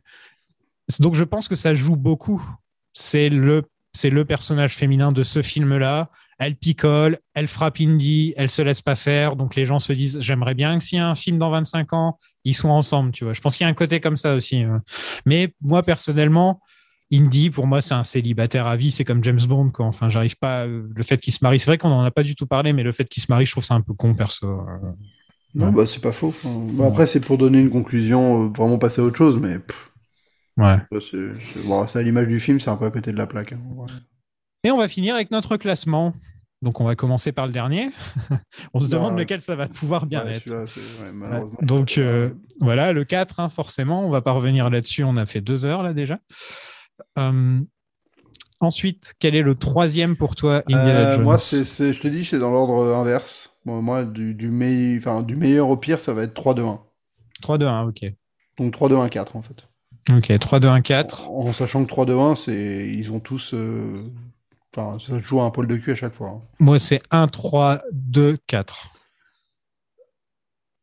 [0.99, 2.43] Donc je pense que ça joue beaucoup.
[2.93, 3.63] C'est le,
[3.95, 6.11] c'est le personnage féminin de ce film-là.
[6.39, 9.37] Elle picole, elle frappe Indy, elle se laisse pas faire.
[9.37, 11.93] Donc les gens se disent j'aimerais bien que s'il y a un film dans 25
[11.93, 13.13] ans, ils soient ensemble.
[13.13, 13.33] Tu vois.
[13.33, 14.65] Je pense qu'il y a un côté comme ça aussi.
[14.65, 14.79] euh.
[15.27, 16.61] Mais moi personnellement,
[17.13, 18.91] Indy pour moi c'est un célibataire à vie.
[18.91, 19.71] C'est comme James Bond.
[19.71, 19.87] Quoi.
[19.87, 20.67] Enfin j'arrive pas.
[20.67, 22.73] euh, Le fait qu'il se marie, c'est vrai qu'on en a pas du tout parlé,
[22.73, 24.47] mais le fait qu'il se marie, je trouve ça un peu con perso.
[24.47, 24.93] euh.
[25.55, 26.29] Non, bah c'est pas faux.
[26.29, 29.59] Enfin, bah, après, c'est pour donner une conclusion, euh, vraiment passer à autre chose, mais.
[29.59, 29.91] pff,
[30.57, 30.77] Ouais.
[31.01, 33.53] c'est bon, à l'image du film, c'est un peu à côté de la plaque.
[33.53, 33.59] hein.
[34.63, 36.13] Et on va finir avec notre classement.
[36.63, 37.89] Donc on va commencer par le dernier.
[38.75, 40.51] on se demande lequel ça va pouvoir bien ouais, être.
[40.53, 41.43] ouais.
[41.63, 42.31] Donc euh,
[42.61, 45.83] voilà, le 4, hein, forcément, on va pas revenir là-dessus, on a fait deux heures
[45.83, 46.19] là déjà.
[47.19, 47.61] Euh,
[48.61, 52.39] ensuite, quel est le troisième pour toi, Indiana Euh, Jones moi, je te dis, c'est
[52.39, 53.59] dans l'ordre euh, inverse.
[53.65, 56.79] Bon, moi, du, du, meille- enfin, du meilleur au pire, ça va être 3-2-1.
[57.43, 58.13] 3-2-1, ok.
[58.59, 59.67] Donc 3-2-1-4 en fait.
[60.11, 61.27] Ok, 3-2-1-4.
[61.27, 63.55] En, en sachant que 3-2-1, c'est, ils ont tous.
[64.77, 66.29] Enfin, ça se joue à un pôle de cul à chaque fois.
[66.29, 66.41] hein.
[66.61, 68.93] Moi, c'est 1, 3, 2, 4.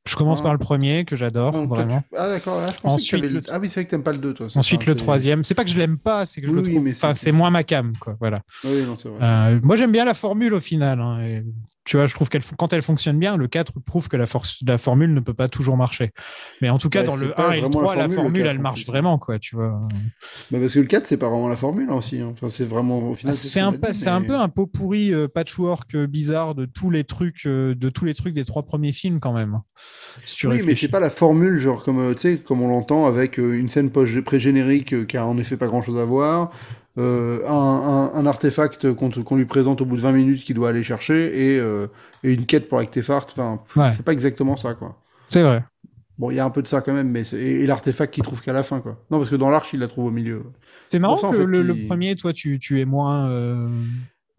[0.07, 0.43] Je commence Ah.
[0.43, 2.01] par le premier que j'adore, Donc, toi, vraiment.
[2.15, 3.89] Ah d'accord, ah, je pensais Ensuite, que t'avais le- le- Ah oui, c'est vrai que
[3.91, 4.47] t'aimes pas le 2, toi.
[4.49, 5.43] c'est Ensuite, ça, le c'est- troisième.
[5.43, 6.85] C'est pas que je l'aime pas, c'est que je Oui, le oui, trouve.
[6.85, 8.15] mais Enfin, c'est- c'est moins ma cam, quoi.
[8.19, 8.37] Voilà.
[8.63, 9.19] Oui, non, c'est vrai.
[9.21, 11.01] Euh, moi, j'aime bien la formule au final.
[11.01, 11.43] hein, et
[11.87, 14.57] Tu vois, je trouve qu'elle quand elle fonctionne bien, le 4 prouve que la, force,
[14.67, 16.11] la formule ne peut pas toujours marcher.
[16.61, 18.01] Mais en tout cas, Ouais, dans le pas 1 et le vraiment la 3, la
[18.01, 19.87] formule, le formule, 4, elle marche vraiment, quoi, tu vois.
[20.51, 22.19] Bah, parce que le 4, c'est pas vraiment la formule hein, aussi.
[22.19, 22.31] hein.
[22.33, 23.33] Enfin, c'est vraiment au final.
[23.33, 26.55] Ah, C'est ce un, dit, un mais- peu un pot pourri euh, patchwork euh, bizarre
[26.55, 29.61] de tous les trucs euh, de tous les trucs des trois premiers films quand même.
[30.25, 30.81] Si tu oui, mais réfléchis.
[30.87, 35.25] c'est pas la formule, genre comme comme on l'entend avec une scène pré-générique qui a
[35.25, 36.51] en effet pas grand-chose à voir,
[36.97, 40.69] euh, un, un- un artefact qu'on lui présente au bout de 20 minutes qu'il doit
[40.69, 41.87] aller chercher et, euh,
[42.23, 43.31] et une quête pour l'artefact.
[43.37, 43.91] Enfin, Ouais.
[43.95, 44.95] c'est pas exactement ça, quoi.
[45.29, 45.63] C'est vrai.
[46.17, 48.11] Bon, il y a un peu de ça quand même, mais c'est- et, et l'artefact
[48.13, 48.97] qu'il trouve qu'à la fin, quoi.
[49.11, 50.41] Non, parce que dans l'arche, il la trouve au milieu.
[50.87, 53.29] C'est marrant ça, que en fait, le, premier, toi, tu, tu es moins.
[53.29, 53.67] euh,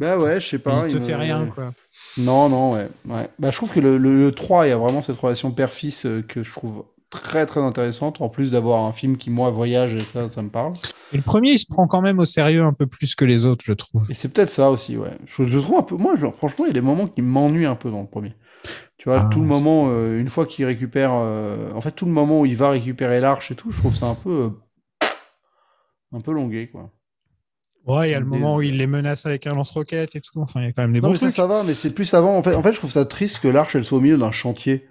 [0.00, 0.86] Bah ouais, je sais pas.
[0.88, 1.72] il te me- fait rien, quoi.
[2.16, 2.88] Non, non, ouais.
[3.06, 3.28] ouais.
[3.38, 6.04] Bah, je trouve que le, le, le 3, il y a vraiment cette relation père-fils
[6.06, 9.94] euh, que je trouve très très intéressante, en plus d'avoir un film qui, moi, voyage,
[9.94, 10.72] et ça, ça me parle.
[11.12, 13.44] Et le premier, il se prend quand même au sérieux un peu plus que les
[13.44, 14.04] autres, je trouve.
[14.10, 15.12] Et c'est peut-être ça aussi, ouais.
[15.26, 15.96] Je, je trouve un peu.
[15.96, 18.34] Moi, genre, franchement, il y a des moments qui m'ennuient un peu dans le premier.
[18.98, 21.12] Tu vois, Ah, tout le moment, euh, une fois qu'il récupère.
[21.14, 23.94] euh, En fait, tout le moment où il va récupérer l'arche et tout, je trouve
[23.96, 24.30] ça un peu.
[24.30, 24.50] euh,
[26.12, 26.90] Un peu longué, quoi.
[27.86, 30.20] Ouais, il y a le Des- moment où il les menace avec un lance-roquette et
[30.20, 30.40] tout.
[30.40, 31.90] Enfin, il y a quand même des Non, bons mais ça, ça va, mais c'est
[31.94, 32.36] plus avant.
[32.36, 34.32] En fait, en fait, je trouve ça triste que l'arche, elle soit au milieu d'un
[34.32, 34.86] chantier.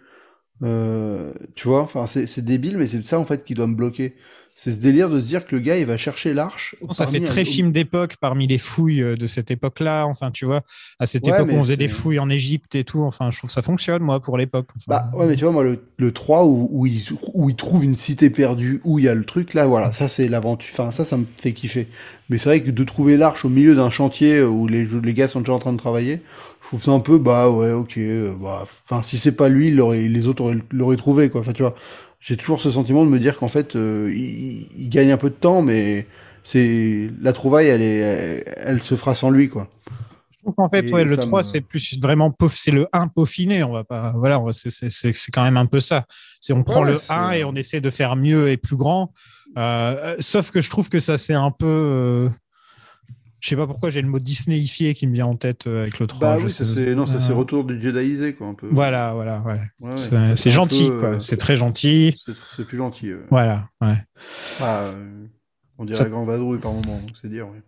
[0.63, 3.75] Euh, tu vois, enfin, c'est c'est débile, mais c'est ça, en fait, qui doit me
[3.75, 4.15] bloquer.
[4.55, 6.75] C'est ce délire de se dire que le gars, il va chercher l'arche.
[6.91, 10.05] Ça fait un- très au- film d'époque parmi les fouilles euh, de cette époque-là.
[10.07, 10.63] Enfin, tu vois,
[10.99, 13.01] à cette Ouais, époque on faisait des fouilles en Égypte et tout.
[13.03, 14.69] Enfin, je trouve que ça fonctionne, moi, pour l'époque.
[14.77, 17.03] Enfin, Bah ouais, mais tu vois, moi, le, le 3 où, où, il,
[17.34, 20.07] où il trouve une cité perdue, où il y a le truc, là, voilà, ça
[20.07, 20.69] c'est l'aventure.
[20.73, 21.89] Enfin, ça, ça me fait kiffer.
[22.29, 25.27] Mais c'est vrai que de trouver l'arche au milieu d'un chantier où les, les gars
[25.27, 26.21] sont déjà en train de travailler,
[26.68, 29.69] je trouve ça un peu, bah ouais, ok, euh, bah, enfin, si c'est pas lui,
[29.69, 31.39] il les autres auraient- l'auraient trouvé, quoi.
[31.39, 31.76] Enfin, tu vois,
[32.19, 35.30] j'ai toujours ce sentiment de me dire qu'en fait, euh, il, il gagne un peu
[35.30, 36.07] de temps, mais
[36.44, 39.69] c'est la trouvaille, elle, est, elle, elle se fera sans lui, quoi.
[40.31, 42.88] Je trouve qu'en fait, Et ouais, le ça 3, me- c'est plus vraiment c'est le
[42.91, 43.64] 1 peaufiné.
[43.64, 44.39] On va pas, voilà,
[45.11, 46.06] c'est- quand même un peu ça.
[46.41, 48.76] C'est on prend Ouais, le c'est- 1 et on essaie de faire mieux et plus
[48.77, 49.14] grand.
[49.57, 52.30] Euh, euh, sauf que je trouve que ça, c'est un peu.
[53.38, 55.81] Euh, je sais pas pourquoi j'ai le mot Disneyifié qui me vient en tête euh,
[55.84, 56.19] avec le 3.
[56.38, 58.68] Bah oui, ça c'est, non, ça c'est Euh, retour du Jediisé, quoi, un peu.
[58.72, 59.97] Voilà, voilà, ouais.
[59.97, 61.09] C'est- gentil, peu, quoi.
[61.09, 62.22] euh, C'est très gentil.
[62.55, 63.14] C'est, plus gentil.
[63.14, 63.22] ouais.
[63.30, 63.97] Voilà, ouais.
[64.59, 65.26] Ah, euh,
[65.77, 67.47] on dirait Ça- Grand Vadrouille par moment, donc c'est dire.
[67.47, 67.61] ouais.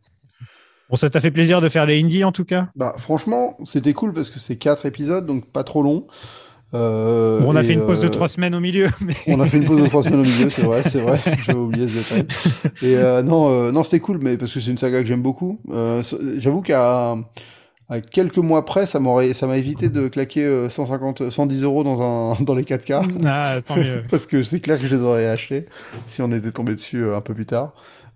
[0.89, 2.69] Bon, ça t'a fait plaisir de faire les indies en tout cas?
[2.75, 6.07] Bah, franchement, c'était cool parce que c'est quatre épisodes, donc pas trop long.
[6.73, 8.87] Euh, Bon, on a fait une pause de euh, trois semaines au milieu.
[9.01, 9.15] Mais...
[9.27, 11.19] On a fait une pause de trois semaines au milieu, c'est vrai, c'est vrai.
[11.45, 12.25] J'avais oublié ce détail.
[12.81, 15.21] Et euh, non, euh, non, c'était cool, mais parce que c'est une saga que j'aime
[15.21, 15.59] beaucoup.
[15.71, 16.03] Euh,
[16.37, 17.17] J'avoue qu'à
[17.91, 21.83] à quelques mois près, ça m'aurait, ça m'a évité de claquer euh, 150, 110 euros
[21.83, 23.03] dans un, dans les 4K.
[23.25, 24.03] Ah, tant mieux.
[24.11, 25.65] parce que c'est clair que je les aurais achetés
[26.07, 27.73] si on était tombé dessus un peu plus tard.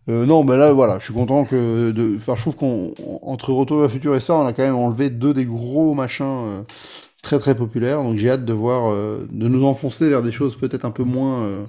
[0.09, 3.53] Euh, non, mais là, voilà, je suis content que, de, enfin, je trouve qu'on, entre
[3.53, 6.25] Retour vers le futur et ça, on a quand même enlevé deux des gros machins
[6.25, 6.61] euh,
[7.23, 8.03] très très populaires.
[8.03, 11.03] Donc j'ai hâte de voir, euh, de nous enfoncer vers des choses peut-être un peu
[11.03, 11.63] moins, euh,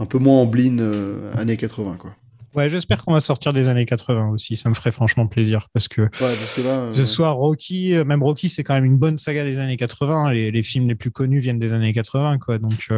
[0.00, 2.10] un peu moins en bline euh, années 80, quoi.
[2.56, 4.56] Ouais, j'espère qu'on va sortir des années 80 aussi.
[4.56, 8.24] Ça me ferait franchement plaisir parce que, Ouais, parce que là, ce soir, Rocky, même
[8.24, 10.32] Rocky, c'est quand même une bonne saga des années 80.
[10.32, 12.58] Les, les films les plus connus viennent des années 80, quoi.
[12.58, 12.88] Donc,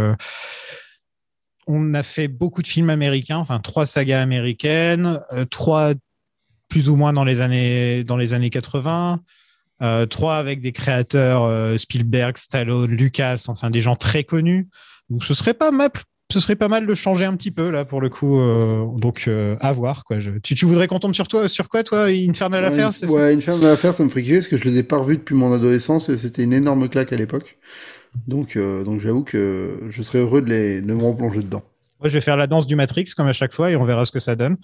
[1.66, 5.92] on a fait beaucoup de films américains, enfin trois sagas américaines, trois
[6.70, 9.20] plus ou moins dans les années dans les années 80,
[9.82, 14.68] euh, trois avec des créateurs euh, Spielberg, Stallone, Lucas, enfin des gens très connus.
[15.10, 15.90] Donc ce serait pas mal,
[16.32, 18.38] ce serait pas mal de changer un petit peu là pour le coup.
[18.38, 20.20] euh, donc euh, à voir quoi.
[20.20, 23.34] Je- tu, tu voudrais qu'on tombe sur toi, sur quoi toi, Infernal ouais, une- ouais,
[23.60, 26.08] d'affaires, ça me ferait kiffer parce que je les ai pas revus depuis mon adolescence
[26.08, 27.58] et c'était une énorme claque à l'époque.
[28.28, 31.62] Donc, donc j'avoue que je serais heureux de, les, de me replonger dedans.
[32.02, 34.04] Moi, je vais faire la danse du Matrix comme à chaque fois et on verra
[34.04, 34.56] ce que ça donne.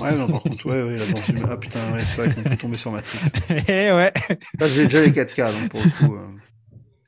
[0.00, 2.42] Ouais, non, par contre, ouais, ouais, la danse du- Ah putain, ouais, c'est vrai qu'on
[2.50, 3.18] peut tomber sur Matrix.
[3.68, 4.12] Et ouais.
[4.60, 6.14] Là, j'ai déjà les 4K, donc pour le coup.
[6.16, 6.18] euh.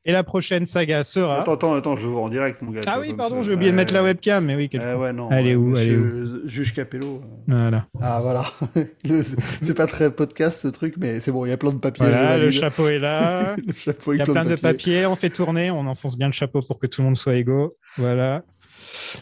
[0.07, 1.41] Et la prochaine saga sera.
[1.41, 2.83] Attends, attends, attends, je vais voir en direct, mon gars.
[2.87, 4.69] Ah oui, pardon, j'ai oublié de mettre la webcam, mais oui.
[4.71, 5.01] Eh con.
[5.01, 5.31] ouais, non.
[5.31, 7.23] Elle est où Elle est où Juge Capello.
[7.25, 7.43] euh.
[7.49, 7.87] Voilà.
[8.03, 8.45] Ah, voilà.
[9.63, 12.05] C'est pas très podcast, ce truc, mais c'est bon, il y a plein de papiers.
[12.07, 13.57] Voilà, le chapeau est là.
[13.67, 15.07] Le chapeau Il y a plein de papiers.
[15.07, 15.71] On fait tourner.
[15.71, 17.73] On enfonce bien le chapeau pour que tout le monde soit égaux.
[17.97, 18.43] Voilà.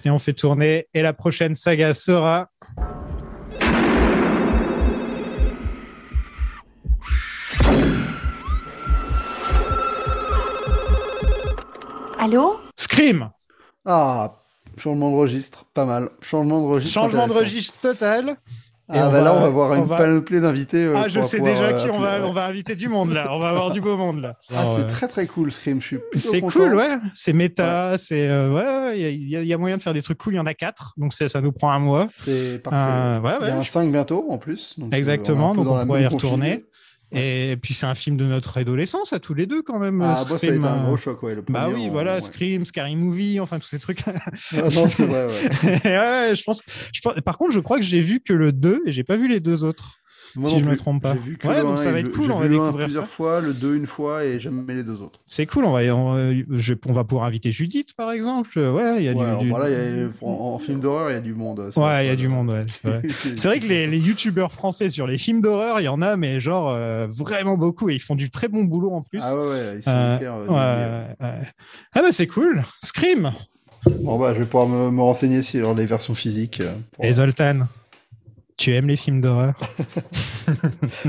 [0.04, 0.88] Et on fait tourner.
[0.94, 2.48] Et la prochaine saga sera.
[12.18, 12.60] Allô?
[12.76, 13.30] Scream
[13.84, 14.32] Ah,
[14.78, 16.08] changement de registre, pas mal.
[16.20, 16.94] Changement de registre.
[16.94, 18.36] Changement de registre total.
[18.94, 20.84] Et Ah, bah là, on va voir une panoplie d'invités.
[20.84, 22.88] euh, Ah, je va sais pouvoir, déjà euh, qui on va, on va inviter du
[22.88, 23.26] monde là.
[23.30, 24.36] On va avoir du beau monde là.
[24.54, 25.80] Ah, Alors, c'est très très cool, Scream.
[25.80, 26.98] Je suis C'est cool, ouais.
[27.14, 30.18] C'est méta, c'est euh, ouais, ouais, il y a- y, moyen de faire des trucs
[30.18, 30.34] cool.
[30.34, 32.06] Il y en a quatre, donc c'est- ça nous prend un mois.
[32.10, 32.76] C'est parfait.
[32.78, 33.60] Euh, ouais, Il y a ouais.
[33.60, 34.74] un 5 bientôt en plus.
[34.78, 36.64] donc, euh, Exactement, donc on pourrait y retourner.
[37.14, 40.00] Et puis c'est un film de notre adolescence à tous les deux quand même.
[40.02, 41.34] Ah, bah, ça a été un euh, gros choc, ouais.
[41.34, 42.20] Le Bah oui, on- voilà, ouais.
[42.20, 44.00] Scream, Scary Movie, enfin tous ces trucs.
[44.06, 45.26] Ah non, c'est vrai,
[45.64, 45.80] ouais.
[45.84, 46.62] ouais, je pense,
[46.92, 49.16] je pense- Par contre, je crois que j'ai vu que le 2 et j'ai pas
[49.16, 49.98] vu les deux autres.
[50.36, 50.76] Moi si je me plus.
[50.76, 51.14] trompe pas.
[51.14, 53.10] J'ai vu que Ouais, donc ça va être cool, on va le découvrir plusieurs ça.
[53.10, 55.20] fois, le 2 une fois et jamais les deux autres.
[55.26, 58.58] C'est cool, on va, on, je- on va pouvoir inviter Judith par exemple.
[58.58, 59.24] Ouais, il y a Ouais, du.
[59.24, 61.70] alors, du- voilà, il y a- en, en film d'horreur, il y a du monde.
[61.76, 62.66] Ouais, il y a du monde, ouais.
[63.36, 66.16] C'est vrai, que les, les youtubeurs français sur les films d'horreur, il y en a,
[66.16, 69.20] mais genre euh, vraiment beaucoup et ils font du très bon boulot en plus.
[69.22, 71.04] Ah ouais, ouais, ils sont Euh, hyper, euh.
[71.94, 72.64] Ah bah c'est cool.
[72.82, 73.32] Scream
[74.02, 76.60] Bon bah, je vais pouvoir me, me renseigner sur les versions physiques.
[76.60, 77.66] euh, pour- Et Zoltan,
[78.56, 79.54] tu aimes les films d'horreur?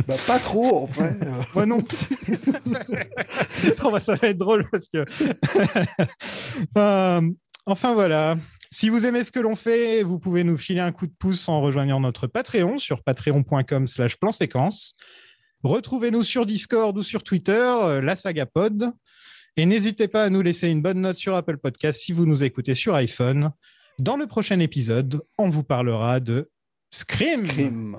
[0.08, 1.16] Bah, pas trop, en fait.
[1.24, 1.32] euh.
[1.56, 1.98] Moi non plus.
[3.84, 5.04] Oh, bah, ça va être drôle parce que.
[6.78, 7.22] Euh,
[7.66, 8.38] enfin voilà.
[8.72, 11.48] Si vous aimez ce que l'on fait, vous pouvez nous filer un coup de pouce
[11.50, 14.96] en rejoignant notre Patreon sur patreon.com/slash plan séquence.
[15.64, 18.92] Retrouvez-nous sur Discord ou sur Twitter, euh, la saga pod.
[19.56, 22.44] Et n'hésitez pas à nous laisser une bonne note sur Apple Podcast si vous nous
[22.44, 23.52] écoutez sur iPhone.
[24.00, 26.50] Dans le prochain épisode, on vous parlera de
[26.94, 27.48] Scream.
[27.48, 27.98] Scream.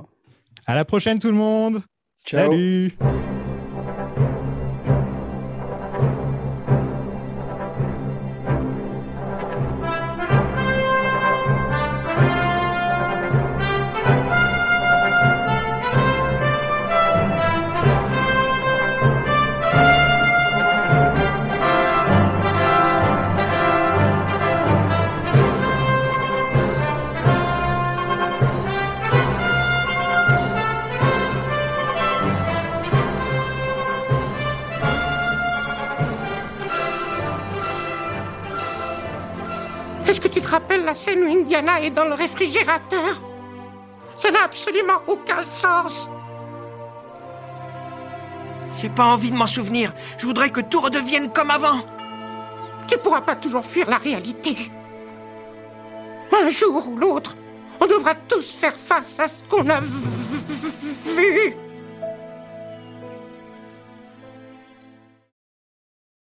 [0.67, 1.83] À la prochaine tout le monde.
[2.25, 2.53] Ciao.
[2.53, 2.97] Salut.
[40.35, 43.23] Tu te rappelles la scène où Indiana est dans le réfrigérateur?
[44.17, 46.11] Ça n'a absolument aucun sens.
[48.81, 49.93] J'ai pas envie de m'en souvenir.
[50.19, 51.85] Je voudrais que tout redevienne comme avant.
[52.89, 54.57] Tu pourras pas toujours fuir la réalité.
[56.33, 57.37] Un jour ou l'autre,
[57.81, 61.57] on devra tous faire face à ce qu'on a vu.